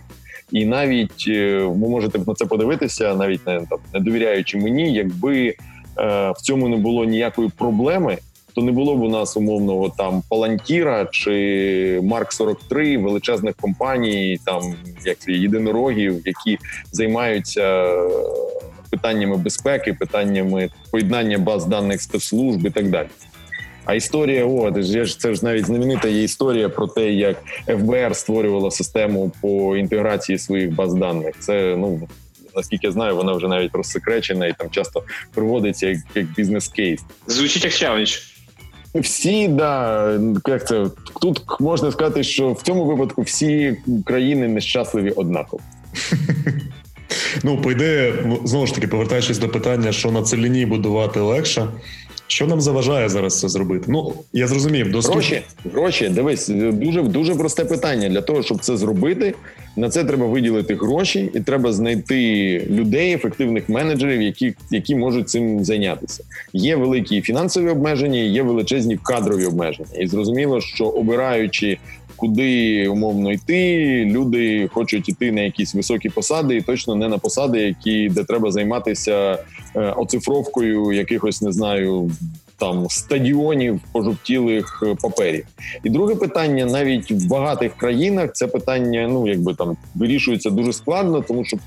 І 0.51 0.65
навіть 0.65 1.25
е, 1.27 1.57
ви 1.63 1.89
можете 1.89 2.19
на 2.27 2.33
це 2.33 2.45
подивитися, 2.45 3.15
навіть 3.15 3.47
не 3.47 3.59
там 3.69 3.79
не 3.93 3.99
довіряючи 3.99 4.57
мені, 4.57 4.93
якби 4.93 5.47
е, 5.47 5.55
в 6.31 6.41
цьому 6.41 6.69
не 6.69 6.77
було 6.77 7.05
ніякої 7.05 7.49
проблеми. 7.57 8.17
То 8.53 8.61
не 8.61 8.71
було 8.71 8.95
б 8.95 9.01
у 9.01 9.09
нас 9.09 9.37
умовного 9.37 9.93
там 9.97 10.23
Палантіра 10.29 11.07
чи 11.11 11.99
Марк 12.03 12.33
43 12.33 12.97
величезних 12.97 13.55
компаній, 13.55 14.39
там 14.45 14.61
як 15.05 15.17
єдинорогів, 15.27 16.21
які 16.25 16.57
займаються 16.91 17.87
питаннями 18.95 19.37
безпеки, 19.37 19.93
питаннями 19.93 20.69
поєднання 20.91 21.37
баз 21.37 21.65
даних 21.65 22.01
спецслужб 22.01 22.65
і 22.65 22.69
так 22.69 22.89
далі. 22.89 23.07
А 23.85 23.93
історія, 23.93 24.45
о, 24.45 24.71
це 24.71 25.05
ж 25.05 25.19
це 25.19 25.33
ж 25.33 25.45
навіть 25.45 25.65
знаменита 25.65 26.07
є 26.07 26.23
історія 26.23 26.69
про 26.69 26.87
те, 26.87 27.11
як 27.11 27.37
ФБР 27.65 28.15
створювала 28.15 28.71
систему 28.71 29.31
по 29.41 29.77
інтеграції 29.77 30.37
своїх 30.37 30.75
баз 30.75 30.93
даних. 30.93 31.35
Це 31.39 31.75
ну 31.77 32.07
наскільки 32.55 32.87
я 32.87 32.93
знаю, 32.93 33.15
вона 33.15 33.33
вже 33.33 33.47
навіть 33.47 33.75
розсекречена 33.75 34.47
і 34.47 34.53
там 34.53 34.69
часто 34.69 35.03
проводиться 35.33 35.87
як, 35.87 35.97
як 36.15 36.25
бізнес-кейс. 36.25 37.01
Звучить 37.27 37.63
як 37.63 37.73
челендж. 37.73 38.17
Всі 38.95 39.47
да 39.47 40.19
як 40.47 40.67
це 40.67 40.85
тут 41.21 41.41
можна 41.59 41.91
сказати, 41.91 42.23
що 42.23 42.51
в 42.51 42.61
цьому 42.61 42.85
випадку 42.85 43.21
всі 43.21 43.77
країни 44.05 44.47
нещасливі 44.47 45.11
однаково. 45.11 45.63
Ну, 47.43 47.57
по 47.57 47.71
ідеї, 47.71 48.13
знову 48.43 48.67
ж 48.67 48.75
таки, 48.75 48.87
повертаючись 48.87 49.37
до 49.37 49.49
питання, 49.49 49.91
що 49.91 50.11
на 50.11 50.21
целіні 50.21 50.65
будувати 50.65 51.19
легше. 51.19 51.67
Що 52.27 52.47
нам 52.47 52.61
заважає 52.61 53.09
зараз 53.09 53.39
це 53.39 53.49
зробити? 53.49 53.85
Ну 53.87 54.13
я 54.33 54.47
зрозумів, 54.47 54.91
доступ... 54.91 55.13
гроші. 55.13 55.41
Гроші, 55.73 56.09
дивись, 56.09 56.47
дуже 56.47 57.01
дуже 57.01 57.35
просте 57.35 57.65
питання. 57.65 58.09
Для 58.09 58.21
того 58.21 58.43
щоб 58.43 58.59
це 58.59 58.77
зробити, 58.77 59.33
на 59.75 59.89
це 59.89 60.03
треба 60.03 60.25
виділити 60.25 60.75
гроші, 60.75 61.31
і 61.33 61.39
треба 61.39 61.73
знайти 61.73 62.59
людей, 62.69 63.13
ефективних 63.13 63.69
менеджерів, 63.69 64.21
які 64.21 64.53
які 64.71 64.95
можуть 64.95 65.29
цим 65.29 65.65
зайнятися. 65.65 66.23
Є 66.53 66.75
великі 66.75 67.21
фінансові 67.21 67.69
обмеження, 67.69 68.19
є 68.19 68.43
величезні 68.43 68.97
кадрові 69.03 69.45
обмеження, 69.45 69.89
і 69.99 70.07
зрозуміло, 70.07 70.61
що 70.61 70.85
обираючи 70.85 71.77
куди 72.15 72.87
умовно 72.87 73.31
йти. 73.31 74.05
Люди 74.05 74.69
хочуть 74.73 75.09
йти 75.09 75.31
на 75.31 75.41
якісь 75.41 75.75
високі 75.75 76.09
посади, 76.09 76.55
і 76.55 76.61
точно 76.61 76.95
не 76.95 77.07
на 77.07 77.17
посади, 77.17 77.59
які 77.59 78.09
де 78.09 78.23
треба 78.23 78.51
займатися 78.51 79.39
е, 79.75 79.91
оцифровкою 79.91 80.91
якихось 80.91 81.41
не 81.41 81.51
знаю. 81.51 82.11
Там 82.57 82.85
стадіонів 82.89 83.81
пожовтілих 83.91 84.83
е, 84.87 84.95
паперів, 85.01 85.45
і 85.83 85.89
друге 85.89 86.15
питання 86.15 86.65
навіть 86.65 87.11
в 87.11 87.27
багатих 87.27 87.75
країнах 87.75 88.33
це 88.33 88.47
питання, 88.47 89.07
ну 89.07 89.27
якби 89.27 89.53
там 89.53 89.77
вирішується 89.95 90.49
дуже 90.49 90.73
складно, 90.73 91.21
тому 91.21 91.45
що 91.45 91.57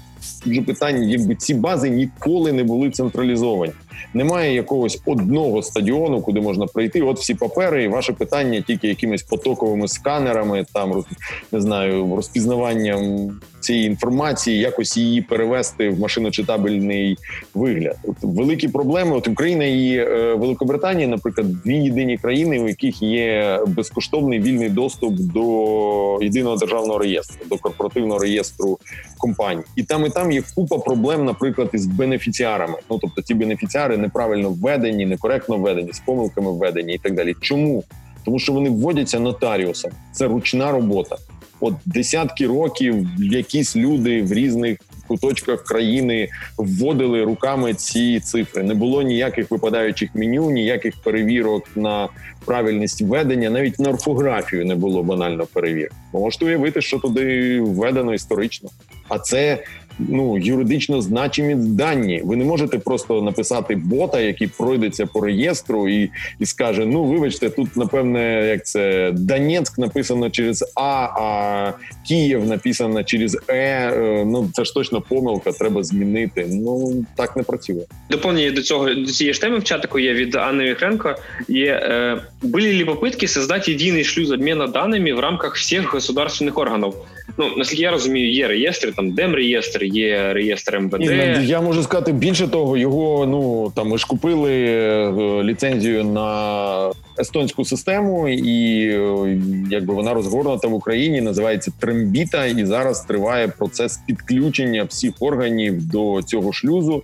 вже 0.47 0.63
питання, 0.63 1.07
якби 1.07 1.35
ці 1.35 1.55
бази 1.55 1.91
ніколи 1.91 2.53
не 2.53 2.65
були 2.65 2.91
централізовані. 2.91 3.73
Немає 4.15 4.55
якогось 4.55 5.03
одного 5.07 5.63
стадіону, 5.63 6.21
куди 6.21 6.41
можна 6.41 6.67
прийти. 6.67 7.03
От 7.03 7.19
всі 7.19 7.35
папери, 7.35 7.85
і 7.85 7.89
ваше 7.89 8.13
питання 8.13 8.61
тільки 8.61 8.89
якимись 8.89 9.23
потоковими 9.23 9.89
сканерами, 9.89 10.67
там 10.73 11.05
не 11.53 11.61
знаю, 11.61 12.17
розпізнаванням 12.17 13.31
цієї 13.61 13.87
інформації, 13.87 14.59
якось 14.59 14.97
її 14.97 15.23
перевести 15.23 15.89
в 15.89 16.01
машиночитабельний 16.01 17.19
вигляд. 17.55 17.97
От 18.05 18.17
великі 18.23 18.69
проблеми. 18.69 19.17
От 19.17 19.29
Україна 19.29 19.65
і 19.65 19.97
е, 19.97 20.35
Великобританія, 20.35 21.09
наприклад, 21.09 21.63
дві 21.63 21.77
єдині 21.77 22.19
країни, 22.19 22.61
у 22.61 22.69
яких 22.69 23.03
є 23.03 23.61
безкоштовний 23.67 24.41
вільний 24.41 24.69
доступ 24.69 25.15
до 25.15 26.19
єдиного 26.23 26.57
державного 26.57 26.99
реєстру, 26.99 27.47
до 27.51 27.57
корпоративного 27.57 28.21
реєстру 28.21 28.79
компаній, 29.19 29.63
і 29.77 29.83
там 29.83 30.07
і 30.07 30.11
там 30.11 30.33
є 30.33 30.43
купа 30.55 30.79
проблем, 30.79 31.25
наприклад, 31.25 31.71
із 31.73 31.87
бенефіціарами. 31.87 32.79
Ну 32.91 32.99
тобто, 32.99 33.23
ті 33.23 33.35
бенефіціари 33.35 33.88
неправильно 33.97 34.51
введені, 34.51 35.07
некоректно 35.07 35.57
введені, 35.57 35.93
з 35.93 35.99
помилками 35.99 36.53
введені 36.53 36.95
і 36.95 36.99
так 36.99 37.15
далі. 37.15 37.35
Чому? 37.41 37.85
Тому 38.25 38.39
що 38.39 38.53
вони 38.53 38.71
вводяться 38.71 39.21
нотаріусом. 39.21 39.91
Це 40.13 40.27
ручна 40.27 40.73
робота. 40.73 41.17
От 41.61 41.75
десятки 41.87 42.47
років 42.47 43.07
якісь 43.19 43.77
люди 43.77 44.23
в 44.23 44.33
різних 44.33 44.79
куточках 45.09 45.65
країни 45.65 46.29
вводили 46.59 47.25
руками 47.25 47.75
ці 47.75 48.21
цифри. 48.21 48.63
Не 48.63 48.75
було 48.75 49.03
ніяких 49.03 49.51
випадаючих 49.51 50.15
меню, 50.15 50.51
ніяких 50.51 50.95
перевірок 50.97 51.65
на 51.77 52.09
правильність 52.45 53.03
введення, 53.03 53.51
навіть 53.51 53.79
на 53.79 53.91
орфографію 53.91 54.67
не 54.67 54.75
було 54.75 55.03
банально 55.03 55.47
перевірок. 55.47 55.93
Можете 56.13 56.45
уявити, 56.45 56.81
що 56.81 56.99
туди 56.99 57.61
введено 57.61 58.15
історично, 58.15 58.71
а 59.09 59.19
це 59.19 59.59
ну 59.99 60.39
юридично 60.39 61.03
значимі 61.03 61.55
дані. 61.55 62.23
Ви 62.25 62.37
не 62.37 62.45
можете 62.45 62.79
просто 62.79 63.23
написати 63.23 63.77
бота, 63.77 64.21
який 64.21 64.47
пройдеться 64.47 65.07
по 65.07 65.21
реєстру, 65.21 65.89
і 65.89 66.11
і 66.39 66.47
скаже: 66.47 66.87
Ну, 66.87 67.05
вибачте, 67.05 67.51
тут 67.51 67.77
напевне, 67.77 68.47
як 68.49 68.67
це 68.67 69.13
Донецьк 69.13 69.79
написано 69.79 70.31
через 70.31 70.73
А, 70.75 71.09
а 71.21 71.73
Київ 72.09 72.47
написано 72.47 73.05
через 73.05 73.39
Е. 73.49 73.55
е 73.55 74.25
ну 74.27 74.51
це 74.53 74.65
ж 74.65 74.75
точно 74.75 75.01
помилка, 75.01 75.53
треба 75.53 75.83
змінити. 75.83 76.47
Ну 76.51 77.05
так 77.17 77.37
не 77.37 77.43
працює. 77.43 77.83
Доповнення 78.11 78.51
до 78.51 78.63
цього 78.63 78.95
до 78.95 79.07
цієї 79.07 79.35
ж 79.35 79.41
теми 79.41 79.59
в 79.59 79.65
чатику 79.65 79.99
є 79.99 80.15
від 80.15 80.35
Анни 80.35 80.65
Віхренко. 80.65 81.15
Є 81.49 81.73
е, 81.73 82.21
були 82.43 82.79
ли 82.79 82.85
попитки 82.85 83.29
создати 83.29 83.73
єдиний 83.73 84.05
шлюз 84.05 84.31
обміну 84.31 84.67
даними 84.67 85.13
в 85.13 85.21
рамках 85.21 85.57
всіх 85.57 85.93
государственних 85.93 86.59
органів. 86.59 86.95
Ну 87.37 87.57
наскільки 87.57 87.83
я 87.83 87.91
розумію, 87.91 88.33
є 88.33 88.49
реєстри, 88.49 88.93
там 88.93 89.11
демреєстр, 89.11 89.85
є 89.85 90.33
реєстр 90.33 90.79
МВД. 90.79 91.03
І, 91.03 91.47
я 91.47 91.61
можу 91.61 91.83
сказати 91.83 92.13
більше 92.13 92.49
того, 92.49 92.77
його 92.77 93.27
ну 93.27 93.73
там 93.77 93.89
ми 93.89 93.99
ж 93.99 94.07
купили 94.07 94.53
е, 94.53 95.13
ліцензію 95.43 96.05
на 96.05 96.91
естонську 97.19 97.65
систему, 97.65 98.29
і 98.29 98.89
е, 98.89 99.39
якби 99.71 99.95
вона 99.95 100.15
розгорнута 100.15 100.69
в 100.69 100.75
Україні, 100.75 101.21
називається 101.21 101.73
Трембіта, 101.81 102.47
і 102.47 102.65
зараз 102.65 103.01
триває 103.01 103.49
процес 103.49 104.01
підключення 104.07 104.85
всіх 104.85 105.13
органів 105.21 105.89
до 105.89 106.23
цього 106.23 106.53
шлюзу. 106.53 107.03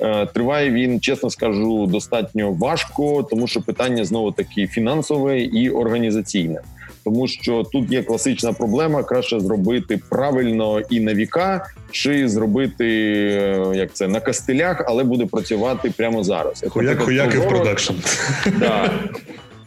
Е, 0.00 0.26
триває 0.26 0.70
він, 0.70 1.00
чесно 1.00 1.30
скажу, 1.30 1.86
достатньо 1.86 2.52
важко, 2.52 3.22
тому 3.30 3.46
що 3.46 3.62
питання 3.62 4.04
знову 4.04 4.32
таки 4.32 4.66
фінансове 4.66 5.40
і 5.40 5.70
організаційне 5.70 6.60
тому 7.06 7.28
що 7.28 7.62
тут 7.72 7.92
є 7.92 8.02
класична 8.02 8.52
проблема: 8.52 9.02
краще 9.02 9.40
зробити 9.40 10.00
правильно 10.08 10.80
і 10.90 11.00
на 11.00 11.14
віка, 11.14 11.66
чи 11.90 12.28
зробити 12.28 12.86
е, 12.86 13.72
як 13.74 13.94
це 13.94 14.08
на 14.08 14.20
кастелях, 14.20 14.84
але 14.86 15.04
буде 15.04 15.26
працювати 15.26 15.92
прямо 15.96 16.24
зараз. 16.24 16.64
Хуяк, 16.68 17.02
хуяк 17.02 17.34
і 17.34 17.38
в 17.38 17.48
продакшн. 17.48 17.92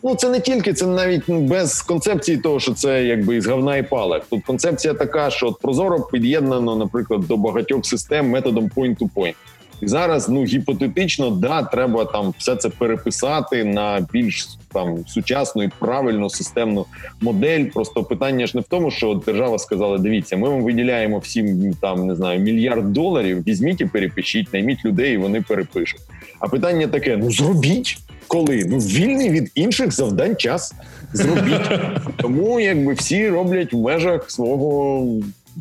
Ну, 0.04 0.16
це 0.16 0.30
не 0.30 0.40
тільки 0.40 0.74
це 0.74 0.88
навіть 0.88 1.30
без 1.30 1.82
концепції 1.82 2.38
того, 2.38 2.60
що 2.60 2.74
це 2.74 3.04
якби 3.04 3.36
із 3.36 3.48
говна 3.48 3.78
і 3.78 3.84
палок. 3.84 4.22
Тут 4.30 4.44
концепція 4.44 4.94
така, 4.94 5.30
що 5.30 5.48
от 5.48 5.60
прозоро 5.60 6.00
під'єднано, 6.00 6.76
наприклад, 6.76 7.28
до 7.28 7.38
багатьох 7.38 7.86
систем 7.86 8.30
методом 8.30 8.70
point-to-point. 8.76 9.34
І 9.82 9.88
зараз 9.88 10.30
ну 10.30 10.44
гіпотетично, 10.44 11.30
да, 11.30 11.64
треба 11.64 12.06
там 12.06 12.34
все 12.38 12.56
це 12.56 12.70
переписати 12.70 13.64
на 13.64 14.08
більш 14.14 14.48
там 14.74 14.98
сучасну 15.08 15.64
і 15.64 15.70
правильну 15.80 16.30
системну 16.30 16.86
модель. 17.22 17.66
Просто 17.66 18.04
питання 18.04 18.48
ж 18.48 18.52
не 18.58 18.62
в 18.62 18.66
тому, 18.66 18.92
що 18.92 19.22
держава 19.26 19.60
сказала: 19.60 19.98
дивіться, 19.98 20.38
ми 20.38 20.50
вам 20.50 20.64
виділяємо 20.64 21.20
всім 21.20 21.74
там 21.82 22.08
не 22.08 22.16
знаю 22.16 22.40
мільярд 22.40 22.94
доларів. 22.94 23.44
Візьміть 23.48 23.82
і 23.82 23.86
перепишіть, 23.86 24.54
найміть 24.54 24.86
людей, 24.86 25.14
і 25.14 25.18
вони 25.18 25.42
перепишуть. 25.42 26.02
А 26.40 26.48
питання 26.48 26.88
таке: 26.88 27.18
ну 27.18 27.32
зробіть 27.32 27.98
коли 28.30 28.66
ну 28.70 28.78
вільний 28.78 29.30
від 29.30 29.52
інших 29.56 29.92
завдань 29.92 30.36
час 30.36 30.74
зробіть. 31.14 31.70
Тому 32.18 32.60
якби 32.60 32.94
всі 32.94 33.30
роблять 33.30 33.74
в 33.74 33.78
межах 33.78 34.32
свого 34.32 35.06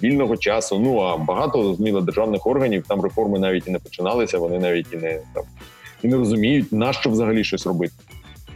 вільного 0.02 0.36
часу. 0.36 0.78
Ну 0.78 0.98
а 0.98 1.16
багато 1.16 1.74
зміна 1.74 2.00
державних 2.00 2.46
органів 2.46 2.84
там 2.88 3.00
реформи 3.00 3.38
навіть 3.38 3.68
і 3.68 3.70
не 3.70 3.78
починалися. 3.78 4.38
Вони 4.38 4.58
навіть 4.58 4.86
і 4.92 4.96
не 4.96 5.20
там 5.34 5.44
і 6.02 6.08
не 6.08 6.16
розуміють, 6.16 6.72
на 6.72 6.92
що 6.92 7.10
взагалі 7.10 7.44
щось 7.44 7.66
робити. 7.66 7.94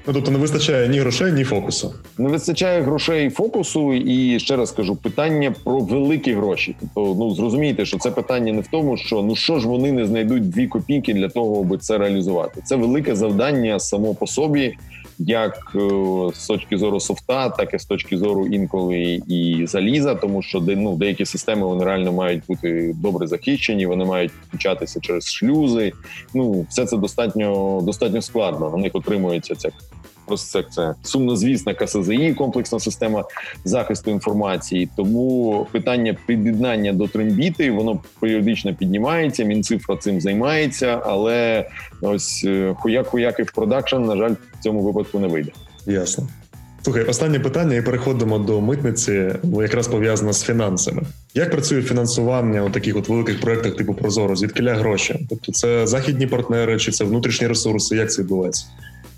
Ну, 0.06 0.12
тобто 0.12 0.30
не 0.30 0.38
вистачає 0.38 0.88
ні 0.88 0.98
грошей, 0.98 1.32
ні 1.32 1.44
фокусу. 1.44 1.94
Не 2.18 2.28
вистачає 2.28 2.82
грошей 2.82 3.26
і 3.26 3.30
фокусу, 3.30 3.92
і 3.94 4.38
ще 4.38 4.56
раз 4.56 4.70
кажу, 4.70 4.96
питання 4.96 5.54
про 5.64 5.78
великі 5.78 6.32
гроші. 6.32 6.76
Тобто, 6.80 7.14
ну 7.18 7.34
зрозумійте, 7.34 7.84
що 7.84 7.98
це 7.98 8.10
питання 8.10 8.52
не 8.52 8.60
в 8.60 8.66
тому, 8.66 8.96
що 8.96 9.22
ну 9.22 9.36
що 9.36 9.58
ж 9.58 9.68
вони 9.68 9.92
не 9.92 10.06
знайдуть 10.06 10.50
дві 10.50 10.66
копійки 10.66 11.14
для 11.14 11.28
того, 11.28 11.60
аби 11.60 11.78
це 11.78 11.98
реалізувати. 11.98 12.62
Це 12.64 12.76
велике 12.76 13.16
завдання 13.16 13.80
само 13.80 14.14
по 14.14 14.26
собі 14.26 14.74
як 15.26 15.72
е, 15.74 15.78
з 16.34 16.46
точки 16.46 16.78
зору 16.78 17.00
софта, 17.00 17.48
так 17.48 17.74
і 17.74 17.78
з 17.78 17.84
точки 17.84 18.18
зору 18.18 18.46
інколи 18.46 19.20
і 19.28 19.66
заліза, 19.66 20.14
тому 20.14 20.42
що 20.42 20.60
ну, 20.60 20.96
деякі 20.96 21.26
системи 21.26 21.66
вони 21.66 21.84
реально 21.84 22.12
мають 22.12 22.42
бути 22.48 22.94
добре 22.98 23.26
захищені, 23.26 23.86
вони 23.86 24.04
мають 24.04 24.32
включатися 24.48 25.00
через 25.00 25.32
шлюзи. 25.32 25.92
Ну, 26.34 26.66
все 26.70 26.86
це 26.86 26.96
достатньо 26.96 27.80
достатньо 27.82 28.22
складно. 28.22 28.70
На 28.70 28.76
них 28.76 28.94
отримується 28.94 29.54
ця 29.54 29.70
Просто 30.26 30.62
це 30.62 30.94
сумнозвісна 31.02 31.74
КСЗІ, 31.74 32.34
комплексна 32.38 32.80
система 32.80 33.24
захисту 33.64 34.10
інформації. 34.10 34.88
Тому 34.96 35.66
питання 35.72 36.16
під'єднання 36.26 36.92
до 36.92 37.08
трембіти 37.08 37.70
воно 37.70 38.00
періодично 38.20 38.74
піднімається. 38.74 39.44
Мінцифра 39.44 39.96
цим 39.96 40.20
займається, 40.20 41.00
але 41.04 41.68
ось 42.00 42.44
е, 42.46 42.74
хуяк-хуяк 42.82 43.40
і 43.40 43.42
в 43.42 43.52
продакшн, 43.52 43.96
на 43.96 44.16
жаль, 44.16 44.34
в 44.60 44.62
цьому 44.62 44.80
випадку 44.80 45.18
не 45.18 45.26
вийде. 45.26 45.50
Ясно. 45.86 46.28
Слухай, 46.84 47.04
останнє 47.04 47.40
питання, 47.40 47.76
і 47.76 47.82
переходимо 47.82 48.38
до 48.38 48.60
митниці, 48.60 49.32
бо 49.42 49.62
якраз 49.62 49.88
пов'язано 49.88 50.32
з 50.32 50.42
фінансами. 50.42 51.02
Як 51.34 51.50
працює 51.50 51.82
фінансування 51.82 52.62
у 52.62 52.70
таких 52.70 52.96
от 52.96 53.08
великих 53.08 53.40
проєктах 53.40 53.76
типу 53.76 53.94
Прозоро? 53.94 54.36
Звідкиля 54.36 54.74
гроші? 54.74 55.26
Тобто, 55.30 55.52
це 55.52 55.86
західні 55.86 56.26
партнери 56.26 56.78
чи 56.78 56.92
це 56.92 57.04
внутрішні 57.04 57.46
ресурси? 57.46 57.96
Як 57.96 58.12
це 58.12 58.22
відбувається? 58.22 58.66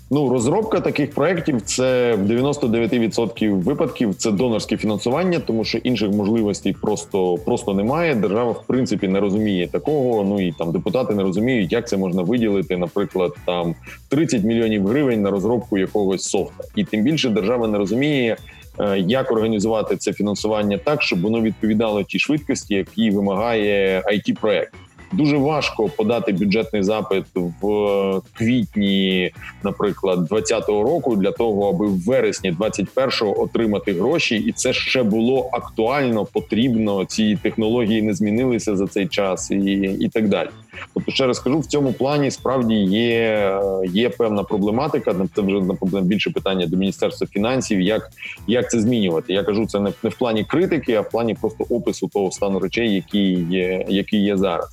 Ну, 0.09 0.29
розробка 0.29 0.79
таких 0.79 1.11
проєктів 1.11 1.61
це 1.61 2.15
в 2.15 2.31
99% 2.31 3.63
випадків 3.63 4.15
це 4.15 4.31
донорське 4.31 4.77
фінансування, 4.77 5.39
тому 5.39 5.63
що 5.63 5.77
інших 5.77 6.11
можливостей 6.11 6.73
просто 6.81 7.37
просто 7.37 7.73
немає. 7.73 8.15
Держава 8.15 8.51
в 8.51 8.63
принципі 8.67 9.07
не 9.07 9.19
розуміє 9.19 9.67
такого. 9.67 10.23
Ну 10.23 10.41
і 10.47 10.51
там 10.51 10.71
депутати 10.71 11.15
не 11.15 11.23
розуміють, 11.23 11.71
як 11.71 11.87
це 11.87 11.97
можна 11.97 12.21
виділити, 12.21 12.77
наприклад, 12.77 13.35
там 13.45 13.75
30 14.09 14.43
мільйонів 14.43 14.87
гривень 14.87 15.21
на 15.21 15.29
розробку 15.29 15.77
якогось 15.77 16.23
софта, 16.23 16.63
і 16.75 16.83
тим 16.83 17.03
більше 17.03 17.29
держава 17.29 17.67
не 17.67 17.77
розуміє. 17.77 18.37
Е, 18.79 18.99
як 18.99 19.31
організувати 19.31 19.97
це 19.97 20.13
фінансування 20.13 20.77
так, 20.77 21.01
щоб 21.01 21.21
воно 21.21 21.41
відповідало 21.41 22.03
тій 22.03 22.19
швидкості, 22.19 22.75
які 22.75 23.11
вимагає 23.11 24.03
it 24.13 24.39
проект 24.41 24.73
дуже 25.11 25.37
важко 25.37 25.89
подати 25.89 26.31
бюджетний 26.31 26.83
запит 26.83 27.25
в 27.35 28.21
квітні, 28.33 29.31
наприклад, 29.63 30.19
2020 30.19 30.69
року 30.69 31.15
для 31.15 31.31
того, 31.31 31.69
аби 31.69 31.87
в 31.87 31.99
вересні 31.99 32.51
21-го 32.51 33.41
отримати 33.41 33.93
гроші, 33.93 34.35
і 34.35 34.51
це 34.51 34.73
ще 34.73 35.03
було 35.03 35.49
актуально, 35.53 36.25
потрібно. 36.25 37.05
Ці 37.05 37.37
технології 37.43 38.01
не 38.01 38.13
змінилися 38.13 38.75
за 38.75 38.87
цей 38.87 39.07
час, 39.07 39.51
і 39.51 39.57
і 39.99 40.09
так 40.09 40.29
далі. 40.29 40.49
Тобто, 40.93 41.11
ще 41.11 41.27
раз 41.27 41.39
кажу, 41.39 41.59
в 41.59 41.65
цьому 41.65 41.93
плані 41.93 42.31
справді 42.31 42.75
є 42.75 43.59
є 43.93 44.09
певна 44.09 44.43
проблематика. 44.43 45.15
Це 45.35 45.41
вже 45.41 45.61
на 45.61 46.01
більше 46.01 46.31
питання 46.31 46.67
до 46.67 46.77
міністерства 46.77 47.27
фінансів. 47.27 47.81
Як 47.81 48.09
як 48.47 48.71
це 48.71 48.79
змінювати? 48.79 49.33
Я 49.33 49.43
кажу, 49.43 49.65
це 49.65 49.79
не, 49.79 49.93
не 50.03 50.09
в 50.09 50.17
плані 50.17 50.43
критики, 50.43 50.93
а 50.93 51.01
в 51.01 51.09
плані 51.09 51.33
просто 51.33 51.63
опису 51.69 52.07
того 52.07 52.31
стану 52.31 52.59
речей, 52.59 52.93
які 52.93 53.33
є, 53.33 53.85
які 53.87 54.17
є 54.17 54.37
зараз. 54.37 54.69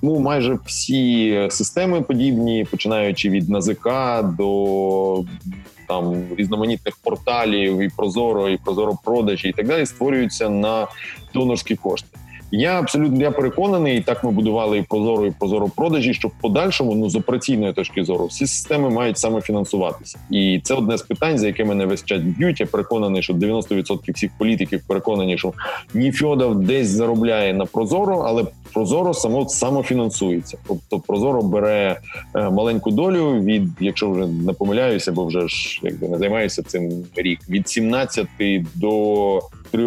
Тому 0.00 0.18
майже 0.18 0.58
всі 0.66 1.48
системи 1.50 2.02
подібні, 2.02 2.66
починаючи 2.70 3.30
від 3.30 3.48
НАЗК 3.48 3.88
до 4.38 5.24
там 5.88 6.24
різноманітних 6.36 6.96
порталів, 6.96 7.80
і 7.80 7.88
Прозоро, 7.96 8.48
і 8.48 8.56
Прозоро 8.56 8.98
продажі, 9.04 9.48
і 9.48 9.52
так 9.52 9.66
далі, 9.66 9.86
створюються 9.86 10.48
на 10.48 10.86
донорські 11.34 11.76
кошти. 11.76 12.18
Я 12.56 12.78
абсолютно 12.78 13.22
я 13.22 13.30
переконаний, 13.30 13.98
і 13.98 14.00
так 14.00 14.24
ми 14.24 14.30
будували 14.30 14.78
і 14.78 14.82
прозоро, 14.82 15.26
і 15.26 15.30
прозоро 15.30 15.68
продажі. 15.76 16.14
що 16.14 16.28
в 16.28 16.32
подальшому, 16.40 16.94
ну 16.94 17.10
з 17.10 17.16
операційної 17.16 17.72
точки 17.72 18.04
зору, 18.04 18.26
всі 18.26 18.46
системи 18.46 18.90
мають 18.90 19.18
самофінансуватися, 19.18 20.18
і 20.30 20.60
це 20.64 20.74
одне 20.74 20.98
з 20.98 21.02
питань, 21.02 21.38
за 21.38 21.46
яке 21.46 21.64
мене 21.64 21.86
весь 21.86 22.04
час 22.04 22.22
б'ють. 22.22 22.60
Я 22.60 22.66
переконаний, 22.66 23.22
що 23.22 23.32
90% 23.32 24.12
всіх 24.14 24.30
політиків 24.38 24.82
переконані, 24.86 25.38
що 25.38 25.52
Ніфьодов 25.94 26.60
десь 26.60 26.88
заробляє 26.88 27.54
на 27.54 27.66
прозоро, 27.66 28.24
але 28.26 28.44
прозоро 28.72 29.14
само 29.14 29.48
самофінансується. 29.48 30.58
Тобто 30.68 30.98
Прозоро 30.98 31.42
бере 31.42 32.00
е, 32.34 32.50
маленьку 32.50 32.90
долю 32.90 33.40
від, 33.40 33.62
якщо 33.80 34.10
вже 34.10 34.26
не 34.26 34.52
помиляюся, 34.52 35.12
бо 35.12 35.24
вже 35.24 35.48
ж 35.48 35.80
якби 35.82 36.08
не 36.08 36.18
займаюся 36.18 36.62
цим 36.62 37.04
рік 37.16 37.40
від 37.48 37.68
17 37.68 38.26
до 38.74 39.40
3 39.70 39.86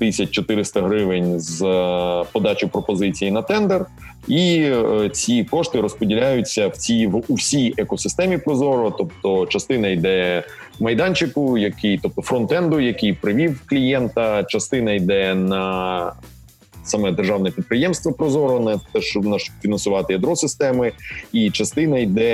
400 0.00 0.82
гривень 0.82 1.40
з 1.40 1.62
е, 1.62 2.24
подачі 2.32 2.66
пропозиції 2.66 3.30
на 3.30 3.42
тендер, 3.42 3.86
і 4.28 4.62
е, 4.62 5.10
ці 5.12 5.44
кошти 5.44 5.80
розподіляються 5.80 6.68
в 6.68 6.76
цій 6.76 7.06
в 7.06 7.22
усій 7.28 7.74
екосистемі 7.76 8.38
Прозоро. 8.38 8.90
Тобто, 8.90 9.46
частина 9.46 9.88
йде 9.88 10.42
майданчику, 10.80 11.58
який 11.58 11.98
тобто 12.02 12.22
фронтенду, 12.22 12.80
який 12.80 13.12
привів 13.12 13.60
клієнта, 13.66 14.44
частина 14.44 14.92
йде 14.92 15.34
на 15.34 16.12
саме 16.84 17.12
державне 17.12 17.50
підприємство 17.50 18.12
Прозоро 18.12 18.60
на 18.60 18.80
те, 18.92 19.00
щоб 19.00 19.24
наш 19.24 19.50
фінансувати 19.62 20.12
ядро 20.12 20.36
системи, 20.36 20.92
і 21.32 21.50
частина 21.50 21.98
йде 21.98 22.32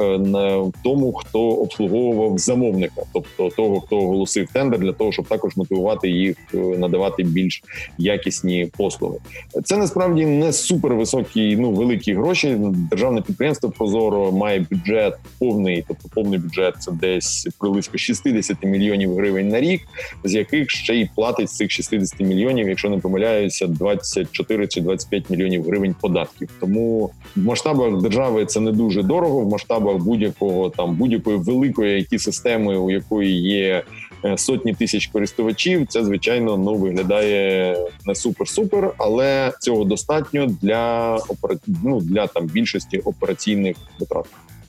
е, 0.00 0.18
на 0.18 0.72
тому, 0.84 1.12
хто 1.12 1.40
обслуговував 1.40 2.38
замовника, 2.38 3.02
тобто 3.12 3.48
того, 3.56 3.80
хто 3.80 3.96
оголосив 3.96 4.48
тендер, 4.52 4.80
для 4.80 4.92
того, 4.92 5.12
щоб 5.12 5.26
також 5.26 5.56
мотивувати 5.56 6.10
їх 6.10 6.36
е, 6.54 6.56
надавати 6.56 7.22
більш 7.22 7.62
якісні 7.98 8.70
послуги. 8.76 9.18
Це 9.64 9.76
насправді 9.76 10.26
не 10.26 10.52
супер 10.52 10.94
високі, 10.94 11.56
ну 11.56 11.70
великі 11.70 12.14
гроші. 12.14 12.56
Державне 12.90 13.22
підприємство 13.22 13.70
Прозоро 13.70 14.32
має 14.32 14.66
бюджет 14.70 15.14
повний, 15.38 15.84
тобто 15.88 16.08
повний 16.14 16.38
бюджет 16.38 16.74
це 16.78 16.92
десь 16.92 17.48
близько 17.60 17.98
60 17.98 18.64
мільйонів 18.64 19.16
гривень 19.16 19.48
на 19.48 19.60
рік, 19.60 19.82
з 20.24 20.34
яких 20.34 20.70
ще 20.70 20.94
й 20.94 21.08
платить 21.14 21.50
цих 21.50 21.70
60 21.70 22.20
мільйонів, 22.20 22.68
якщо 22.68 22.90
не 22.90 22.98
помиляюся, 22.98 23.66
24 23.74 24.66
чи 24.68 24.80
25 24.80 25.30
мільйонів 25.30 25.64
гривень 25.64 25.94
податків. 26.00 26.48
Тому 26.60 27.10
в 27.36 27.44
масштабах 27.44 28.02
держави 28.02 28.46
це 28.46 28.60
не 28.60 28.72
дуже 28.72 29.02
дорого. 29.02 29.40
В 29.40 29.48
масштабах 29.48 29.96
будь-якого 29.96 30.70
там 30.70 30.96
будь-якої 30.96 31.36
великої 31.36 32.02
it 32.02 32.18
системи, 32.18 32.76
у 32.76 32.90
якої 32.90 33.40
є 33.42 33.82
е, 34.24 34.38
сотні 34.38 34.74
тисяч 34.74 35.06
користувачів, 35.06 35.86
це 35.86 36.04
звичайно 36.04 36.56
ну 36.56 36.74
виглядає 36.74 37.76
не 38.06 38.12
супер-супер, 38.12 38.90
але 38.98 39.52
цього 39.60 39.84
достатньо 39.84 40.46
для 40.62 41.16
опера... 41.28 41.56
ну, 41.84 42.00
для 42.00 42.26
там 42.26 42.46
більшості 42.46 42.98
операційних 42.98 43.76
витрат. 44.00 44.26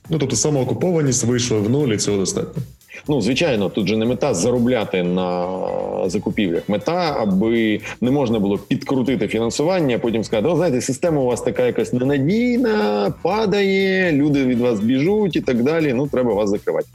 Ну 0.10 0.20
тобто 0.20 0.36
самоокупованість 0.36 1.24
вийшла 1.24 1.60
в 1.60 1.70
нуль, 1.70 1.88
і 1.88 1.98
цього 1.98 2.18
достатньо. 2.18 2.64
Ну, 3.08 3.22
звичайно, 3.22 3.70
тут 3.70 3.88
же 3.88 3.98
не 3.98 4.06
мета 4.06 4.34
заробляти 4.34 5.04
на 5.04 5.48
закупівлях. 6.06 6.70
Мета, 6.70 7.18
аби 7.20 7.82
не 8.02 8.12
можна 8.12 8.40
було 8.40 8.58
підкрутити 8.58 9.28
фінансування, 9.28 9.96
а 9.96 10.00
потім 10.00 10.24
сказати, 10.24 10.48
о, 10.48 10.56
знаєте, 10.56 10.82
система 10.82 11.22
у 11.22 11.26
вас 11.26 11.42
така 11.42 11.66
якась 11.66 11.94
ненадійна, 11.94 13.14
падає, 13.22 14.12
люди 14.12 14.46
від 14.46 14.60
вас 14.60 14.80
біжуть 14.80 15.36
і 15.36 15.42
так 15.42 15.64
далі. 15.64 15.94
Ну, 15.94 16.08
треба 16.08 16.34
вас 16.34 16.50
закривати. 16.50 16.88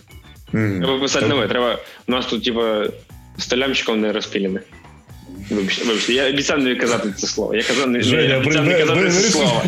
Треба 0.53 0.99
писати 0.99 1.27
нове. 1.27 1.49
Треба 1.49 1.79
у 2.09 2.13
нас 2.13 2.27
тут, 2.27 2.45
типа, 2.45 2.85
столямчиком 3.39 4.01
не 4.01 4.13
розпілене. 4.13 4.61
Вибачте, 5.51 5.85
вибачте, 5.85 6.13
я 6.13 6.29
обіцяв 6.29 6.59
не 6.59 6.77
казати 6.77 7.13
це 7.17 7.27
слово. 7.27 7.55
Я 7.55 7.63
казав 7.63 7.89
не, 7.89 8.01
Женя, 8.01 8.39
обіцяв 8.39 8.65
не 8.65 8.79
казати 8.79 9.11
це 9.11 9.21
слово. 9.21 9.63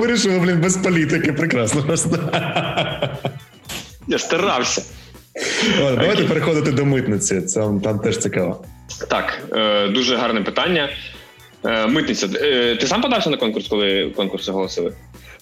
Вирішив, 0.00 0.40
блін, 0.40 0.60
без 0.60 0.76
політики, 0.76 1.32
прекрасно. 1.32 1.96
Я 4.08 4.18
старався. 4.18 4.82
О, 5.82 5.90
давайте 5.90 6.24
переходити 6.24 6.72
до 6.72 6.84
митниці. 6.84 7.40
Це 7.40 7.60
там 7.60 7.98
теж 7.98 8.18
цікаво. 8.18 8.64
Так, 9.08 9.42
е, 9.56 9.88
дуже 9.88 10.16
гарне 10.16 10.40
питання. 10.40 10.88
Е, 11.64 11.86
митниця. 11.86 12.28
Е, 12.42 12.76
ти 12.76 12.86
сам 12.86 13.02
подався 13.02 13.30
на 13.30 13.36
конкурс, 13.36 13.68
коли 13.68 14.12
конкурс 14.16 14.48
оголосили? 14.48 14.92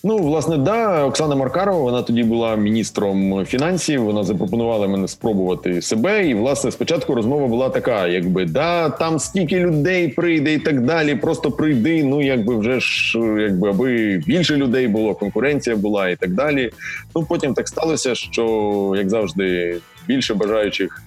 Ну, 0.04 0.18
власне, 0.18 0.58
да, 0.58 1.04
Оксана 1.04 1.36
Маркарова, 1.36 1.78
вона 1.82 2.02
тоді 2.02 2.22
була 2.22 2.56
міністром 2.56 3.44
фінансів. 3.44 4.04
Вона 4.04 4.24
запропонувала 4.24 4.88
мене 4.88 5.08
спробувати 5.08 5.82
себе. 5.82 6.28
І 6.28 6.34
власне 6.34 6.70
спочатку 6.70 7.14
розмова 7.14 7.46
була 7.46 7.68
така: 7.68 8.06
якби 8.06 8.44
да, 8.44 8.90
там 8.90 9.18
стільки 9.18 9.60
людей 9.60 10.08
прийде 10.08 10.54
і 10.54 10.58
так 10.58 10.80
далі. 10.80 11.14
Просто 11.14 11.50
прийди. 11.50 12.04
Ну 12.04 12.22
якби 12.22 12.56
вже 12.56 12.80
ж, 12.80 13.18
якби 13.40 13.70
аби 13.70 14.22
більше 14.26 14.56
людей 14.56 14.88
було, 14.88 15.14
конкуренція 15.14 15.76
була 15.76 16.08
і 16.08 16.16
так 16.16 16.34
далі. 16.34 16.70
Ну 17.16 17.24
потім 17.28 17.54
так 17.54 17.68
сталося, 17.68 18.14
що 18.14 18.94
як 18.96 19.10
завжди, 19.10 19.78
більше 20.06 20.34
бажаючих. 20.34 21.02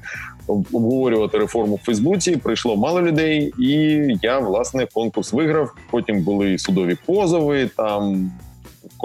Обговорювати 0.48 1.38
реформу 1.38 1.76
в 1.76 1.86
Фейсбуці 1.86 2.38
прийшло 2.38 2.76
мало 2.76 3.02
людей, 3.02 3.54
і 3.60 3.72
я 4.22 4.39
власне 4.39 4.88
конкурс 4.93 5.34
виграв. 5.34 5.76
Потім 5.91 6.24
були 6.24 6.58
судові 6.58 6.98
позови. 7.06 7.70
Там 7.78 8.32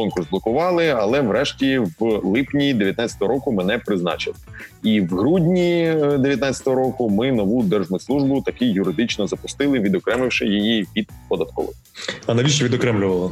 конкурс 0.00 0.26
блокували, 0.30 0.88
але 0.88 1.20
врешті 1.20 1.78
в 1.78 2.20
липні 2.24 2.74
19 2.74 3.22
року 3.22 3.52
мене 3.52 3.78
призначив. 3.78 4.34
І 4.82 5.00
в 5.00 5.08
грудні 5.08 5.94
19 6.18 6.66
року 6.66 7.10
ми 7.10 7.32
нову 7.32 7.62
держмитслужбу 7.62 8.40
таки 8.40 8.66
юридично 8.66 9.26
запустили, 9.26 9.78
відокремивши 9.78 10.46
її 10.46 10.86
від 10.96 11.08
податкової. 11.28 11.74
А 12.26 12.34
навіщо 12.34 12.64
відокремлювали? 12.64 13.30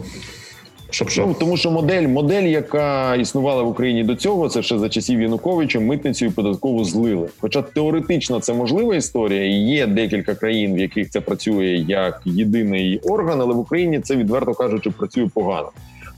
Щоб 0.91 1.11
що? 1.11 1.27
Ну, 1.27 1.37
тому 1.41 1.57
що 1.57 1.71
модель, 1.71 2.09
модель, 2.09 2.43
яка 2.43 3.14
існувала 3.14 3.62
в 3.62 3.69
Україні 3.69 4.05
до 4.05 4.14
цього, 4.14 4.49
це 4.49 4.62
ще 4.62 4.79
за 4.79 4.89
часів 4.89 5.21
Януковича, 5.21 5.81
митницю 5.81 6.27
і 6.27 6.31
податкову 6.31 6.85
злили. 6.85 7.29
Хоча 7.41 7.62
теоретично 7.62 8.41
це 8.41 8.55
можлива 8.55 8.97
історія, 8.97 9.45
і 9.45 9.53
є 9.53 9.87
декілька 9.87 10.35
країн, 10.35 10.75
в 10.75 10.79
яких 10.79 11.11
це 11.11 11.21
працює 11.21 11.85
як 11.89 12.23
єдиний 12.25 13.01
орган, 13.05 13.41
але 13.41 13.55
в 13.55 13.59
Україні 13.59 14.01
це 14.01 14.16
відверто 14.16 14.55
кажучи 14.55 14.91
працює 14.91 15.29
погано. 15.35 15.71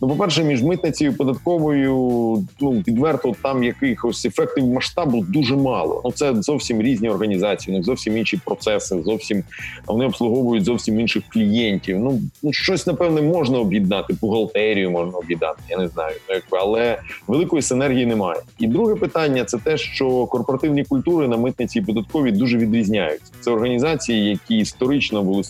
Ну, 0.03 0.09
по 0.09 0.17
перше, 0.17 0.45
між 0.45 0.63
митницею 0.63 1.11
і 1.11 1.15
податковою 1.15 1.95
ну 2.61 2.71
відверто 2.71 3.35
там 3.43 3.65
якихось 3.65 4.25
ефектів 4.25 4.67
масштабу 4.67 5.25
дуже 5.29 5.57
мало. 5.57 6.03
Ну 6.05 6.13
це 6.13 6.43
зовсім 6.43 6.83
різні 6.83 7.09
організації, 7.09 7.75
у 7.75 7.79
них 7.79 7.87
зовсім 7.87 8.17
інші 8.17 8.41
процеси, 8.45 9.03
зовсім 9.03 9.45
вони 9.87 10.05
обслуговують 10.05 10.65
зовсім 10.65 11.01
інших 11.01 11.23
клієнтів. 11.29 11.99
Ну 11.99 12.21
ну 12.43 12.53
щось 12.53 12.87
напевне 12.87 13.23
можна 13.23 13.59
об'єднати, 13.59 14.15
бухгалтерію 14.21 14.91
можна 14.91 15.19
об'єднати. 15.19 15.63
Я 15.69 15.79
не 15.79 15.89
знаю, 15.89 16.17
ну, 16.29 16.35
якби 16.35 16.59
але 16.61 16.99
великої 17.27 17.63
синергії 17.63 18.07
немає. 18.07 18.41
І 18.59 18.67
друге 18.67 18.95
питання 18.95 19.45
це 19.45 19.59
те, 19.59 19.79
що 19.79 20.27
корпоративні 20.27 20.85
культури 20.85 21.29
на 21.29 21.37
митниці 21.37 21.79
і 21.79 21.83
податкові 21.83 22.33
дуже 22.33 22.59
відрізняються. 22.59 23.33
Це 23.41 23.51
організації, 23.51 24.25
які 24.25 24.59
історично 24.59 25.23
були 25.23 25.43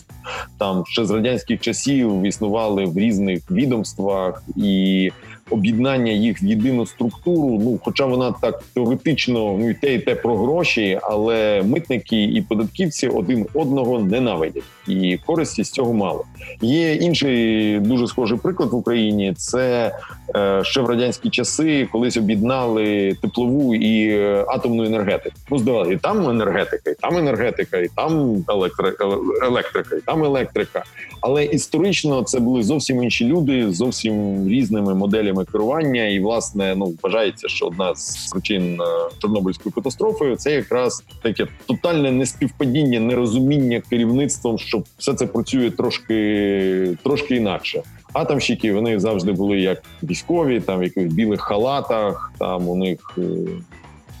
там 0.57 0.83
ще 0.87 1.05
з 1.05 1.11
радянських 1.11 1.59
часів 1.59 2.23
існували 2.23 2.85
в 2.85 2.97
різних 2.97 3.51
відомствах 3.51 4.40
і 4.55 5.11
об'єднання 5.51 6.11
їх 6.11 6.43
в 6.43 6.45
єдину 6.45 6.85
структуру. 6.85 7.59
Ну, 7.63 7.79
хоча 7.83 8.05
вона 8.05 8.33
так 8.41 8.63
теоретично 8.73 9.57
ну 9.59 9.69
і 9.69 9.73
те, 9.73 9.93
і 9.93 9.99
те 9.99 10.15
про 10.15 10.37
гроші, 10.37 10.99
але 11.01 11.63
митники 11.63 12.23
і 12.23 12.41
податківці 12.41 13.07
один 13.07 13.45
одного 13.53 13.99
ненавидять, 13.99 14.63
і 14.87 15.19
користі 15.25 15.63
з 15.63 15.71
цього 15.71 15.93
мало. 15.93 16.25
Є 16.61 16.93
інший 16.93 17.79
дуже 17.79 18.07
схожий 18.07 18.37
приклад 18.37 18.71
в 18.71 18.75
Україні. 18.75 19.33
Це 19.37 19.95
е, 20.35 20.61
ще 20.63 20.81
в 20.81 20.85
радянські 20.85 21.29
часи, 21.29 21.87
колись 21.91 22.17
об'єднали 22.17 23.17
теплову 23.21 23.75
і 23.75 24.07
е, 24.09 24.45
атомну 24.47 24.83
енергетику. 24.83 25.35
Ну 25.51 25.57
здавали, 25.57 25.93
і 25.93 25.97
там 25.97 26.29
енергетика, 26.29 26.89
і 26.89 26.95
там 26.95 27.17
енергетика, 27.17 27.77
і 27.77 27.87
там 27.95 28.43
електри... 28.49 28.93
електрика, 29.41 29.95
і 29.95 30.01
там 30.01 30.23
електрика. 30.23 30.83
Але 31.21 31.45
історично 31.45 32.23
це 32.23 32.39
були 32.39 32.63
зовсім 32.63 33.03
інші 33.03 33.25
люди, 33.25 33.71
зовсім 33.71 34.47
різними 34.47 34.95
моделями 34.95 35.40
керування. 35.45 36.07
І 36.07 36.19
власне 36.19 36.75
ну 36.75 36.93
вважається, 37.03 37.47
що 37.47 37.65
одна 37.65 37.95
з 37.95 38.29
причин 38.31 38.81
е, 38.81 38.85
Чорнобильської 39.19 39.73
катастрофи 39.73 40.35
це 40.35 40.51
якраз 40.51 41.03
таке 41.21 41.47
тотальне 41.65 42.11
неспівпадіння, 42.11 42.99
нерозуміння 42.99 43.81
керівництвом, 43.89 44.57
що 44.57 44.83
все 44.97 45.13
це 45.13 45.27
працює 45.27 45.71
трошки 45.71 46.97
трошки 47.03 47.35
інакше. 47.35 47.83
Атомщики 48.13 48.73
вони 48.73 48.99
завжди 48.99 49.31
були 49.31 49.59
як 49.59 49.83
військові, 50.03 50.59
там 50.59 50.79
в 50.79 50.83
якихось 50.83 51.13
білих 51.13 51.41
халатах. 51.41 52.33
Там 52.39 52.69
у 52.69 52.75
них 52.75 52.99
е, 53.17 53.21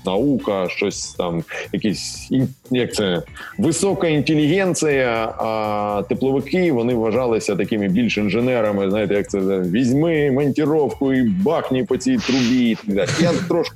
наука, 0.05 0.69
щось 0.69 1.13
там, 1.13 1.43
якісь 1.73 2.31
як 2.71 2.93
це 2.93 3.21
висока 3.57 4.07
інтелігенція. 4.07 5.33
А 5.37 6.03
тепловики 6.09 6.71
вони 6.71 6.93
вважалися 6.93 7.55
такими 7.55 7.87
більш 7.87 8.17
інженерами. 8.17 8.89
Знаєте, 8.89 9.13
як 9.13 9.29
це 9.29 9.39
візьми 9.59 10.31
монтіровку 10.31 11.13
і 11.13 11.23
бахні 11.23 11.83
по 11.83 11.97
цій 11.97 12.17
трубі. 12.17 12.77
Я 13.21 13.31
трошки 13.47 13.75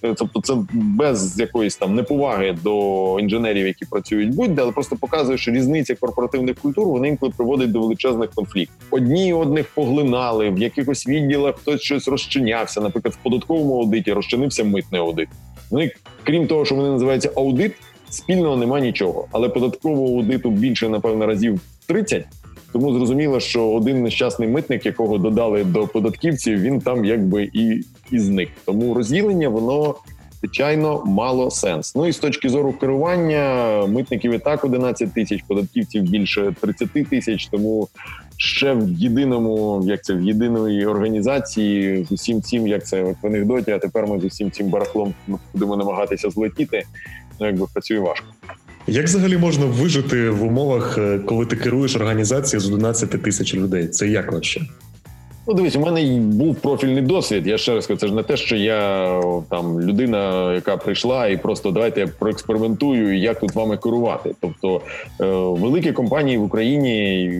тобто 0.00 0.40
це 0.40 0.54
без 0.72 1.40
якоїсь 1.40 1.76
там 1.76 1.94
неповаги 1.94 2.56
до 2.64 3.16
інженерів, 3.20 3.66
які 3.66 3.84
працюють 3.84 4.34
будь-де, 4.34 4.62
але 4.62 4.72
просто 4.72 4.96
показує, 4.96 5.38
що 5.38 5.50
різниця 5.50 5.94
корпоративних 5.94 6.56
культур 6.56 6.88
вони 6.88 7.08
інколи 7.08 7.32
приводить 7.36 7.72
до 7.72 7.80
величезних 7.80 8.30
конфліктів. 8.30 8.76
Одні 8.90 9.32
одних 9.32 9.66
поглинали 9.74 10.50
в 10.50 10.58
якихось 10.58 11.06
відділах, 11.06 11.56
хтось 11.56 11.80
щось 11.80 12.08
розчинявся. 12.08 12.80
Наприклад, 12.80 13.14
в 13.14 13.22
податковому 13.22 13.80
аудиті 13.80 14.12
розчинився 14.12 14.64
митний 14.64 15.00
аудит. 15.00 15.28
Вони, 15.70 15.90
крім 16.24 16.46
того, 16.46 16.64
що 16.64 16.74
вони 16.74 16.88
називаються 16.88 17.30
аудит, 17.36 17.72
спільного 18.10 18.56
нема 18.56 18.80
нічого. 18.80 19.28
Але 19.32 19.48
податкового 19.48 20.16
аудиту 20.16 20.50
більше, 20.50 20.88
напевно, 20.88 21.26
разів 21.26 21.60
30, 21.86 22.24
тому 22.72 22.92
зрозуміло, 22.92 23.40
що 23.40 23.70
один 23.70 24.02
нещасний 24.02 24.48
митник, 24.48 24.86
якого 24.86 25.18
додали 25.18 25.64
до 25.64 25.86
податківців, 25.86 26.60
він 26.60 26.80
там 26.80 27.04
якби 27.04 27.50
і 27.52 27.84
і 28.10 28.18
зник. 28.18 28.48
Тому 28.64 28.94
розділення 28.94 29.48
воно 29.48 29.94
звичайно 30.40 31.02
мало 31.06 31.50
сенс. 31.50 31.94
Ну 31.94 32.06
і 32.06 32.12
з 32.12 32.18
точки 32.18 32.48
зору 32.48 32.72
керування 32.72 33.86
митників 33.86 34.32
і 34.32 34.38
так 34.38 34.64
11 34.64 35.12
тисяч, 35.12 35.44
податківців 35.48 36.02
більше 36.02 36.54
30 36.60 37.08
тисяч. 37.10 37.46
Тому 37.46 37.88
ще 38.36 38.74
в 38.74 38.90
єдиному, 38.90 39.82
як 39.86 40.04
це 40.04 40.14
в 40.14 40.22
єдиної 40.22 40.86
організації 40.86 42.04
з 42.04 42.12
усім 42.12 42.42
цим, 42.42 42.68
як 42.68 42.86
це 42.86 43.02
в 43.02 43.26
анекдоті, 43.26 43.70
а 43.70 43.78
тепер 43.78 44.06
ми 44.06 44.20
з 44.20 44.24
усім 44.24 44.50
цим 44.50 44.68
барахлом 44.68 45.14
будемо 45.52 45.76
намагатися 45.76 46.30
злетіти. 46.30 46.82
Ну 47.40 47.46
якби 47.46 47.66
працює 47.72 47.98
важко. 47.98 48.26
Як 48.86 49.04
взагалі 49.04 49.36
можна 49.36 49.66
вижити 49.66 50.30
в 50.30 50.44
умовах, 50.44 50.98
е, 50.98 51.18
коли 51.18 51.46
ти 51.46 51.56
керуєш 51.56 51.96
організацією 51.96 52.60
з 52.60 52.72
11 52.72 53.22
тисяч 53.22 53.54
людей? 53.54 53.88
Це 53.88 54.08
як 54.08 54.32
вообще? 54.32 54.60
Ну, 55.48 55.54
дивись, 55.54 55.76
у 55.76 55.80
мене 55.80 56.20
був 56.20 56.56
профільний 56.56 57.02
досвід. 57.02 57.46
Я 57.46 57.58
ще 57.58 57.74
раз 57.74 57.86
кажу, 57.86 58.00
це 58.00 58.06
ж 58.06 58.14
не 58.14 58.22
те, 58.22 58.36
що 58.36 58.56
я 58.56 59.22
там 59.50 59.80
людина, 59.80 60.52
яка 60.54 60.76
прийшла, 60.76 61.28
і 61.28 61.36
просто 61.36 61.70
давайте 61.70 62.00
я 62.00 62.06
проекспериментую, 62.06 63.18
як 63.18 63.40
тут 63.40 63.54
вами 63.54 63.76
керувати. 63.76 64.34
Тобто 64.40 64.80
е, 65.20 65.24
великі 65.60 65.92
компанії 65.92 66.38
в 66.38 66.42
Україні. 66.42 67.32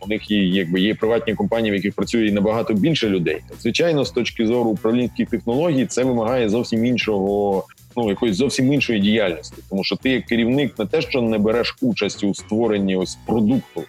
У 0.00 0.08
них 0.08 0.30
є 0.30 0.48
якби 0.48 0.80
є 0.80 0.94
приватні 0.94 1.34
компанії, 1.34 1.72
в 1.72 1.74
яких 1.74 1.94
працює 1.94 2.32
набагато 2.32 2.74
більше 2.74 3.08
людей. 3.08 3.40
Звичайно, 3.60 4.04
з 4.04 4.10
точки 4.10 4.46
зору 4.46 4.70
управлінських 4.70 5.30
технологій, 5.30 5.86
це 5.86 6.04
вимагає 6.04 6.48
зовсім 6.48 6.84
іншого 6.84 7.64
ну 7.96 8.08
якоїсь 8.08 8.36
зовсім 8.36 8.72
іншої 8.72 9.00
діяльності, 9.00 9.56
тому 9.70 9.84
що 9.84 9.96
ти 9.96 10.10
як 10.10 10.24
керівник 10.24 10.78
не 10.78 10.86
те, 10.86 11.00
що 11.00 11.22
не 11.22 11.38
береш 11.38 11.76
участь 11.80 12.24
у 12.24 12.34
створенні 12.34 12.96
ось 12.96 13.18
продукту 13.26 13.82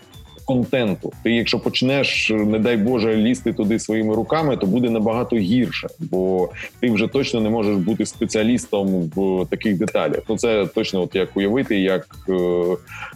контенту. 0.46 1.14
Ти, 1.24 1.32
якщо 1.32 1.60
почнеш, 1.60 2.30
не 2.30 2.60
дай 2.60 2.78
Боже, 2.78 3.16
лізти 3.16 3.54
туди 3.54 3.80
своїми 3.80 4.16
руками, 4.16 4.58
то 4.58 4.68
буде 4.68 4.90
набагато 4.90 5.36
гірше, 5.36 5.88
бо 6.00 6.50
ти 6.80 6.92
вже 6.92 7.08
точно 7.08 7.42
не 7.42 7.50
можеш 7.50 7.78
бути 7.78 8.06
спеціалістом 8.06 9.12
в 9.16 9.46
таких 9.50 9.78
деталях. 9.78 10.22
Ну 10.30 10.38
це 10.38 10.66
точно, 10.66 11.02
от 11.02 11.16
як 11.16 11.38
уявити, 11.38 11.80
як 11.80 12.08
е, 12.30 12.34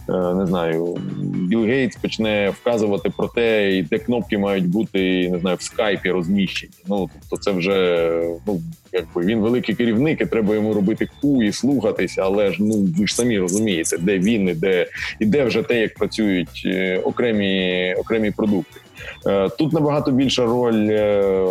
е, 0.10 0.34
не 0.34 0.46
знаю, 0.48 0.98
Білл 1.22 1.66
Гейтс 1.66 1.96
почне 1.96 2.50
вказувати 2.50 3.10
про 3.18 3.28
те, 3.28 3.82
де 3.90 4.00
кнопки 4.00 4.38
мають 4.38 4.68
бути 4.68 5.30
не 5.30 5.40
знаю 5.40 5.58
в 5.58 5.62
скайпі 5.62 6.12
розміщені. 6.12 6.74
Ну 6.88 7.10
тобто, 7.14 7.44
це 7.44 7.52
вже 7.52 8.10
ну 8.48 8.62
якби 8.94 9.26
він 9.26 9.40
великий 9.40 9.76
керівник, 9.76 10.22
і 10.22 10.26
треба 10.26 10.56
йому 10.56 10.74
робити 10.74 11.08
ку 11.22 11.44
і 11.44 11.52
слухатися, 11.52 12.22
але 12.22 12.52
ж 12.52 12.64
ну 12.64 12.88
ви 12.98 13.08
ж 13.08 13.16
самі 13.16 13.40
розумієте, 13.40 13.98
де 13.98 14.20
він 14.20 14.50
і 14.50 14.54
де 14.54 14.88
і 15.20 15.26
де 15.26 15.44
вже 15.44 15.64
те, 15.64 15.82
як 15.82 15.94
працюють 15.94 16.64
е, 16.66 16.98
окремі 16.98 17.96
окремі 18.00 18.32
продукти. 18.32 18.80
Е, 19.28 19.50
тут 19.50 19.74
набагато 19.74 20.12
більша 20.12 20.46
роль. 20.46 20.88
Е, 20.90 21.46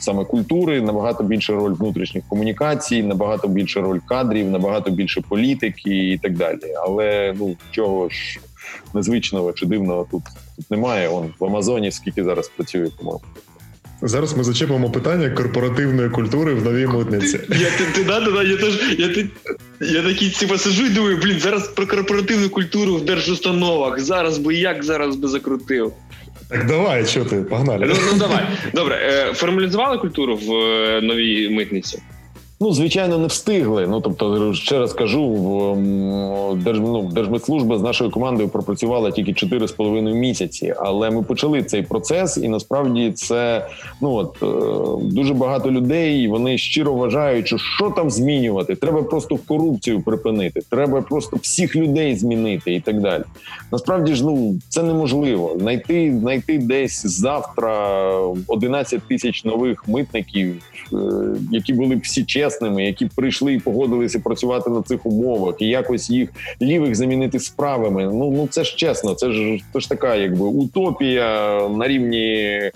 саме 0.00 0.24
культури, 0.24 0.80
набагато 0.80 1.24
більша 1.24 1.52
роль 1.52 1.72
внутрішніх 1.72 2.24
комунікацій, 2.28 3.02
набагато 3.02 3.48
більша 3.48 3.80
роль 3.80 3.98
кадрів, 4.06 4.50
набагато 4.50 4.90
більше 4.90 5.20
політики 5.28 6.10
і 6.10 6.18
так 6.18 6.36
далі. 6.36 6.74
Але 6.84 7.34
ну 7.38 7.56
чого 7.70 8.08
ж 8.08 8.40
незвичного 8.94 9.52
чи 9.52 9.66
дивного 9.66 10.06
тут 10.10 10.22
тут 10.56 10.70
немає. 10.70 11.08
Он 11.08 11.34
в 11.38 11.44
Амазоні 11.44 11.90
скільки 11.90 12.24
зараз 12.24 12.48
працює, 12.48 12.88
по-моєму. 12.98 13.24
Зараз 14.02 14.36
ми 14.36 14.44
зачепимо 14.44 14.90
питання 14.90 15.30
корпоративної 15.30 16.10
культури 16.10 16.54
в 16.54 16.64
новій 16.64 16.86
митниці. 16.86 17.40
Я 17.48 17.70
ти, 17.70 17.84
ти, 17.94 18.04
да, 18.04 18.20
да, 18.20 18.42
я 18.42 18.56
теж 18.56 18.98
я, 18.98 19.08
ти, 19.08 19.28
я 19.80 20.02
такий 20.02 20.30
типу, 20.30 20.58
сижу 20.58 20.86
і 20.86 20.88
думаю, 20.88 21.18
блін, 21.22 21.40
зараз 21.40 21.68
про 21.68 21.86
корпоративну 21.86 22.50
культуру 22.50 22.96
в 22.96 23.04
держустановах. 23.04 24.00
Зараз 24.00 24.38
би 24.38 24.54
як 24.54 24.84
зараз 24.84 25.16
би 25.16 25.28
закрутив. 25.28 25.92
Так 26.48 26.66
давай, 26.66 27.06
що 27.06 27.24
ти, 27.24 27.36
погнали. 27.36 27.86
Ну, 27.88 27.94
ну 28.12 28.18
давай. 28.18 28.46
Добре, 28.74 28.96
е, 29.02 29.34
формалізували 29.34 29.98
культуру 29.98 30.36
в 30.36 30.52
е, 30.52 31.00
новій 31.02 31.48
митниці? 31.48 32.02
Ну, 32.60 32.72
звичайно, 32.72 33.18
не 33.18 33.26
встигли. 33.26 33.86
Ну 33.86 34.00
тобто, 34.00 34.54
ще 34.54 34.78
раз 34.78 34.92
кажу, 34.92 35.76
Держ, 36.64 36.80
ну, 36.80 37.02
Держмитслужба 37.12 37.78
з 37.78 37.82
нашою 37.82 38.10
командою 38.10 38.48
пропрацювала 38.48 39.10
тільки 39.10 39.32
4,5 39.32 40.14
місяці, 40.14 40.74
але 40.78 41.10
ми 41.10 41.22
почали 41.22 41.62
цей 41.62 41.82
процес, 41.82 42.36
і 42.36 42.48
насправді 42.48 43.12
це 43.12 43.66
ну 44.00 44.12
от 44.12 44.36
е, 44.42 45.06
дуже 45.14 45.34
багато 45.34 45.70
людей. 45.70 46.28
Вони 46.28 46.58
щиро 46.58 46.94
вважають, 46.94 47.46
що 47.46 47.58
що 47.58 47.90
там 47.90 48.10
змінювати. 48.10 48.74
Треба 48.74 49.02
просто 49.02 49.38
корупцію 49.48 50.00
припинити, 50.00 50.60
треба 50.70 51.02
просто 51.02 51.36
всіх 51.36 51.76
людей 51.76 52.16
змінити 52.16 52.74
і 52.74 52.80
так 52.80 53.00
далі. 53.00 53.22
Насправді 53.72 54.14
ж 54.14 54.24
ну 54.24 54.58
це 54.68 54.82
неможливо. 54.82 55.56
Знайти 55.58 56.18
знайти 56.20 56.58
десь 56.58 57.06
завтра 57.06 58.10
11 58.46 59.02
тисяч 59.08 59.44
нових 59.44 59.88
митників, 59.88 60.54
е, 60.92 60.96
які 61.52 61.72
були 61.72 61.96
всі 61.96 62.24
чесні 62.24 62.47
чесними, 62.48 62.84
які 62.84 63.06
прийшли 63.06 63.54
і 63.54 63.58
погодилися 63.58 64.20
працювати 64.20 64.70
на 64.70 64.82
цих 64.82 65.06
умовах, 65.06 65.54
і 65.58 65.66
якось 65.66 66.10
їх 66.10 66.30
лівих 66.62 66.94
замінити 66.94 67.40
справами. 67.40 68.04
Ну 68.04 68.30
ну 68.30 68.48
це 68.50 68.64
ж 68.64 68.76
чесно, 68.76 69.14
це 69.14 69.32
ж 69.32 69.58
це 69.72 69.80
ж 69.80 69.88
така, 69.88 70.14
якби 70.14 70.44
утопія 70.44 71.60
на 71.68 71.88
рівні 71.88 72.26
е, 72.26 72.72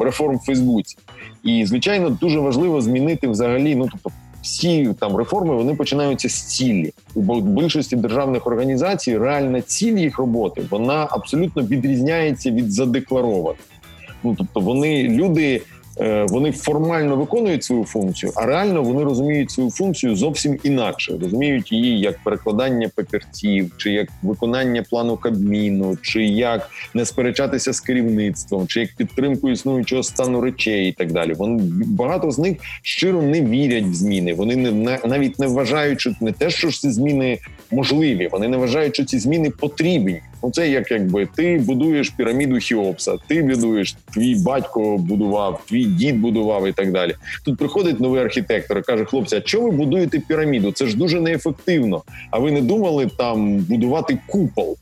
реформ 0.00 0.36
в 0.36 0.46
Фейсбуці. 0.46 0.96
І 1.44 1.66
звичайно, 1.66 2.10
дуже 2.10 2.40
важливо 2.40 2.80
змінити 2.80 3.28
взагалі. 3.28 3.74
Ну 3.74 3.88
тобто, 3.92 4.10
всі 4.42 4.94
там 5.00 5.16
реформи 5.16 5.54
вони 5.54 5.74
починаються 5.74 6.28
з 6.28 6.42
цілі. 6.42 6.92
В 7.14 7.40
більшості 7.40 7.96
державних 7.96 8.46
організацій 8.46 9.18
реальна 9.18 9.60
ціль 9.60 9.96
їх 9.96 10.18
роботи 10.18 10.62
вона 10.70 11.08
абсолютно 11.10 11.62
відрізняється 11.62 12.50
від 12.50 12.72
задекларованих. 12.72 13.60
Ну 14.24 14.34
тобто, 14.38 14.60
вони 14.60 15.02
люди 15.02 15.62
вони 16.28 16.52
формально 16.52 17.16
виконують 17.16 17.64
свою 17.64 17.84
функцію, 17.84 18.32
а 18.36 18.46
реально 18.46 18.82
вони 18.82 19.04
розуміють 19.04 19.50
свою 19.50 19.70
функцію 19.70 20.16
зовсім 20.16 20.58
інакше. 20.62 21.18
Розуміють 21.20 21.72
її 21.72 22.00
як 22.00 22.18
перекладання 22.24 22.90
папірців, 22.96 23.70
чи 23.76 23.90
як 23.90 24.08
виконання 24.22 24.82
плану 24.90 25.16
кабміну, 25.16 25.96
чи 26.02 26.24
як 26.24 26.70
не 26.94 27.04
сперечатися 27.04 27.72
з 27.72 27.80
керівництвом, 27.80 28.66
чи 28.66 28.80
як 28.80 28.96
підтримку 28.96 29.50
існуючого 29.50 30.02
стану 30.02 30.40
речей, 30.40 30.88
і 30.88 30.92
так 30.92 31.12
далі. 31.12 31.32
Вони 31.32 31.62
багато 31.86 32.30
з 32.30 32.38
них 32.38 32.56
щиро 32.82 33.22
не 33.22 33.40
вірять 33.40 33.84
в 33.84 33.94
зміни. 33.94 34.34
Вони 34.34 34.56
не 34.56 34.98
навіть 35.04 35.38
не 35.38 35.46
вважають, 35.46 36.00
що 36.00 36.12
не 36.20 36.32
те, 36.32 36.50
що 36.50 36.70
ж 36.70 36.80
ці 36.80 36.90
зміни 36.90 37.38
можливі. 37.70 38.28
Вони 38.32 38.48
не 38.48 38.56
вважають, 38.56 38.94
що 38.94 39.04
ці 39.04 39.18
зміни 39.18 39.50
потрібні. 39.50 40.20
Ну 40.42 40.50
це 40.50 40.68
як 40.68 40.90
якби 40.90 41.28
ти 41.36 41.62
будуєш 41.66 42.10
піраміду 42.10 42.58
Хіопса, 42.58 43.16
ти 43.26 43.42
будуєш, 43.42 43.96
твій 44.14 44.34
батько 44.34 44.98
будував, 44.98 45.62
твій 45.68 45.84
дід 45.84 46.20
будував 46.20 46.68
і 46.68 46.72
так 46.72 46.92
далі. 46.92 47.14
Тут 47.44 47.58
приходить 47.58 48.00
новий 48.00 48.22
архітектор 48.22 48.78
і 48.78 48.82
каже: 48.82 49.04
хлопці, 49.04 49.36
а 49.36 49.40
чого 49.40 49.70
ви 49.70 49.76
будуєте 49.76 50.20
піраміду? 50.20 50.72
Це 50.72 50.86
ж 50.86 50.96
дуже 50.96 51.20
неефективно. 51.20 52.02
А 52.30 52.38
ви 52.38 52.52
не 52.52 52.60
думали 52.60 53.10
там 53.18 53.56
будувати 53.56 54.18
купол? 54.26 54.76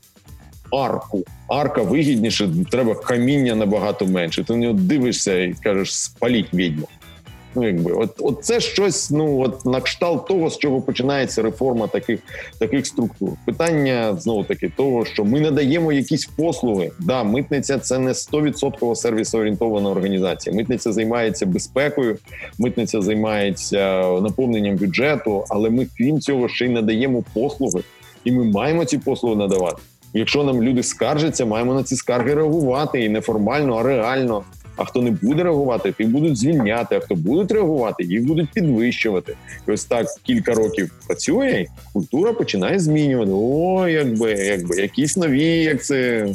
Арку, 0.71 1.23
арка 1.47 1.81
вигідніше, 1.81 2.49
треба 2.71 2.95
каміння 2.95 3.55
набагато 3.55 4.05
менше. 4.05 4.43
Ти 4.43 4.53
на 4.53 4.59
нього 4.59 4.73
дивишся 4.73 5.43
і 5.43 5.55
кажеш, 5.63 5.95
спаліть 5.95 6.53
відьму. 6.53 6.87
Ну, 7.55 7.67
якби 7.67 7.91
от, 7.91 8.09
от 8.19 8.45
це 8.45 8.59
щось, 8.59 9.11
ну 9.11 9.39
от 9.39 9.65
на 9.65 9.81
кшталт 9.81 10.27
того, 10.27 10.49
з 10.49 10.57
чого 10.57 10.81
починається 10.81 11.41
реформа 11.41 11.87
таких 11.87 12.19
таких 12.59 12.87
структур. 12.87 13.29
Питання 13.45 14.17
знову 14.19 14.43
таки 14.43 14.69
того, 14.69 15.05
що 15.05 15.25
ми 15.25 15.39
надаємо 15.39 15.91
якісь 15.91 16.25
послуги. 16.25 16.91
Да, 16.99 17.23
митниця 17.23 17.77
це 17.77 17.99
не 17.99 18.11
100% 18.11 18.95
сервісоорієнтована 18.95 19.89
організація. 19.89 20.55
Митниця 20.55 20.91
займається 20.91 21.45
безпекою, 21.45 22.17
митниця 22.59 23.01
займається 23.01 24.01
наповненням 24.21 24.75
бюджету, 24.75 25.45
але 25.49 25.69
ми 25.69 25.87
крім 25.97 26.19
цього 26.19 26.47
ще 26.47 26.65
й 26.65 26.69
надаємо 26.69 27.23
послуги, 27.33 27.83
і 28.23 28.31
ми 28.31 28.43
маємо 28.43 28.85
ці 28.85 28.97
послуги 28.97 29.35
надавати. 29.35 29.81
Якщо 30.13 30.43
нам 30.43 30.63
люди 30.63 30.83
скаржаться, 30.83 31.45
маємо 31.45 31.73
на 31.73 31.83
ці 31.83 31.95
скарги 31.95 32.33
реагувати 32.33 33.05
і 33.05 33.09
не 33.09 33.21
формально, 33.21 33.75
а 33.75 33.83
реально. 33.83 34.43
А 34.81 34.85
хто 34.85 35.01
не 35.01 35.11
буде 35.11 35.43
реагувати, 35.43 35.91
тих 35.91 36.07
будуть 36.07 36.37
звільняти. 36.37 36.95
А 36.95 36.99
хто 36.99 37.15
будуть 37.15 37.51
реагувати, 37.51 38.03
їх 38.03 38.25
будуть 38.25 38.49
підвищувати. 38.53 39.35
І 39.67 39.71
Ось 39.71 39.85
так 39.85 40.07
кілька 40.23 40.53
років 40.53 40.91
працює. 41.07 41.65
Культура 41.93 42.33
починає 42.33 42.79
змінювати. 42.79 43.31
О, 43.33 43.87
якби 43.87 44.31
якби 44.31 44.75
якісь 44.75 45.17
нові, 45.17 45.47
як 45.47 45.83
це. 45.83 46.27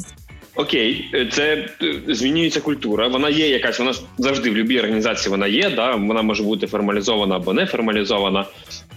Окей, 0.55 1.11
це 1.32 1.68
е, 1.82 2.14
змінюється 2.14 2.61
культура. 2.61 3.09
Вона 3.09 3.28
є 3.28 3.49
якась, 3.49 3.78
вона 3.78 3.94
завжди 4.18 4.51
в 4.51 4.53
будь-якій 4.53 4.78
організації 4.80 5.30
вона 5.30 5.47
є. 5.47 5.70
Да, 5.70 5.94
вона 5.94 6.22
може 6.22 6.42
бути 6.42 6.66
формалізована 6.66 7.36
або 7.36 7.53
не 7.53 7.66
формалізована. 7.66 8.44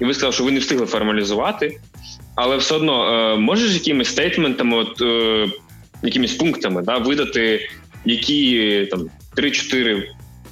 І 0.01 0.05
ви 0.05 0.13
сказали, 0.13 0.33
що 0.33 0.43
ви 0.43 0.51
не 0.51 0.59
встигли 0.59 0.85
формалізувати, 0.85 1.77
але 2.35 2.57
все 2.57 2.75
одно 2.75 3.13
е, 3.13 3.37
можеш 3.37 3.73
якимись 3.73 4.07
стейтментами, 4.07 4.77
от 4.77 5.01
е, 5.01 5.47
якимись 6.03 6.33
пунктами 6.33 6.81
да, 6.81 6.97
видати, 6.97 7.69
які 8.05 8.87
там 8.91 9.09
3-4 9.35 10.03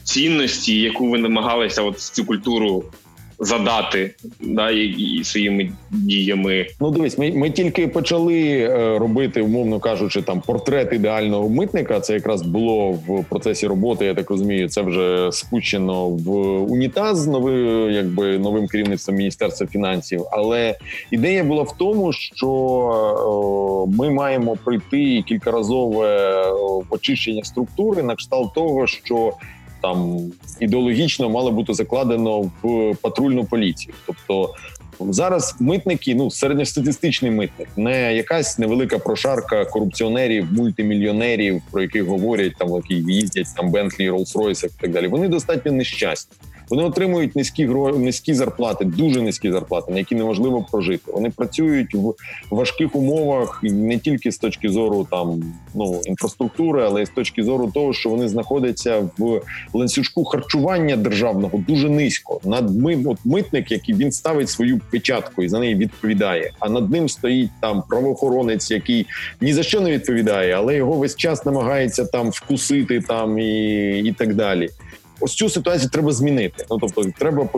цінності, 0.03 0.79
яку 0.79 1.09
ви 1.09 1.17
намагалися 1.17 1.81
от 1.81 1.99
цю 1.99 2.25
культуру 2.25 2.83
задати 3.39 4.15
да, 4.39 4.71
і, 4.71 4.85
і 4.85 5.23
своїми 5.23 5.71
діями. 5.91 6.65
Ну, 6.81 6.91
дивись, 6.91 7.17
ми 7.17 7.31
ми 7.31 7.49
тільки 7.49 7.87
почали 7.87 8.59
е, 8.59 8.99
робити, 8.99 9.41
умовно 9.41 9.79
кажучи, 9.79 10.21
там 10.21 10.41
портрет 10.41 10.93
ідеального 10.93 11.49
митника. 11.49 11.99
Це 11.99 12.13
якраз 12.13 12.41
було 12.41 12.91
в 12.91 13.25
процесі 13.29 13.67
роботи. 13.67 14.05
Я 14.05 14.13
так 14.13 14.29
розумію, 14.29 14.69
це 14.69 14.81
вже 14.81 15.29
спущено 15.31 16.09
в 16.09 16.29
унітаз 16.71 17.27
нови, 17.27 17.53
якби 17.93 18.37
новим 18.37 18.67
керівництвом 18.67 19.17
міністерства 19.17 19.67
фінансів. 19.67 20.23
Але 20.31 20.75
ідея 21.11 21.43
була 21.43 21.63
в 21.63 21.77
тому, 21.77 22.13
що 22.13 22.47
о, 22.47 23.87
ми 23.97 24.09
маємо 24.09 24.57
пройти 24.63 25.23
кількаразове 25.27 26.43
очищення 26.89 27.43
структури 27.43 28.03
на 28.03 28.15
кшталт 28.15 28.53
того, 28.53 28.87
що 28.87 29.33
там 29.81 30.21
ідеологічно 30.59 31.29
мало 31.29 31.51
бути 31.51 31.73
закладено 31.73 32.51
в 32.63 32.95
патрульну 33.01 33.45
поліцію. 33.45 33.93
Тобто 34.05 34.53
зараз 34.99 35.55
митники, 35.59 36.15
ну 36.15 36.31
середньостатистичний 36.31 37.31
митник, 37.31 37.67
не 37.77 38.15
якась 38.15 38.59
невелика 38.59 38.99
прошарка 38.99 39.65
корупціонерів, 39.65 40.53
мультимільйонерів, 40.53 41.61
про 41.71 41.81
яких 41.81 42.05
говорять 42.05 42.53
там, 42.57 42.69
які 42.69 42.95
їздять 42.95 43.47
там 43.55 43.71
Бентлі, 43.71 44.11
Роллс-Ройсах 44.11 44.65
і 44.65 44.81
так 44.81 44.91
далі. 44.91 45.07
Вони 45.07 45.27
достатньо 45.27 45.71
нещасні. 45.71 46.31
Вони 46.69 46.83
отримують 46.83 47.35
низькі 47.35 47.67
низькі 47.97 48.33
зарплати, 48.33 48.85
дуже 48.85 49.21
низькі 49.21 49.51
зарплати, 49.51 49.91
на 49.91 49.97
які 49.97 50.15
неможливо 50.15 50.65
прожити. 50.71 51.11
Вони 51.11 51.29
працюють 51.29 51.95
в 51.95 52.13
важких 52.49 52.95
умовах 52.95 53.59
не 53.63 53.97
тільки 53.97 54.31
з 54.31 54.37
точки 54.37 54.69
зору 54.69 55.07
там 55.11 55.43
ну 55.75 56.01
інфраструктури, 56.05 56.83
але 56.85 57.01
й 57.01 57.05
з 57.05 57.09
точки 57.09 57.43
зору 57.43 57.71
того, 57.73 57.93
що 57.93 58.09
вони 58.09 58.27
знаходяться 58.27 59.09
в 59.17 59.41
ланцюжку 59.73 60.25
харчування 60.25 60.95
державного 60.95 61.63
дуже 61.67 61.89
низько. 61.89 62.39
Над 62.43 62.77
ми 62.77 63.03
от 63.05 63.17
митник, 63.25 63.71
який 63.71 63.95
він 63.95 64.11
ставить 64.11 64.49
свою 64.49 64.81
печатку 64.91 65.43
і 65.43 65.49
за 65.49 65.59
неї 65.59 65.75
відповідає. 65.75 66.51
А 66.59 66.69
над 66.69 66.91
ним 66.91 67.09
стоїть 67.09 67.51
там 67.61 67.83
правоохоронець, 67.89 68.71
який 68.71 69.05
ні 69.41 69.53
за 69.53 69.63
що 69.63 69.81
не 69.81 69.91
відповідає, 69.91 70.53
але 70.53 70.75
його 70.75 70.93
весь 70.93 71.15
час 71.15 71.45
намагається 71.45 72.05
там 72.05 72.29
вкусити 72.29 73.01
там 73.01 73.39
і, 73.39 73.99
і 73.99 74.11
так 74.11 74.33
далі 74.33 74.69
ось 75.19 75.33
цю 75.33 75.49
ситуацію 75.49 75.89
треба 75.89 76.11
змінити. 76.11 76.65
Ну 76.69 76.77
тобто, 76.79 77.03
треба 77.19 77.49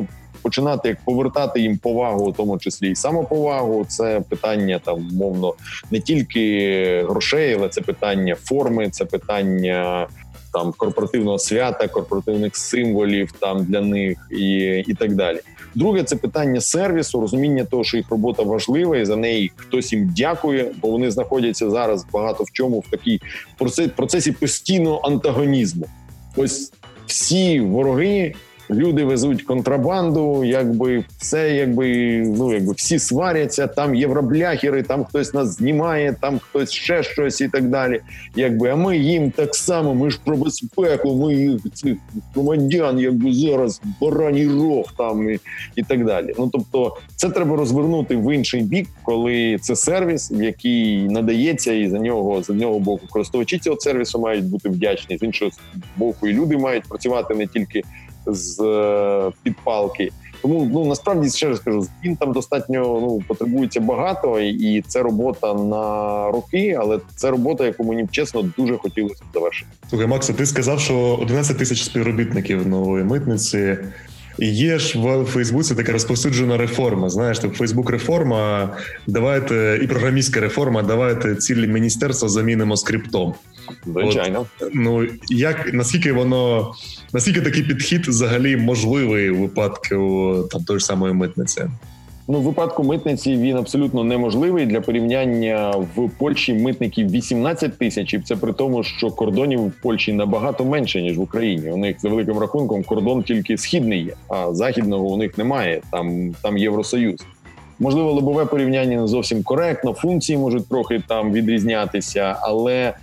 починати 0.42 0.90
як 0.90 0.98
повертати 1.06 1.60
їм 1.60 1.78
повагу, 1.78 2.26
у 2.26 2.32
тому 2.32 2.60
числі 2.60 2.92
і 2.92 2.96
самоповагу. 2.96 3.86
Це 3.88 4.22
питання 4.30 4.80
там 4.86 5.10
мовно 5.12 5.54
не 5.92 6.00
тільки 6.00 7.06
грошей, 7.10 7.54
але 7.54 7.70
це 7.70 7.82
питання 7.82 8.36
форми, 8.36 8.90
це 8.90 9.06
питання. 9.06 10.08
Там 10.54 10.74
корпоративного 10.78 11.40
свята, 11.40 11.88
корпоративних 11.88 12.58
символів 12.58 13.32
там 13.32 13.66
для 13.66 13.82
них 13.82 14.18
і 14.32 14.56
і 14.88 14.94
так 14.94 15.16
далі. 15.16 15.40
Друге, 15.76 16.04
це 16.04 16.16
питання 16.16 16.62
сервісу, 16.62 17.22
розуміння 17.22 17.66
того, 17.66 17.84
що 17.84 17.98
їх 17.98 18.12
робота 18.12 18.44
важлива, 18.44 18.98
і 18.98 19.06
за 19.06 19.16
неї 19.16 19.52
хтось 19.56 19.94
їм 19.94 20.14
дякує, 20.16 20.72
бо 20.82 20.88
вони 20.88 21.12
знаходяться 21.12 21.70
зараз 21.70 22.06
багато 22.14 22.44
в 22.44 22.52
чому 22.52 22.80
в 22.80 22.90
такій 22.90 23.20
процесі 23.96 24.32
постійного 24.32 25.02
антагонізму. 25.08 25.86
Ось 26.36 26.72
всі 27.10 27.60
вороги 27.60 28.36
люди 28.70 29.04
везуть 29.04 29.44
контрабанду, 29.44 30.44
якби 30.44 31.04
все, 31.18 31.56
якби 31.56 32.18
ну 32.38 32.54
якби 32.54 32.74
всі 32.74 33.00
сваряться. 33.00 33.68
Там 33.68 33.96
євробляхери, 33.96 34.84
там 34.84 35.06
хтось 35.06 35.34
нас 35.34 35.58
знімає, 35.58 36.16
там 36.22 36.40
хтось 36.40 36.72
ще 36.72 37.04
щось 37.04 37.42
і 37.42 37.48
так 37.48 37.70
далі. 37.70 38.02
Якби, 38.36 38.70
а 38.70 38.76
ми 38.76 38.98
їм 38.98 39.32
так 39.32 39.56
само. 39.56 39.96
Ми 39.96 40.12
ж 40.12 40.20
про 40.24 40.38
безпеку. 40.38 41.16
Ми 41.16 41.34
їх 41.34 41.62
цих 41.74 41.96
громадян, 42.34 43.00
якби 43.00 43.34
зараз 43.34 43.82
бараній 44.02 44.48
рог 44.48 44.86
там 44.98 45.30
і, 45.30 45.40
і 45.76 45.84
так 45.84 46.06
далі. 46.06 46.34
Ну 46.38 46.50
тобто, 46.54 46.98
це 47.16 47.30
треба 47.30 47.56
розвернути 47.56 48.16
в 48.16 48.36
інший 48.36 48.62
бік, 48.62 48.88
коли 49.04 49.58
це 49.62 49.76
сервіс, 49.76 50.32
який 50.32 51.04
надається, 51.04 51.74
і 51.74 51.90
за 51.90 52.00
нього 52.00 52.44
за 52.44 52.54
нього 52.54 52.80
боку 52.80 53.08
користувачі 53.10 53.60
цього 53.60 53.80
сервісу 53.80 54.20
мають 54.20 54.46
бути 54.46 54.70
вдячні 54.70 55.18
з 55.18 55.24
іншого 55.24 55.52
боку, 55.98 56.28
і 56.28 56.34
люди 56.34 56.58
мають 56.58 56.84
працювати 56.84 57.36
не 57.36 57.48
тільки 57.48 57.84
з 58.26 58.60
е, 58.64 59.32
підпалки. 59.44 60.12
Тому 60.42 60.70
ну 60.74 60.86
насправді 60.86 61.30
ще 61.30 61.48
раз 61.48 61.60
кажу, 61.60 61.88
змін 62.02 62.16
там 62.16 62.32
достатньо 62.32 62.80
ну 63.02 63.24
потребується 63.28 63.80
багато, 63.80 64.40
і 64.40 64.82
це 64.82 65.02
робота 65.02 65.54
на 65.54 66.26
роки, 66.32 66.78
але 66.80 67.00
це 67.16 67.32
робота, 67.32 67.66
яку 67.66 67.84
мені 67.84 68.08
чесно 68.12 68.52
дуже 68.58 68.78
хотілося 68.78 69.24
завершити. 69.34 69.72
Слухай, 69.90 70.08
Макса, 70.08 70.34
ти 70.34 70.46
сказав, 70.46 70.80
що 70.80 71.20
11 71.22 71.58
тисяч 71.58 71.84
співробітників 71.84 72.68
нової 72.68 73.04
митниці. 73.04 73.78
Є 74.42 74.80
ж 74.80 75.00
в 75.00 75.26
Фейсбуці 75.26 75.76
така 75.76 75.92
розповсюджена 75.92 76.58
реформа. 76.58 77.10
Знаєш, 77.10 77.40
так 77.40 77.54
Фейсбук 77.54 77.90
реформа, 77.90 78.70
давайте 79.08 79.80
і 79.84 79.88
програмістська 79.88 80.40
реформа, 80.40 80.84
давайте 80.84 81.36
цілі 81.36 81.68
міністерства 81.68 82.30
замінимо 82.30 82.78
скриптом. 82.78 83.34
Звичайно. 83.86 84.46
От, 84.60 84.72
ну 84.74 85.08
як 85.30 85.74
наскільки 85.74 86.14
воно 86.14 86.74
наскільки 87.14 87.42
такий 87.42 87.64
підхід 87.64 88.08
взагалі 88.08 88.58
можливий 88.58 89.30
у 89.30 89.42
випадку 89.42 90.36
там 90.52 90.64
той 90.64 90.80
ж 90.80 90.86
самої 90.86 91.14
митниці? 91.14 91.62
Ну, 92.32 92.40
в 92.40 92.44
випадку 92.44 92.84
митниці 92.84 93.38
він 93.38 93.58
абсолютно 93.58 94.04
неможливий 94.04 94.66
для 94.66 94.82
порівняння 94.82 95.74
в 95.96 96.10
Польщі 96.10 96.54
митників 96.54 97.12
18 97.12 97.78
тисяч. 97.78 98.14
І 98.14 98.20
це 98.20 98.36
при 98.36 98.54
тому, 98.54 98.84
що 98.84 99.12
кордонів 99.12 99.68
в 99.68 99.72
Польщі 99.72 100.14
набагато 100.14 100.66
менше 100.66 101.02
ніж 101.02 101.18
в 101.18 101.22
Україні. 101.22 101.72
У 101.72 101.78
них 101.78 102.02
за 102.02 102.10
великим 102.10 102.38
рахунком 102.40 102.84
кордон 102.84 103.24
тільки 103.24 103.58
східний 103.58 104.04
є, 104.04 104.14
а 104.28 104.54
західного 104.54 105.06
у 105.06 105.18
них 105.18 105.38
немає. 105.38 105.82
Там 105.92 106.36
там 106.42 106.58
Євросоюз. 106.58 107.20
Можливо, 107.80 108.12
лобове 108.12 108.46
порівняння 108.46 109.02
не 109.02 109.08
зовсім 109.08 109.44
коректно. 109.44 109.94
Функції 109.94 110.38
можуть 110.38 110.70
трохи 110.70 111.02
там 111.08 111.32
відрізнятися, 111.32 112.38
але 112.42 112.94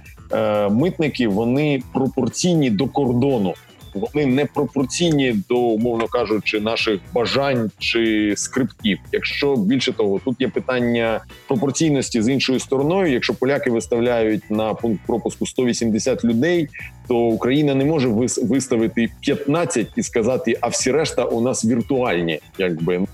митники 0.70 1.28
вони 1.28 1.82
пропорційні 1.92 2.70
до 2.70 2.86
кордону 2.86 3.54
вони 3.96 4.26
не 4.26 4.44
пропорційні 4.44 5.42
до, 5.48 5.58
умовно 5.58 6.06
кажучи, 6.06 6.60
наших 6.60 7.00
бажань 7.14 7.70
чи 7.78 8.34
скриптів. 8.36 8.98
Якщо 9.12 9.56
більше 9.56 9.92
того, 9.92 10.20
тут 10.24 10.40
є 10.40 10.48
питання 10.48 11.20
пропорційності 11.48 12.22
з 12.22 12.28
іншою 12.28 12.60
стороною. 12.60 13.12
Якщо 13.12 13.34
поляки 13.34 13.70
виставляють 13.70 14.50
на 14.50 14.74
пункт 14.74 15.00
пропуску 15.06 15.46
180 15.46 16.24
людей, 16.24 16.68
то 17.08 17.16
Україна 17.16 17.74
не 17.74 17.84
може 17.84 18.08
виставити 18.42 19.08
15 19.20 19.86
і 19.96 20.02
сказати, 20.02 20.58
а 20.60 20.68
всі 20.68 20.92
решта 20.92 21.24
у 21.24 21.40
нас 21.40 21.64
віртуальні, 21.64 22.40
якби 22.58 23.06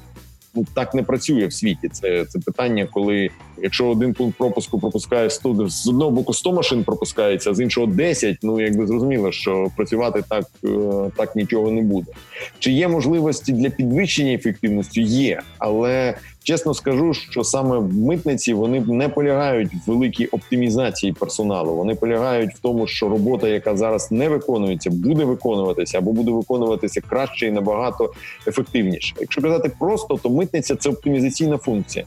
ну 0.54 0.66
так 0.74 0.94
не 0.94 1.02
працює 1.02 1.46
в 1.46 1.52
світі. 1.52 1.88
Це 1.88 2.24
це 2.24 2.38
питання, 2.38 2.88
коли 2.92 3.30
якщо 3.58 3.88
один 3.88 4.14
пункт 4.14 4.38
пропуску 4.38 4.78
пропускає 4.78 5.30
100, 5.30 5.68
з 5.68 5.88
одного 5.88 6.10
боку 6.10 6.34
100 6.34 6.52
машин 6.52 6.84
пропускається, 6.84 7.50
а 7.50 7.54
з 7.54 7.60
іншого 7.60 7.86
10, 7.86 8.38
Ну 8.42 8.60
якби 8.60 8.86
зрозуміло, 8.86 9.32
що 9.32 9.66
працювати 9.76 10.22
так, 10.28 10.44
е, 10.64 10.68
так 11.16 11.36
нічого 11.36 11.70
не 11.70 11.82
буде. 11.82 12.12
Чи 12.58 12.72
є 12.72 12.88
можливості 12.88 13.52
для 13.52 13.70
підвищення 13.70 14.32
ефективності? 14.32 15.02
Є, 15.02 15.40
але 15.58 16.14
Чесно 16.44 16.74
скажу, 16.74 17.14
що 17.14 17.44
саме 17.44 17.78
в 17.78 17.94
митниці 17.94 18.54
вони 18.54 18.80
не 18.80 19.08
полягають 19.08 19.74
в 19.74 19.90
великій 19.90 20.26
оптимізації 20.26 21.12
персоналу. 21.12 21.74
Вони 21.74 21.94
полягають 21.94 22.54
в 22.54 22.58
тому, 22.58 22.86
що 22.86 23.08
робота, 23.08 23.48
яка 23.48 23.76
зараз 23.76 24.12
не 24.12 24.28
виконується, 24.28 24.90
буде 24.90 25.24
виконуватися 25.24 25.98
або 25.98 26.12
буде 26.12 26.30
виконуватися 26.30 27.00
краще 27.00 27.46
і 27.46 27.50
набагато 27.50 28.12
ефективніше. 28.46 29.14
Якщо 29.20 29.42
казати 29.42 29.70
просто, 29.78 30.18
то 30.22 30.30
митниця 30.30 30.76
це 30.76 30.90
оптимізаційна 30.90 31.58
функція. 31.58 32.04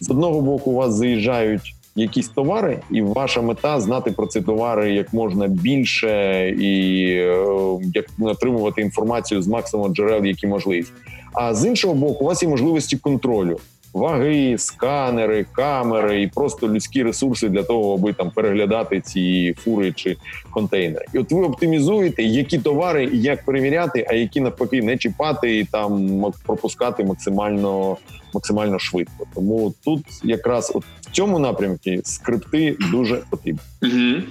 З 0.00 0.10
одного 0.10 0.40
боку, 0.40 0.70
у 0.70 0.74
вас 0.74 0.94
заїжджають 0.94 1.74
якісь 1.96 2.28
товари, 2.28 2.80
і 2.90 3.02
ваша 3.02 3.42
мета 3.42 3.80
знати 3.80 4.10
про 4.10 4.26
ці 4.26 4.40
товари 4.40 4.92
як 4.92 5.12
можна 5.12 5.48
більше 5.48 6.48
і 6.50 7.04
е, 7.10 7.46
як 7.94 8.06
отримувати 8.20 8.82
інформацію 8.82 9.42
з 9.42 9.48
максимуму 9.48 9.94
джерел, 9.94 10.24
які 10.24 10.46
можливі. 10.46 10.86
А 11.32 11.54
з 11.54 11.66
іншого 11.66 11.94
боку, 11.94 12.24
у 12.24 12.26
вас 12.26 12.42
є 12.42 12.48
можливості 12.48 12.96
контролю 12.96 13.58
ваги, 13.94 14.58
сканери, 14.58 15.46
камери 15.52 16.22
і 16.22 16.26
просто 16.26 16.68
людські 16.68 17.02
ресурси 17.02 17.48
для 17.48 17.62
того, 17.62 17.94
аби 17.94 18.12
там 18.12 18.30
переглядати 18.30 19.00
ці 19.00 19.54
фури 19.58 19.92
чи 19.92 20.16
контейнери. 20.50 21.04
І 21.12 21.18
от 21.18 21.32
ви 21.32 21.42
оптимізуєте, 21.42 22.22
які 22.22 22.58
товари 22.58 23.04
і 23.04 23.22
як 23.22 23.44
перевіряти, 23.44 24.06
а 24.10 24.14
які 24.14 24.40
навпаки 24.40 24.82
не 24.82 24.96
чіпати 24.98 25.58
і 25.58 25.64
там 25.64 26.24
пропускати 26.46 27.04
максимально 27.04 27.96
максимально 28.34 28.78
швидко. 28.78 29.26
Тому 29.34 29.74
тут 29.84 30.00
якраз 30.22 30.72
от 30.74 30.84
в 31.00 31.10
цьому 31.10 31.38
напрямку 31.38 31.90
скрипти 32.04 32.76
дуже 32.90 33.16
потрібні. 33.30 33.60
Угу. 33.82 34.22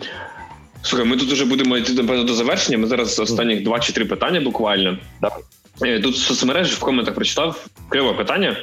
Слухай, 0.81 1.07
ми 1.07 1.17
тут 1.17 1.31
вже 1.31 1.45
будемо 1.45 1.77
йти 1.77 1.93
напевно 1.93 2.23
до 2.23 2.33
завершення. 2.33 2.77
Ми 2.77 2.87
зараз 2.87 3.19
останніх 3.19 3.63
два 3.63 3.79
чи 3.79 3.93
три 3.93 4.05
питання 4.05 4.41
буквально. 4.41 4.97
Давай. 5.21 5.39
Е, 5.81 5.99
тут 5.99 6.15
в 6.15 6.17
соцмережі 6.17 6.75
в 6.75 6.79
коментах 6.79 7.15
прочитав 7.15 7.67
криве 7.89 8.13
питання. 8.13 8.57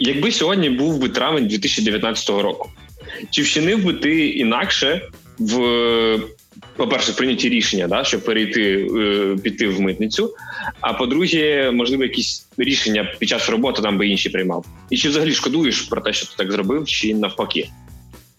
Якби 0.00 0.30
сьогодні 0.30 0.70
був 0.70 0.98
би 0.98 1.08
травень 1.08 1.46
2019 1.46 2.28
року, 2.28 2.70
чи 3.30 3.42
вчинив 3.42 3.84
би 3.84 3.92
ти 3.92 4.28
інакше 4.28 5.08
в 5.38 6.20
по-перше, 6.76 7.12
прийняті 7.12 7.48
рішення, 7.48 7.88
да, 7.88 8.04
щоб 8.04 8.24
перейти 8.24 8.88
е, 8.96 9.36
піти 9.42 9.68
в 9.68 9.80
митницю? 9.80 10.34
А 10.80 10.92
по-друге, 10.92 11.70
можливо, 11.70 12.02
якісь 12.02 12.46
рішення 12.56 13.14
під 13.18 13.28
час 13.28 13.48
роботи 13.48 13.82
там 13.82 13.98
би 13.98 14.08
інші 14.08 14.30
приймав? 14.30 14.66
І 14.90 14.96
чи 14.96 15.08
взагалі 15.08 15.32
шкодуєш 15.32 15.80
про 15.80 16.00
те, 16.00 16.12
що 16.12 16.26
ти 16.26 16.32
так 16.36 16.52
зробив, 16.52 16.86
чи 16.86 17.14
навпаки? 17.14 17.68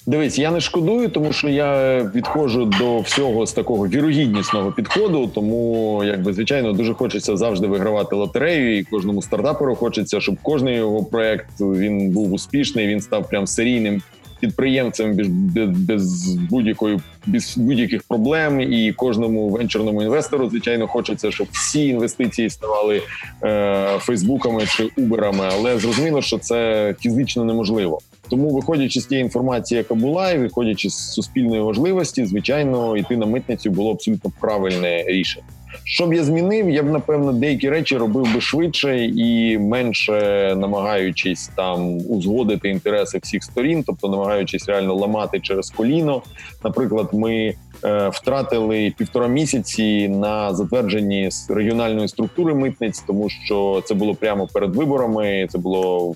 Дивись, 0.05 0.39
я 0.39 0.51
не 0.51 0.59
шкодую, 0.59 1.09
тому 1.09 1.33
що 1.33 1.49
я 1.49 2.01
підходжу 2.13 2.71
до 2.79 2.99
всього 2.99 3.45
з 3.45 3.53
такого 3.53 3.87
вірогіднісного 3.87 4.71
підходу. 4.71 5.31
Тому, 5.35 6.03
якби 6.05 6.33
звичайно, 6.33 6.73
дуже 6.73 6.93
хочеться 6.93 7.37
завжди 7.37 7.67
вигравати 7.67 8.15
лотерею, 8.15 8.77
і 8.77 8.83
кожному 8.83 9.21
стартаперу 9.21 9.75
хочеться, 9.75 10.21
щоб 10.21 10.35
кожний 10.41 10.75
його 10.75 11.03
проект 11.03 11.49
він 11.59 12.09
був 12.09 12.33
успішний. 12.33 12.87
Він 12.87 13.01
став 13.01 13.29
прям 13.29 13.47
серійним 13.47 14.01
підприємцем 14.39 15.15
без, 15.15 15.27
без 15.67 16.33
будь-якої 16.35 16.99
без 17.25 17.57
будь-яких 17.57 18.03
проблем. 18.03 18.61
І 18.61 18.93
кожному 18.93 19.49
венчурному 19.49 20.03
інвестору, 20.03 20.49
звичайно, 20.49 20.87
хочеться, 20.87 21.31
щоб 21.31 21.47
всі 21.51 21.87
інвестиції 21.87 22.49
ставали 22.49 23.01
е, 23.43 23.97
Фейсбуками 23.99 24.65
чи 24.65 24.89
Уберами, 24.97 25.45
але 25.51 25.79
зрозуміло, 25.79 26.21
що 26.21 26.37
це 26.37 26.95
фізично 26.99 27.45
неможливо. 27.45 27.99
Тому, 28.31 28.49
виходячи 28.49 29.01
з 29.01 29.05
тієї 29.05 29.23
інформації, 29.23 29.77
яка 29.77 29.95
була, 29.95 30.31
і 30.31 30.37
виходячи 30.37 30.89
з 30.89 31.13
суспільної 31.13 31.61
важливості, 31.61 32.25
звичайно, 32.25 32.97
йти 32.97 33.17
на 33.17 33.25
митницю 33.25 33.71
було 33.71 33.91
абсолютно 33.91 34.31
правильне 34.39 35.03
рішення. 35.03 35.45
Що 35.83 36.07
б 36.07 36.13
я 36.13 36.23
змінив, 36.23 36.69
я 36.69 36.83
б 36.83 36.89
напевно 36.89 37.33
деякі 37.33 37.69
речі 37.69 37.97
робив 37.97 38.33
би 38.33 38.41
швидше 38.41 39.05
і 39.05 39.57
менше 39.57 40.13
намагаючись 40.57 41.49
там 41.55 41.97
узгодити 42.09 42.69
інтереси 42.69 43.19
всіх 43.23 43.43
сторін, 43.43 43.83
тобто 43.87 44.09
намагаючись 44.09 44.67
реально 44.67 44.95
ламати 44.95 45.39
через 45.39 45.69
коліно. 45.69 46.21
Наприклад, 46.63 47.09
ми 47.13 47.53
е, 47.83 48.09
втратили 48.09 48.93
півтора 48.97 49.27
місяці 49.27 50.07
на 50.07 50.53
затвердженні 50.53 51.29
регіональної 51.49 52.07
структури 52.07 52.55
митниць, 52.55 52.99
тому 52.99 53.29
що 53.29 53.83
це 53.85 53.93
було 53.93 54.15
прямо 54.15 54.47
перед 54.47 54.75
виборами. 54.75 55.47
Це 55.51 55.57
було 55.57 56.09
в 56.09 56.15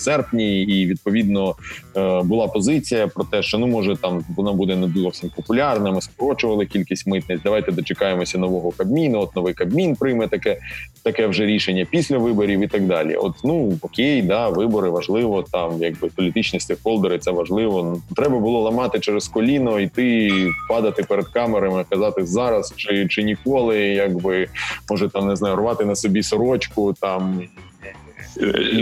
серпні, 0.00 0.62
і 0.62 0.86
відповідно 0.86 1.54
е, 1.96 2.22
була 2.22 2.46
позиція 2.46 3.06
про 3.06 3.24
те, 3.24 3.42
що 3.42 3.58
ну 3.58 3.66
може 3.66 3.96
там 3.96 4.24
вона 4.36 4.52
буде 4.52 4.76
не 4.76 4.88
зовсім 4.88 5.30
популярна. 5.36 5.92
Ми 5.92 6.00
скорочували 6.00 6.66
кількість 6.66 7.06
митниць. 7.06 7.40
Давайте 7.44 7.72
дочекаємося 7.72 8.38
нового 8.38 8.72
кабміну. 8.72 9.20
От 9.20 9.36
новий 9.36 9.54
кабмін 9.54 9.96
прийме 9.96 10.28
таке 10.28 10.58
таке 11.02 11.26
вже 11.26 11.46
рішення 11.46 11.86
після 11.90 12.18
виборів 12.18 12.60
і 12.60 12.66
так 12.66 12.86
далі. 12.86 13.14
От 13.14 13.34
ну 13.44 13.78
окей, 13.82 14.22
да, 14.22 14.48
вибори 14.48 14.90
важливо. 14.90 15.44
Там 15.52 15.82
якби 15.82 16.08
політичні 16.08 16.60
стейкхолдери, 16.60 17.18
це 17.18 17.30
важливо. 17.30 18.02
Треба 18.16 18.38
було 18.38 18.60
ламати 18.62 19.00
через 19.00 19.28
коліно, 19.28 19.80
йти 19.80 20.30
падати 20.68 21.02
перед 21.02 21.28
камерами, 21.28 21.84
казати 21.90 22.26
зараз 22.26 22.72
чи 22.76 23.06
чи 23.08 23.22
ніколи, 23.22 23.78
якби 23.78 24.46
може 24.90 25.08
там 25.08 25.28
не 25.28 25.36
знаю, 25.36 25.56
рвати 25.56 25.84
на 25.84 25.96
собі 25.96 26.22
сорочку 26.22 26.92
там. 27.00 27.42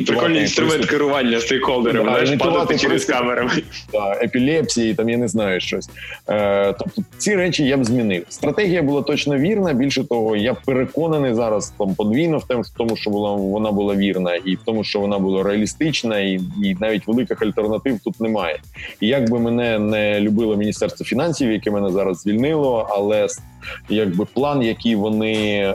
Прикольний 0.06 0.40
інструмент 0.40 0.86
керування 0.86 1.40
стейкхолдерами, 1.40 2.10
знаєш, 2.10 2.30
падати 2.38 2.78
через 2.78 3.04
камерами. 3.04 3.50
Да, 3.92 4.12
епілепсії, 4.22 4.94
там 4.94 5.08
я 5.08 5.16
не 5.16 5.28
знаю 5.28 5.60
щось. 5.60 5.88
Е, 6.28 6.74
Тобто 6.78 7.02
ці 7.18 7.36
речі 7.36 7.64
я 7.64 7.76
б 7.76 7.84
змінив. 7.84 8.24
Стратегія 8.28 8.82
була 8.82 9.02
точно 9.02 9.38
вірна. 9.38 9.72
Більше 9.72 10.04
того, 10.04 10.36
я 10.36 10.54
переконаний 10.54 11.34
зараз 11.34 11.72
там 11.78 11.94
подвійно 11.94 12.38
в 12.38 12.70
тому, 12.76 12.96
що 12.96 13.10
була 13.10 13.32
вона 13.32 13.72
була 13.72 13.94
вірна, 13.94 14.34
і 14.34 14.54
в 14.54 14.58
тому, 14.64 14.84
що 14.84 15.00
вона 15.00 15.18
була 15.18 15.42
реалістична, 15.42 16.20
і 16.20 16.40
і 16.64 16.76
навіть 16.80 17.06
великих 17.06 17.42
альтернатив 17.42 18.00
тут 18.04 18.20
немає. 18.20 18.58
І 19.00 19.06
як 19.06 19.30
би 19.30 19.38
мене 19.38 19.78
не 19.78 20.20
любило 20.20 20.56
міністерство 20.56 21.06
фінансів, 21.06 21.52
яке 21.52 21.70
мене 21.70 21.90
зараз 21.90 22.20
звільнило, 22.20 22.88
але 22.90 23.26
якби 23.88 24.24
план, 24.24 24.62
який 24.62 24.96
вони 24.96 25.34
е, 25.34 25.74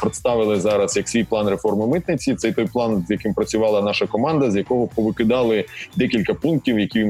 представили 0.00 0.60
зараз, 0.60 0.96
як 0.96 1.08
свій 1.08 1.24
план 1.24 1.48
реформи 1.48 1.86
митниці, 1.86 2.34
це 2.34 2.52
той 2.52 2.66
план, 2.66 3.04
з 3.08 3.10
яким 3.10 3.34
працювала 3.34 3.82
наша 3.82 4.06
команда, 4.06 4.50
з 4.50 4.56
якого 4.56 4.86
повикидали 4.86 5.64
декілька 5.96 6.34
пунктів, 6.34 6.78
які 6.78 7.06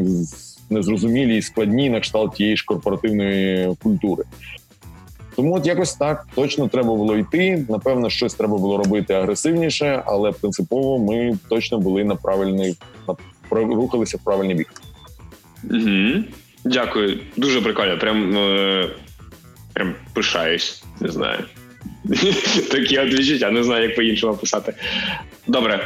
незрозумілі 0.70 1.36
і 1.36 1.42
складні 1.42 1.90
на 1.90 2.00
кшталт 2.00 2.34
тієї 2.34 2.56
ж 2.56 2.64
корпоративної 2.64 3.76
культури. 3.82 4.24
Тому 5.36 5.54
от 5.54 5.66
якось 5.66 5.94
так 5.94 6.26
точно 6.34 6.68
треба 6.68 6.94
було 6.94 7.16
йти. 7.16 7.64
Напевно, 7.68 8.11
щось 8.11 8.34
треба 8.34 8.58
було 8.58 8.76
робити 8.76 9.14
агресивніше, 9.14 10.02
але 10.06 10.32
принципово 10.32 10.98
ми 10.98 11.38
точно 11.48 11.78
були 11.78 12.04
на 12.04 12.16
правильний 12.16 12.76
на 13.08 13.16
рухалися 13.50 14.16
в 14.16 14.20
правильний 14.20 14.54
бік. 14.54 14.72
Угу. 15.70 16.24
Дякую, 16.64 17.18
дуже 17.36 17.61
прикольно. 17.61 17.98
Прям 17.98 18.36
е, 18.36 18.88
прям 19.73 19.95
пишаюсь, 20.14 20.83
не 21.01 21.09
знаю. 21.09 21.45
Такі 22.71 22.99
от 22.99 23.14
відчуття, 23.14 23.51
не 23.51 23.64
знаю, 23.64 23.83
як 23.83 23.97
по-іншому 23.97 24.35
писати. 24.35 24.75
Добре, 25.47 25.81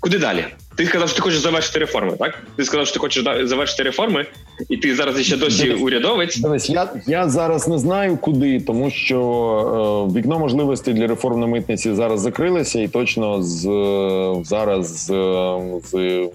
куди 0.00 0.18
далі? 0.18 0.44
Ти 0.76 0.86
сказав, 0.86 1.08
що 1.08 1.16
ти 1.16 1.22
хочеш 1.22 1.38
завершити 1.38 1.78
реформи, 1.78 2.16
так? 2.18 2.42
Ти 2.56 2.64
сказав, 2.64 2.86
що 2.86 2.94
ти 2.94 3.00
хочеш 3.00 3.24
завершити 3.48 3.82
реформи, 3.82 4.26
і 4.68 4.76
ти 4.76 4.94
зараз 4.94 5.22
ще 5.22 5.36
досі 5.36 5.70
урядовець. 5.70 6.36
Дивись, 6.36 6.70
я 6.70 6.88
я 7.06 7.28
зараз 7.28 7.68
не 7.68 7.78
знаю 7.78 8.16
куди, 8.16 8.60
тому 8.60 8.90
що 8.90 10.08
е, 10.14 10.18
вікно 10.18 10.38
можливостей 10.38 10.94
для 10.94 11.06
реформ 11.06 11.40
на 11.40 11.46
митниці 11.46 11.94
зараз 11.94 12.20
закрилося, 12.20 12.80
і 12.80 12.88
точно 12.88 13.42
з 13.42 13.62
зараз 14.44 15.06
з, 15.06 15.06
з 15.84 16.28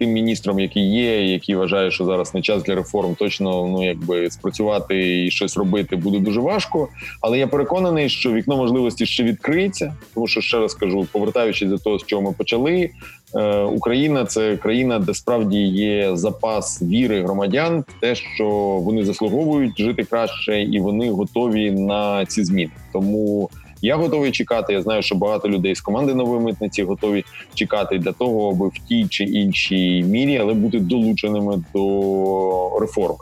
тим 0.00 0.10
міністром, 0.10 0.60
який 0.60 0.90
є, 0.90 1.32
який 1.32 1.54
вважає, 1.54 1.90
що 1.90 2.04
зараз 2.04 2.34
не 2.34 2.42
час 2.42 2.62
для 2.62 2.74
реформ, 2.74 3.14
точно 3.14 3.66
ну 3.66 3.84
якби 3.84 4.30
спрацювати 4.30 5.24
і 5.26 5.30
щось 5.30 5.56
робити 5.56 5.96
буде 5.96 6.18
дуже 6.18 6.40
важко. 6.40 6.88
Але 7.20 7.38
я 7.38 7.46
переконаний, 7.46 8.08
що 8.08 8.32
вікно 8.32 8.56
можливості 8.56 9.06
ще 9.06 9.22
відкриється, 9.22 9.94
тому 10.14 10.26
що 10.26 10.40
ще 10.40 10.58
раз 10.58 10.74
кажу, 10.74 11.06
повертаючись 11.12 11.68
до 11.68 11.78
того, 11.78 11.98
з 11.98 12.06
чого 12.06 12.22
ми 12.22 12.32
почали. 12.32 12.90
Е, 13.34 13.62
Україна 13.62 14.24
це 14.24 14.56
країна, 14.56 14.98
де 14.98 15.14
справді 15.14 15.58
є 15.62 16.16
запас 16.16 16.82
віри 16.82 17.22
громадян, 17.22 17.84
те, 18.00 18.14
що 18.14 18.48
вони 18.82 19.04
заслуговують 19.04 19.78
жити 19.78 20.04
краще, 20.04 20.62
і 20.62 20.80
вони 20.80 21.10
готові 21.10 21.70
на 21.70 22.26
ці 22.26 22.44
зміни. 22.44 22.72
Тому 22.92 23.50
я 23.82 23.96
готовий 23.96 24.30
чекати. 24.30 24.72
Я 24.72 24.82
знаю, 24.82 25.02
що 25.02 25.14
багато 25.14 25.48
людей 25.48 25.74
з 25.74 25.80
команди 25.80 26.14
нової 26.14 26.40
митниці 26.40 26.82
готові 26.82 27.24
чекати 27.54 27.98
для 27.98 28.12
того, 28.12 28.50
аби 28.50 28.68
в 28.68 28.88
тій 28.88 29.06
чи 29.08 29.24
іншій 29.24 30.02
мірі, 30.02 30.38
але 30.38 30.54
бути 30.54 30.80
долученими 30.80 31.62
до 31.74 32.78
реформи. 32.80 33.18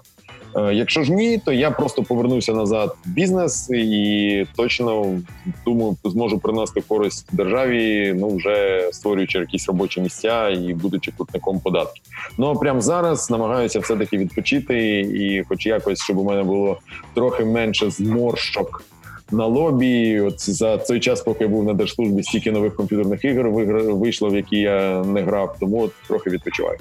Е, 0.56 0.74
якщо 0.74 1.02
ж 1.02 1.12
ні, 1.12 1.38
то 1.38 1.52
я 1.52 1.70
просто 1.70 2.02
повернуся 2.02 2.54
назад 2.54 2.96
в 3.06 3.09
бізнес 3.09 3.70
і 3.70 4.46
точно 4.56 5.20
думаю, 5.64 5.96
зможу 6.04 6.38
принести 6.38 6.80
користь 6.80 7.28
державі. 7.32 8.14
Ну 8.16 8.36
вже 8.36 8.88
створюючи 8.92 9.38
якісь 9.38 9.68
робочі 9.68 10.00
місця 10.00 10.48
і 10.48 10.74
будучи 10.74 11.12
платником 11.16 11.61
податків. 11.61 12.02
Ну 12.38 12.54
прямо 12.54 12.80
зараз 12.80 13.30
намагаюся 13.30 13.80
все 13.80 13.96
таки 13.96 14.18
відпочити, 14.18 15.00
і, 15.00 15.44
хоч 15.48 15.66
якось, 15.66 16.04
щоб 16.04 16.18
у 16.18 16.24
мене 16.24 16.42
було 16.42 16.78
трохи 17.14 17.44
менше 17.44 17.90
зморщок 17.90 18.84
на 19.31 19.47
лобі. 19.47 20.20
От 20.20 20.51
за 20.51 20.76
той 20.76 21.01
час, 21.01 21.20
поки 21.20 21.45
я 21.45 21.51
був 21.51 21.64
на 21.64 21.74
держслужбі, 21.74 22.22
стільки 22.22 22.53
нових 22.53 22.74
комп'ютерних 22.74 23.24
ігор 23.24 23.49
вийшло, 23.95 24.31
в 24.31 24.37
які 24.37 24.57
я 24.57 25.05
не 25.05 25.22
грав. 25.22 25.57
Тому 25.61 25.83
от 25.83 25.93
трохи 26.09 26.31
відпочиваю. 26.31 26.79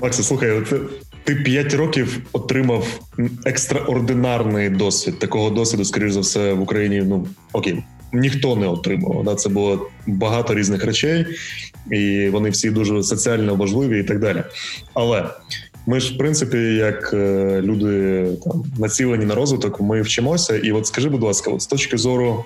Макса, 0.00 0.22
слухай, 0.22 0.50
от 0.50 0.74
ти 1.24 1.34
п'ять 1.34 1.74
років 1.74 2.22
отримав 2.32 3.00
екстраординарний 3.44 4.70
досвід. 4.70 5.18
Такого 5.18 5.50
досвіду, 5.50 5.84
скоріш 5.84 6.12
за 6.12 6.20
все, 6.20 6.52
в 6.52 6.60
Україні 6.60 7.02
ну 7.06 7.26
окей, 7.52 7.82
ніхто 8.12 8.56
не 8.56 8.66
отримав. 8.66 9.24
Да? 9.24 9.34
Це 9.34 9.48
було 9.48 9.90
багато 10.06 10.54
різних 10.54 10.84
речей, 10.84 11.26
і 11.92 12.28
вони 12.28 12.50
всі 12.50 12.70
дуже 12.70 13.02
соціально 13.02 13.54
важливі 13.54 14.00
і 14.00 14.04
так 14.04 14.18
далі. 14.18 14.42
Але 14.94 15.24
ми 15.86 16.00
ж, 16.00 16.14
в 16.14 16.18
принципі, 16.18 16.58
як 16.74 17.10
е, 17.14 17.60
люди 17.62 18.26
там 18.44 18.64
націлені 18.78 19.24
на 19.24 19.34
розвиток, 19.34 19.80
ми 19.80 20.02
вчимося. 20.02 20.56
І 20.56 20.72
от 20.72 20.86
скажи, 20.86 21.08
будь 21.08 21.22
ласка, 21.22 21.50
от 21.50 21.62
з 21.62 21.66
точки 21.66 21.96
зору 21.96 22.44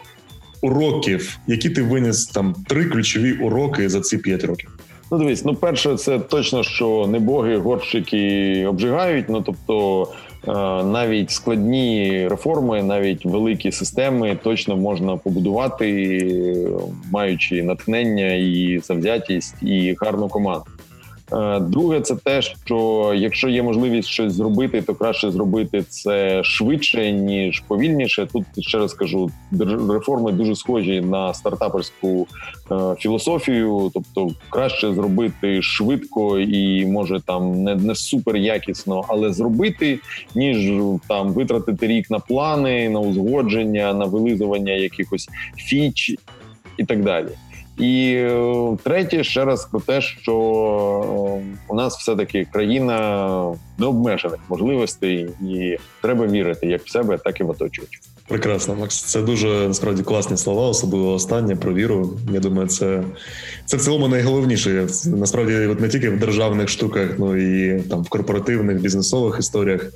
уроків, 0.62 1.39
які 1.47 1.70
ти 1.70 1.82
виніс 1.82 2.26
там 2.26 2.55
три 2.68 2.84
ключові 2.84 3.32
уроки 3.32 3.89
за 3.89 4.01
ці 4.01 4.18
п'ять 4.18 4.45
років. 4.45 4.70
Ну, 5.11 5.18
дивись, 5.18 5.45
ну 5.45 5.55
перше, 5.55 5.97
це 5.97 6.18
точно, 6.18 6.62
що 6.62 7.09
не 7.11 7.18
боги 7.18 7.57
горщики 7.57 8.66
обжигають. 8.66 9.28
Ну 9.28 9.43
тобто 9.47 10.03
е, 10.49 10.53
навіть 10.84 11.30
складні 11.30 12.28
реформи, 12.28 12.82
навіть 12.82 13.24
великі 13.24 13.72
системи 13.72 14.39
точно 14.43 14.76
можна 14.76 15.16
побудувати, 15.16 16.30
маючи 17.12 17.62
натхнення 17.62 18.32
і 18.32 18.80
завзятість 18.84 19.62
і 19.62 19.97
гарну 20.01 20.28
команду. 20.28 20.66
Е, 21.33 21.61
друге, 21.61 22.01
це 22.01 22.16
те, 22.16 22.43
що 22.43 23.12
якщо 23.16 23.49
є 23.49 23.62
можливість 23.62 24.09
щось 24.09 24.33
зробити, 24.33 24.83
то 24.83 24.95
краще 24.95 25.31
зробити 25.31 25.83
це 25.83 26.45
швидше 26.45 27.12
ніж 27.12 27.61
повільніше. 27.61 28.29
Тут 28.33 28.45
ще 28.59 28.79
раз 28.79 28.95
кажу, 28.95 29.31
реформи 29.91 30.33
дуже 30.33 30.57
схожі 30.57 31.01
на 31.01 31.35
стартаперську 31.35 32.26
е, 32.70 32.95
філософію, 32.99 33.91
тобто 33.95 34.31
краще 34.51 34.95
зробити 34.95 35.62
швидко 35.62 36.39
і 36.39 36.87
може 36.87 37.20
там 37.20 37.62
не 37.62 37.74
не 37.74 37.95
супер 37.95 38.37
якісно, 38.37 39.05
але 39.09 39.33
зробити, 39.33 39.99
ніж 40.35 40.72
там 41.09 41.33
витратити 41.33 41.87
рік 41.87 42.11
на 42.11 42.18
плани, 42.18 42.89
на 42.89 43.01
узгодження, 43.01 43.93
на 43.93 44.05
вилизування 44.05 44.72
якихось 44.72 45.29
фіч 45.57 46.16
і 46.76 46.85
так 46.85 47.05
далі. 47.05 47.29
І 47.79 48.14
е, 48.16 48.76
третє, 48.83 49.24
ще 49.24 49.45
раз 49.45 49.64
про 49.64 49.81
те, 49.81 50.01
що 50.01 50.33
е, 50.33 51.57
у 51.68 51.74
нас 51.74 51.99
все 51.99 52.16
таки 52.16 52.47
країна 52.53 53.57
необмежених 53.79 54.41
можливостей, 54.49 55.29
і 55.43 55.76
треба 56.03 56.26
вірити 56.26 56.66
як 56.66 56.83
в 56.83 56.91
себе, 56.91 57.18
так 57.24 57.41
і 57.41 57.43
в 57.43 57.51
оточувачів. 57.51 58.01
Прекрасно, 58.29 58.74
Макс. 58.74 59.03
Це 59.03 59.22
дуже 59.22 59.49
насправді 59.49 60.03
класні 60.03 60.37
слова, 60.37 60.68
особливо 60.68 61.12
останнє 61.12 61.57
про 61.57 61.74
віру. 61.74 62.18
Я 62.33 62.41
думаю, 62.41 62.68
це 62.68 63.03
це 63.64 63.76
в 63.76 63.81
цілому 63.81 64.09
найголовніше. 64.09 64.87
Насправді, 65.07 65.55
от 65.55 65.81
не 65.81 65.89
тільки 65.89 66.11
в 66.11 66.18
державних 66.18 66.68
штуках, 66.68 67.11
ну 67.18 67.37
і 67.37 67.81
там 67.83 68.03
в 68.03 68.09
корпоративних 68.09 68.81
бізнесових 68.81 69.37
історіях 69.39 69.87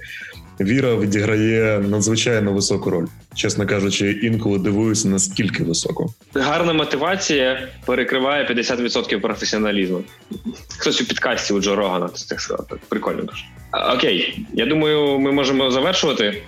віра 0.61 0.97
відіграє 0.97 1.79
надзвичайно 1.79 2.53
високу 2.53 2.91
роль, 2.91 3.07
чесно 3.35 3.67
кажучи, 3.67 4.13
інколи 4.23 4.59
дивуюся 4.59 5.09
наскільки 5.09 5.65
високо. 5.65 6.15
Гарна 6.35 6.73
мотивація 6.73 7.69
перекриває 7.87 8.47
50% 8.47 9.21
професіоналізму. 9.21 10.03
Хтось 10.79 11.01
у 11.01 11.05
підкасті 11.05 11.55
у 11.55 11.61
Джо 11.61 11.77
Рогана 11.77 12.09
так 12.29 12.41
сказати. 12.41 12.77
Прикольно 12.89 13.23
дуже. 13.23 13.45
Окей, 13.97 14.47
я 14.53 14.67
думаю, 14.67 15.19
ми 15.19 15.33
можемо 15.33 15.71
завершувати 15.71 16.43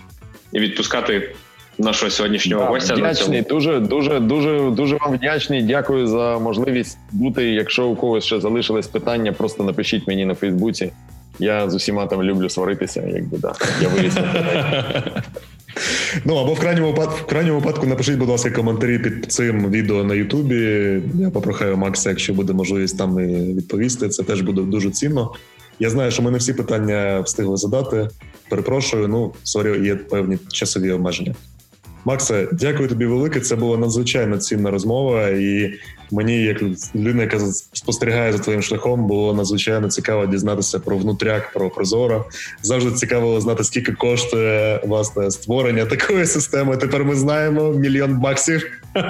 і 0.52 0.60
відпускати. 0.60 1.34
Нашого 1.78 2.10
сьогоднішнього 2.10 2.64
да, 2.64 2.68
гостя 2.68 2.94
вдячний, 2.94 3.38
на 3.38 3.44
цьому. 3.44 3.60
дуже 3.60 3.80
дуже 3.80 4.20
дуже 4.20 4.70
дуже 4.70 4.96
вам 4.96 5.14
вдячний. 5.14 5.62
Дякую 5.62 6.06
за 6.06 6.38
можливість 6.38 6.98
бути. 7.12 7.44
Якщо 7.44 7.86
у 7.86 7.96
когось 7.96 8.24
ще 8.24 8.40
залишились 8.40 8.86
питання, 8.86 9.32
просто 9.32 9.64
напишіть 9.64 10.08
мені 10.08 10.24
на 10.24 10.34
Фейсбуці. 10.34 10.92
Я 11.38 11.70
з 11.70 11.74
усіма 11.74 12.06
там 12.06 12.22
люблю 12.22 12.48
сваритися, 12.48 13.02
якби 13.14 13.38
да. 13.38 13.54
Я 13.82 13.88
виріс. 13.88 14.14
Ну 16.24 16.36
або 16.36 16.54
в 16.54 16.60
крайньому 16.60 16.88
випадку, 16.88 17.16
в 17.22 17.26
крайньому 17.26 17.58
випадку 17.60 17.86
напишіть, 17.86 18.18
будь 18.18 18.28
ласка, 18.28 18.50
коментарі 18.50 18.98
під 18.98 19.32
цим 19.32 19.70
відео 19.70 20.04
на 20.04 20.14
Ютубі. 20.14 20.56
Я 21.14 21.30
попрохаю 21.30 21.76
Макса, 21.76 22.10
якщо 22.10 22.34
буде 22.34 22.52
можливість 22.52 22.98
там 22.98 23.16
відповісти. 23.56 24.08
Це 24.08 24.22
теж 24.22 24.40
буде 24.40 24.62
дуже 24.62 24.90
цінно. 24.90 25.32
Я 25.78 25.90
знаю, 25.90 26.10
що 26.10 26.22
ми 26.22 26.30
не 26.30 26.38
всі 26.38 26.52
питання 26.52 27.20
встигли 27.20 27.56
задати. 27.56 28.08
Перепрошую, 28.48 29.08
ну 29.08 29.32
sorry, 29.42 29.86
є 29.86 29.96
певні 29.96 30.38
часові 30.52 30.90
обмеження. 30.90 31.34
Максе, 32.04 32.48
дякую 32.52 32.88
тобі 32.88 33.06
велике. 33.06 33.40
Це 33.40 33.56
була 33.56 33.78
надзвичайно 33.78 34.38
цінна 34.38 34.70
розмова, 34.70 35.28
і 35.28 35.74
мені, 36.10 36.42
як 36.42 36.62
людина, 36.94 37.22
яка 37.22 37.38
спостерігає 37.72 38.32
за 38.32 38.38
твоїм 38.38 38.62
шляхом, 38.62 39.06
було 39.06 39.34
надзвичайно 39.34 39.88
цікаво 39.88 40.26
дізнатися 40.26 40.80
про 40.80 40.96
внутряк, 40.96 41.52
про 41.52 41.70
Prozorro. 41.70 42.24
Завжди 42.62 42.92
цікаво 42.92 43.40
знати, 43.40 43.64
скільки 43.64 43.92
коштує 43.92 44.80
власне 44.84 45.30
створення 45.30 45.86
такої 45.86 46.26
системи. 46.26 46.76
Тепер 46.76 47.04
ми 47.04 47.14
знаємо 47.14 47.70
мільйон 47.70 48.20
баксів. 48.20 48.70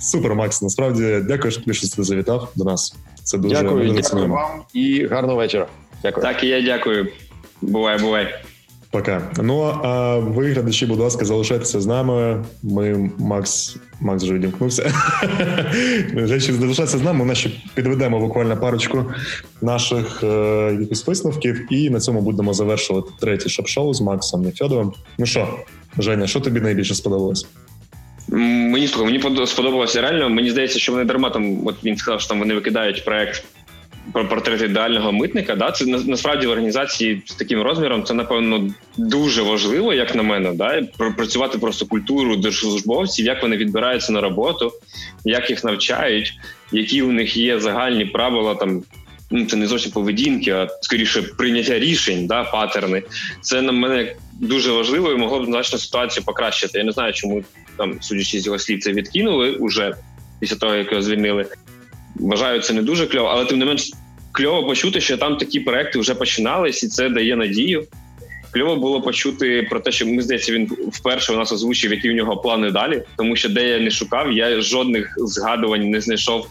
Супер, 0.00 0.34
Макс. 0.34 0.62
Насправді 0.62 1.20
дякую, 1.28 1.50
що 1.50 1.60
тобі 1.60 1.78
ти 1.78 2.02
завітав 2.02 2.52
до 2.54 2.64
нас. 2.64 2.96
Це 3.24 3.38
дуже 3.38 3.54
дякую, 3.54 3.94
дякую 3.94 4.28
вам 4.28 4.62
і 4.74 5.06
гарного 5.06 5.36
вечора. 5.36 5.66
Дякую. 6.02 6.26
Так 6.26 6.44
і 6.44 6.46
я 6.46 6.62
дякую. 6.62 7.08
Бувай, 7.62 7.98
бувай. 7.98 8.34
Пока. 8.94 9.22
Ну 9.42 9.60
а 9.82 10.16
ви, 10.16 10.52
глядачі, 10.52 10.86
будь 10.86 10.98
ласка, 10.98 11.24
залишайтеся 11.24 11.80
з 11.80 11.86
нами. 11.86 12.44
Ми 12.62 13.10
Макс 13.18 13.76
Макс 14.00 14.22
вже 14.24 14.34
відімкнувся. 14.34 14.92
залишайтеся 16.50 16.98
з 16.98 17.02
нами. 17.02 17.24
Ми 17.24 17.34
ще 17.34 17.50
підведемо 17.74 18.20
буквально 18.20 18.56
парочку 18.56 19.04
наших 19.62 20.22
е, 20.22 20.68
якихось 20.72 21.06
висновків, 21.06 21.72
і 21.72 21.90
на 21.90 22.00
цьому 22.00 22.20
будемо 22.20 22.54
завершувати 22.54 23.10
третє 23.20 23.48
ШОБШО 23.48 23.94
з 23.94 24.00
Максом 24.00 24.42
Нефьодовим. 24.42 24.92
Ну 25.18 25.26
що, 25.26 25.48
Женя, 25.98 26.26
що 26.26 26.40
тобі 26.40 26.60
найбільше 26.60 26.94
сподобалось? 26.94 27.46
Мені 28.28 28.88
слухай, 28.88 29.18
мені 29.18 29.46
сподобалося 29.46 30.00
реально. 30.00 30.28
Мені 30.28 30.50
здається, 30.50 30.78
що 30.78 30.92
вони 30.92 31.04
дарма 31.04 31.30
там. 31.30 31.66
От 31.66 31.84
він 31.84 31.96
сказав, 31.96 32.20
що 32.20 32.28
там 32.28 32.38
вони 32.38 32.54
викидають 32.54 33.04
проект 33.04 33.44
про 34.12 34.28
портрет 34.28 34.62
ідеального 34.62 35.12
митника. 35.12 35.56
Да, 35.56 35.70
це 35.70 35.86
насправді 35.86 36.46
в 36.46 36.50
організації 36.50 37.22
з 37.26 37.34
таким 37.34 37.62
розміром. 37.62 38.04
Це 38.04 38.14
напевно 38.14 38.70
дуже 38.96 39.42
важливо, 39.42 39.94
як 39.94 40.14
на 40.14 40.22
мене, 40.22 40.52
да 40.54 40.82
пропрацювати 40.96 41.58
просто 41.58 41.86
культуру 41.86 42.36
держслужбовців, 42.36 43.26
як 43.26 43.42
вони 43.42 43.56
відбираються 43.56 44.12
на 44.12 44.20
роботу, 44.20 44.72
як 45.24 45.50
їх 45.50 45.64
навчають, 45.64 46.32
які 46.72 47.02
у 47.02 47.12
них 47.12 47.36
є 47.36 47.60
загальні 47.60 48.04
правила 48.04 48.54
там. 48.54 48.82
Ну, 49.30 49.46
це 49.46 49.56
не 49.56 49.66
зовсім 49.66 49.92
поведінки, 49.92 50.50
а 50.50 50.68
скоріше 50.80 51.22
прийняття 51.22 51.78
рішень, 51.78 52.26
да, 52.26 52.44
патерни. 52.44 53.02
Це 53.40 53.62
на 53.62 53.72
мене 53.72 54.14
дуже 54.32 54.72
важливо 54.72 55.12
і 55.12 55.16
могло 55.16 55.40
б 55.40 55.44
значно 55.44 55.78
ситуацію 55.78 56.24
покращити. 56.24 56.78
Я 56.78 56.84
не 56.84 56.92
знаю, 56.92 57.12
чому 57.12 57.44
там, 57.76 57.98
судячи 58.00 58.40
з 58.40 58.46
його 58.46 58.58
слів, 58.58 58.80
це 58.80 58.92
відкинули 58.92 59.50
уже 59.52 59.94
після 60.40 60.56
того, 60.56 60.74
як 60.74 60.90
його 60.90 61.02
звільнили. 61.02 61.46
Вважаю, 62.14 62.60
це 62.60 62.72
не 62.72 62.82
дуже 62.82 63.06
кльово, 63.06 63.28
але 63.28 63.44
тим 63.44 63.58
не 63.58 63.64
менш 63.64 63.92
кльово 64.32 64.66
почути, 64.66 65.00
що 65.00 65.16
там 65.16 65.36
такі 65.36 65.60
проекти 65.60 65.98
вже 65.98 66.14
починались, 66.14 66.82
і 66.82 66.88
це 66.88 67.08
дає 67.08 67.36
надію. 67.36 67.84
Кльово 68.50 68.76
було 68.76 69.02
почути 69.02 69.66
про 69.70 69.80
те, 69.80 69.92
що 69.92 70.06
ми 70.06 70.22
здається, 70.22 70.52
він 70.52 70.70
вперше 70.92 71.32
у 71.32 71.36
нас 71.36 71.52
озвучив, 71.52 71.90
які 71.90 72.10
в 72.10 72.14
нього 72.14 72.36
плани 72.36 72.70
далі, 72.70 73.02
тому 73.16 73.36
що 73.36 73.48
де 73.48 73.68
я 73.68 73.80
не 73.80 73.90
шукав, 73.90 74.32
я 74.32 74.60
жодних 74.60 75.14
згадувань 75.16 75.90
не 75.90 76.00
знайшов, 76.00 76.46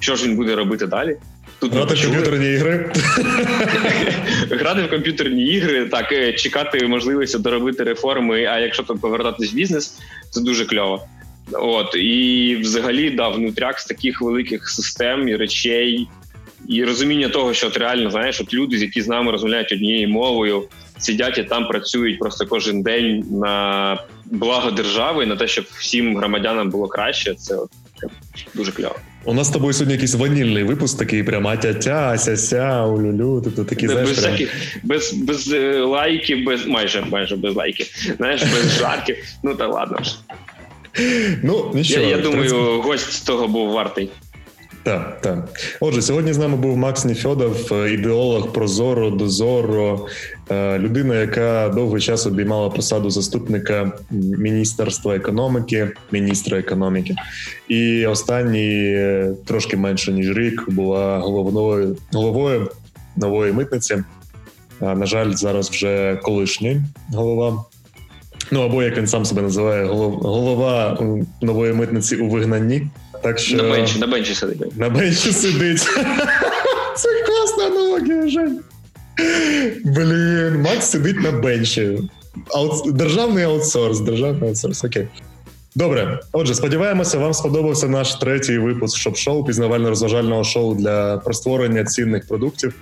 що 0.00 0.16
ж 0.16 0.24
він 0.24 0.36
буде 0.36 0.54
робити 0.54 0.86
далі. 0.86 1.16
Тут 1.60 1.72
Грати 1.72 1.94
в 1.94 2.02
комп'ютерні 2.02 2.52
ігри. 2.52 2.90
Грати 4.50 4.82
в 4.82 4.90
комп'ютерні 4.90 5.46
ігри, 5.46 5.86
так, 5.86 6.12
е, 6.12 6.32
чекати 6.32 6.86
можливості 6.86 7.38
доробити 7.38 7.84
реформи, 7.84 8.44
а 8.44 8.58
якщо 8.58 8.82
там 8.82 8.98
повертатись 8.98 9.52
в 9.52 9.54
бізнес, 9.54 9.98
це 10.30 10.40
дуже 10.40 10.64
кльово. 10.64 11.08
От 11.52 11.94
І 11.94 12.56
взагалі 12.60 13.10
да, 13.10 13.28
внутряк 13.28 13.80
з 13.80 13.84
таких 13.84 14.22
великих 14.22 14.68
систем 14.68 15.28
і 15.28 15.36
речей, 15.36 16.08
і 16.68 16.84
розуміння 16.84 17.28
того, 17.28 17.54
що 17.54 17.66
от 17.66 17.76
реально 17.76 18.10
знаєш, 18.10 18.40
от 18.40 18.54
люди, 18.54 18.76
які 18.76 19.02
з 19.02 19.08
нами 19.08 19.32
розмовляють 19.32 19.72
однією 19.72 20.08
мовою, 20.08 20.64
сидять 20.98 21.38
і 21.38 21.44
там 21.44 21.68
працюють 21.68 22.18
просто 22.18 22.46
кожен 22.46 22.82
день 22.82 23.24
на 23.30 23.98
благо 24.24 24.70
держави, 24.70 25.26
на 25.26 25.36
те, 25.36 25.48
щоб 25.48 25.64
всім 25.78 26.16
громадянам 26.16 26.70
було 26.70 26.88
краще. 26.88 27.34
Це 27.34 27.56
от 27.56 27.70
дуже 28.54 28.72
кльово. 28.72 28.96
У 29.24 29.34
нас 29.34 29.46
з 29.46 29.50
тобою 29.50 29.72
сьогодні 29.72 29.92
якийсь 29.92 30.14
ванільний 30.14 30.62
випуск, 30.62 30.98
такий 30.98 31.22
прям 31.22 31.46
атя-тя, 31.46 32.10
ася-ся, 32.12 32.84
улюлю. 32.84 33.40
Тобто 33.44 33.64
такі 33.64 33.86
без 33.86 33.92
знаєш, 33.92 34.10
всяких, 34.10 34.78
без 34.82 35.12
без 35.12 35.52
е, 35.52 35.80
лайків, 35.80 36.44
без 36.44 36.66
майже 36.66 37.04
майже 37.10 37.36
без 37.36 37.54
лайків. 37.54 37.86
Знаєш, 38.16 38.42
без 38.42 38.72
жарків. 38.78 39.16
Ну 39.42 39.54
та 39.54 39.66
ладно. 39.66 39.98
Ну, 41.42 41.70
нічого. 41.74 42.06
Я, 42.06 42.16
я 42.16 42.22
думаю, 42.22 42.80
гость 42.80 43.26
того 43.26 43.48
був 43.48 43.72
вартий. 43.72 44.10
Так, 44.82 45.20
так. 45.20 45.48
Отже, 45.80 46.02
сьогодні 46.02 46.32
з 46.32 46.38
нами 46.38 46.56
був 46.56 46.76
Макс 46.76 47.04
Ніфьодов, 47.04 47.72
ідеолог 47.72 48.52
Прозоро, 48.52 49.10
Дозоро, 49.10 50.06
е, 50.50 50.78
людина, 50.78 51.14
яка 51.14 51.68
довгий 51.68 52.00
час 52.02 52.26
обіймала 52.26 52.70
посаду 52.70 53.10
заступника 53.10 53.92
міністерства 54.10 55.16
економіки, 55.16 55.90
міністра 56.12 56.58
економіки, 56.58 57.14
і 57.68 58.06
останні 58.06 58.92
е, 58.94 59.32
трошки 59.46 59.76
менше 59.76 60.12
ніж 60.12 60.36
рік 60.36 60.64
була 60.70 61.18
головною 61.18 61.96
головою 62.12 62.70
нової 63.16 63.52
митниці. 63.52 64.04
На 64.80 65.06
жаль, 65.06 65.32
зараз 65.32 65.70
вже 65.70 66.20
колишній 66.22 66.82
голова. 67.12 67.64
Ну 68.50 68.62
або 68.62 68.82
як 68.82 68.96
він 68.96 69.06
сам 69.06 69.24
себе 69.24 69.42
називає, 69.42 69.84
голова 69.86 70.98
нової 71.42 71.72
митниці 71.72 72.16
у 72.16 72.28
вигнанні. 72.28 72.86
Так 73.22 73.38
що... 73.38 73.56
На 73.56 73.62
бенчі, 73.62 73.98
на 73.98 74.06
бенчі 74.06 74.34
сидить. 74.34 74.76
На 74.76 74.90
бенчі 74.90 75.32
сидить. 75.32 75.80
Це 76.96 77.08
класна 77.26 77.66
аналогія, 77.66 78.28
Жень. 78.28 78.60
Блін, 79.84 80.62
Макс 80.62 80.86
сидить 80.86 81.20
на 81.22 81.32
бенчі. 81.32 81.98
Аут... 82.54 82.92
Державний 82.92 83.44
аутсорс. 83.44 84.00
Державний 84.00 84.48
аутсорс, 84.48 84.84
окей. 84.84 85.08
Добре, 85.74 86.20
отже, 86.32 86.54
сподіваємося, 86.54 87.18
вам 87.18 87.34
сподобався 87.34 87.88
наш 87.88 88.14
третій 88.14 88.58
випуск 88.58 88.98
ШОБШО, 88.98 89.44
пізнавально-розважального 89.44 90.44
шоу 90.44 90.74
для 90.74 91.16
про 91.16 91.32
створення 91.32 91.84
цінних 91.84 92.28
продуктів. 92.28 92.74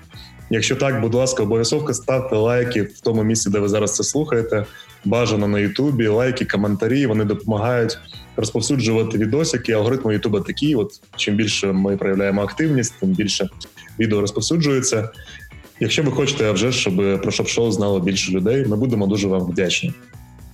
Якщо 0.51 0.77
так, 0.77 1.01
будь 1.01 1.14
ласка, 1.14 1.43
обов'язково 1.43 1.95
ставте 1.95 2.37
лайки 2.37 2.83
в 2.83 3.01
тому 3.01 3.23
місці, 3.23 3.51
де 3.51 3.59
ви 3.59 3.69
зараз 3.69 3.95
це 3.97 4.05
слухаєте. 4.05 4.64
Бажано 5.07 5.49
на 5.49 5.59
Ютубі, 5.59 6.07
лайки, 6.07 6.45
коментарі. 6.45 7.07
Вони 7.07 7.25
допомагають 7.25 7.99
розповсюджувати 8.37 9.19
відосики. 9.19 9.73
Алгоритми 9.73 10.15
Ютуба 10.15 10.41
такі. 10.41 10.75
От 10.75 11.01
чим 11.17 11.37
більше 11.37 11.73
ми 11.73 11.97
проявляємо 11.97 12.43
активність, 12.43 12.95
тим 13.01 13.09
більше 13.09 13.49
відео 13.99 14.21
розповсюджується. 14.21 15.11
Якщо 15.81 16.03
ви 16.03 16.13
хочете, 16.13 16.51
вже 16.51 16.73
щоб 16.73 17.23
про 17.23 17.31
ШОБШО 17.31 17.72
знало 17.73 18.01
більше 18.01 18.33
людей, 18.33 18.67
ми 18.67 18.77
будемо 18.77 19.07
дуже 19.07 19.29
вам 19.29 19.43
вдячні. 19.43 19.95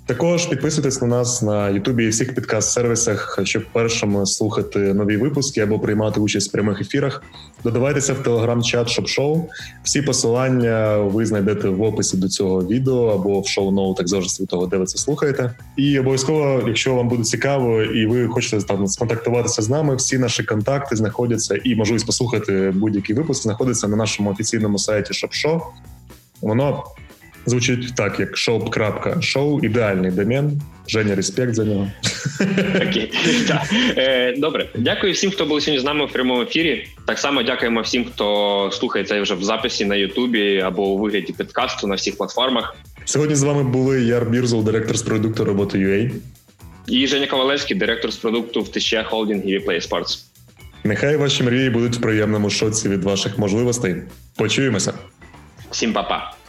Також 0.07 0.47
підписуйтесь 0.47 1.03
на 1.03 1.07
нас 1.09 1.43
на 1.43 1.69
Ютубі 1.69 2.05
і 2.05 2.09
всіх 2.09 2.35
підкаст-сервісах, 2.35 3.45
щоб 3.45 3.65
першим 3.73 4.27
слухати 4.27 4.79
нові 4.79 5.17
випуски 5.17 5.61
або 5.61 5.79
приймати 5.79 6.21
участь 6.21 6.49
в 6.49 6.53
прямих 6.53 6.81
ефірах. 6.81 7.23
Додавайтеся 7.65 8.13
в 8.13 8.23
телеграм-чат 8.23 8.89
шоп-шоу. 8.89 9.49
Всі 9.83 10.03
посилання 10.03 10.97
ви 10.97 11.27
знайдете 11.27 11.69
в 11.69 11.83
описі 11.83 12.17
до 12.17 12.29
цього 12.29 12.63
відео 12.63 13.07
або 13.07 13.41
в 13.41 13.47
шоу-ноутах 13.47 14.07
від 14.41 14.49
того, 14.49 14.67
де 14.67 14.77
ви 14.77 14.87
це 14.87 14.99
слухаєте. 14.99 15.55
І 15.77 15.99
обов'язково, 15.99 16.63
якщо 16.67 16.95
вам 16.95 17.09
буде 17.09 17.25
цікаво, 17.25 17.83
і 17.83 18.07
ви 18.07 18.29
хочете 18.29 18.63
там 18.63 18.87
сконтактуватися 18.87 19.63
з 19.63 19.69
нами, 19.69 19.97
всі 19.97 20.19
наші 20.19 20.45
контакти 20.45 20.97
знаходяться 20.97 21.61
і 21.65 21.75
можливість 21.75 22.07
послухати 22.07 22.73
будь-який 22.77 23.17
випуск 23.17 23.43
знаходиться 23.43 23.89
на 23.89 23.97
нашому 23.97 24.31
офіційному 24.31 24.79
сайті 24.79 25.13
ShopShow. 25.13 25.61
Воно 26.41 26.85
Звучить 27.47 27.95
так, 27.97 28.21
як 28.21 28.37
shop.show, 28.37 29.65
ідеальний 29.65 30.11
домен. 30.11 30.61
Женя, 30.89 31.15
респект 31.15 31.55
за 31.55 31.65
нього. 31.65 31.91
Окей. 32.77 33.13
Е, 33.97 34.35
добре, 34.39 34.69
дякую 34.75 35.13
всім, 35.13 35.31
хто 35.31 35.47
був 35.47 35.63
сьогодні 35.63 35.81
з 35.81 35.85
нами 35.85 36.07
в 36.07 36.13
прямому 36.13 36.43
ефірі. 36.43 36.87
Так 37.07 37.19
само 37.19 37.43
дякуємо 37.43 37.81
всім, 37.81 38.05
хто 38.05 38.71
слухає 38.73 39.05
це 39.05 39.21
вже 39.21 39.35
в 39.35 39.45
записі 39.45 39.85
на 39.85 39.97
Ютубі 39.97 40.61
або 40.61 40.89
у 40.89 40.99
вигляді 40.99 41.33
підкасту 41.33 41.87
на 41.87 41.95
всіх 41.95 42.17
платформах. 42.17 42.77
Сьогодні 43.05 43.35
з 43.35 43.43
вами 43.43 43.63
були 43.63 44.03
Яр 44.03 44.31
Бірзул, 44.31 44.65
директор 44.65 44.97
з 44.97 45.03
продукту 45.03 45.45
robota.ua. 45.45 46.11
І 46.87 47.07
Женя 47.07 47.27
Ковалевський, 47.27 47.77
директор 47.77 48.13
з 48.13 48.17
продукту 48.17 48.63
в 48.63 48.69
ТЧ 48.69 48.95
Холдінг 49.05 49.45
і 49.45 49.59
Play 49.59 49.89
Sports. 49.89 50.19
Нехай 50.85 51.17
ваші 51.17 51.43
мрії 51.43 51.71
будуть 51.71 51.97
в 51.97 52.01
приємному 52.01 52.51
шоці 52.51 52.89
від 52.89 53.05
ваших 53.05 53.39
можливостей. 53.39 53.97
Почуємося. 54.37 54.93
Всім 55.71 55.93
па-па. 55.93 56.42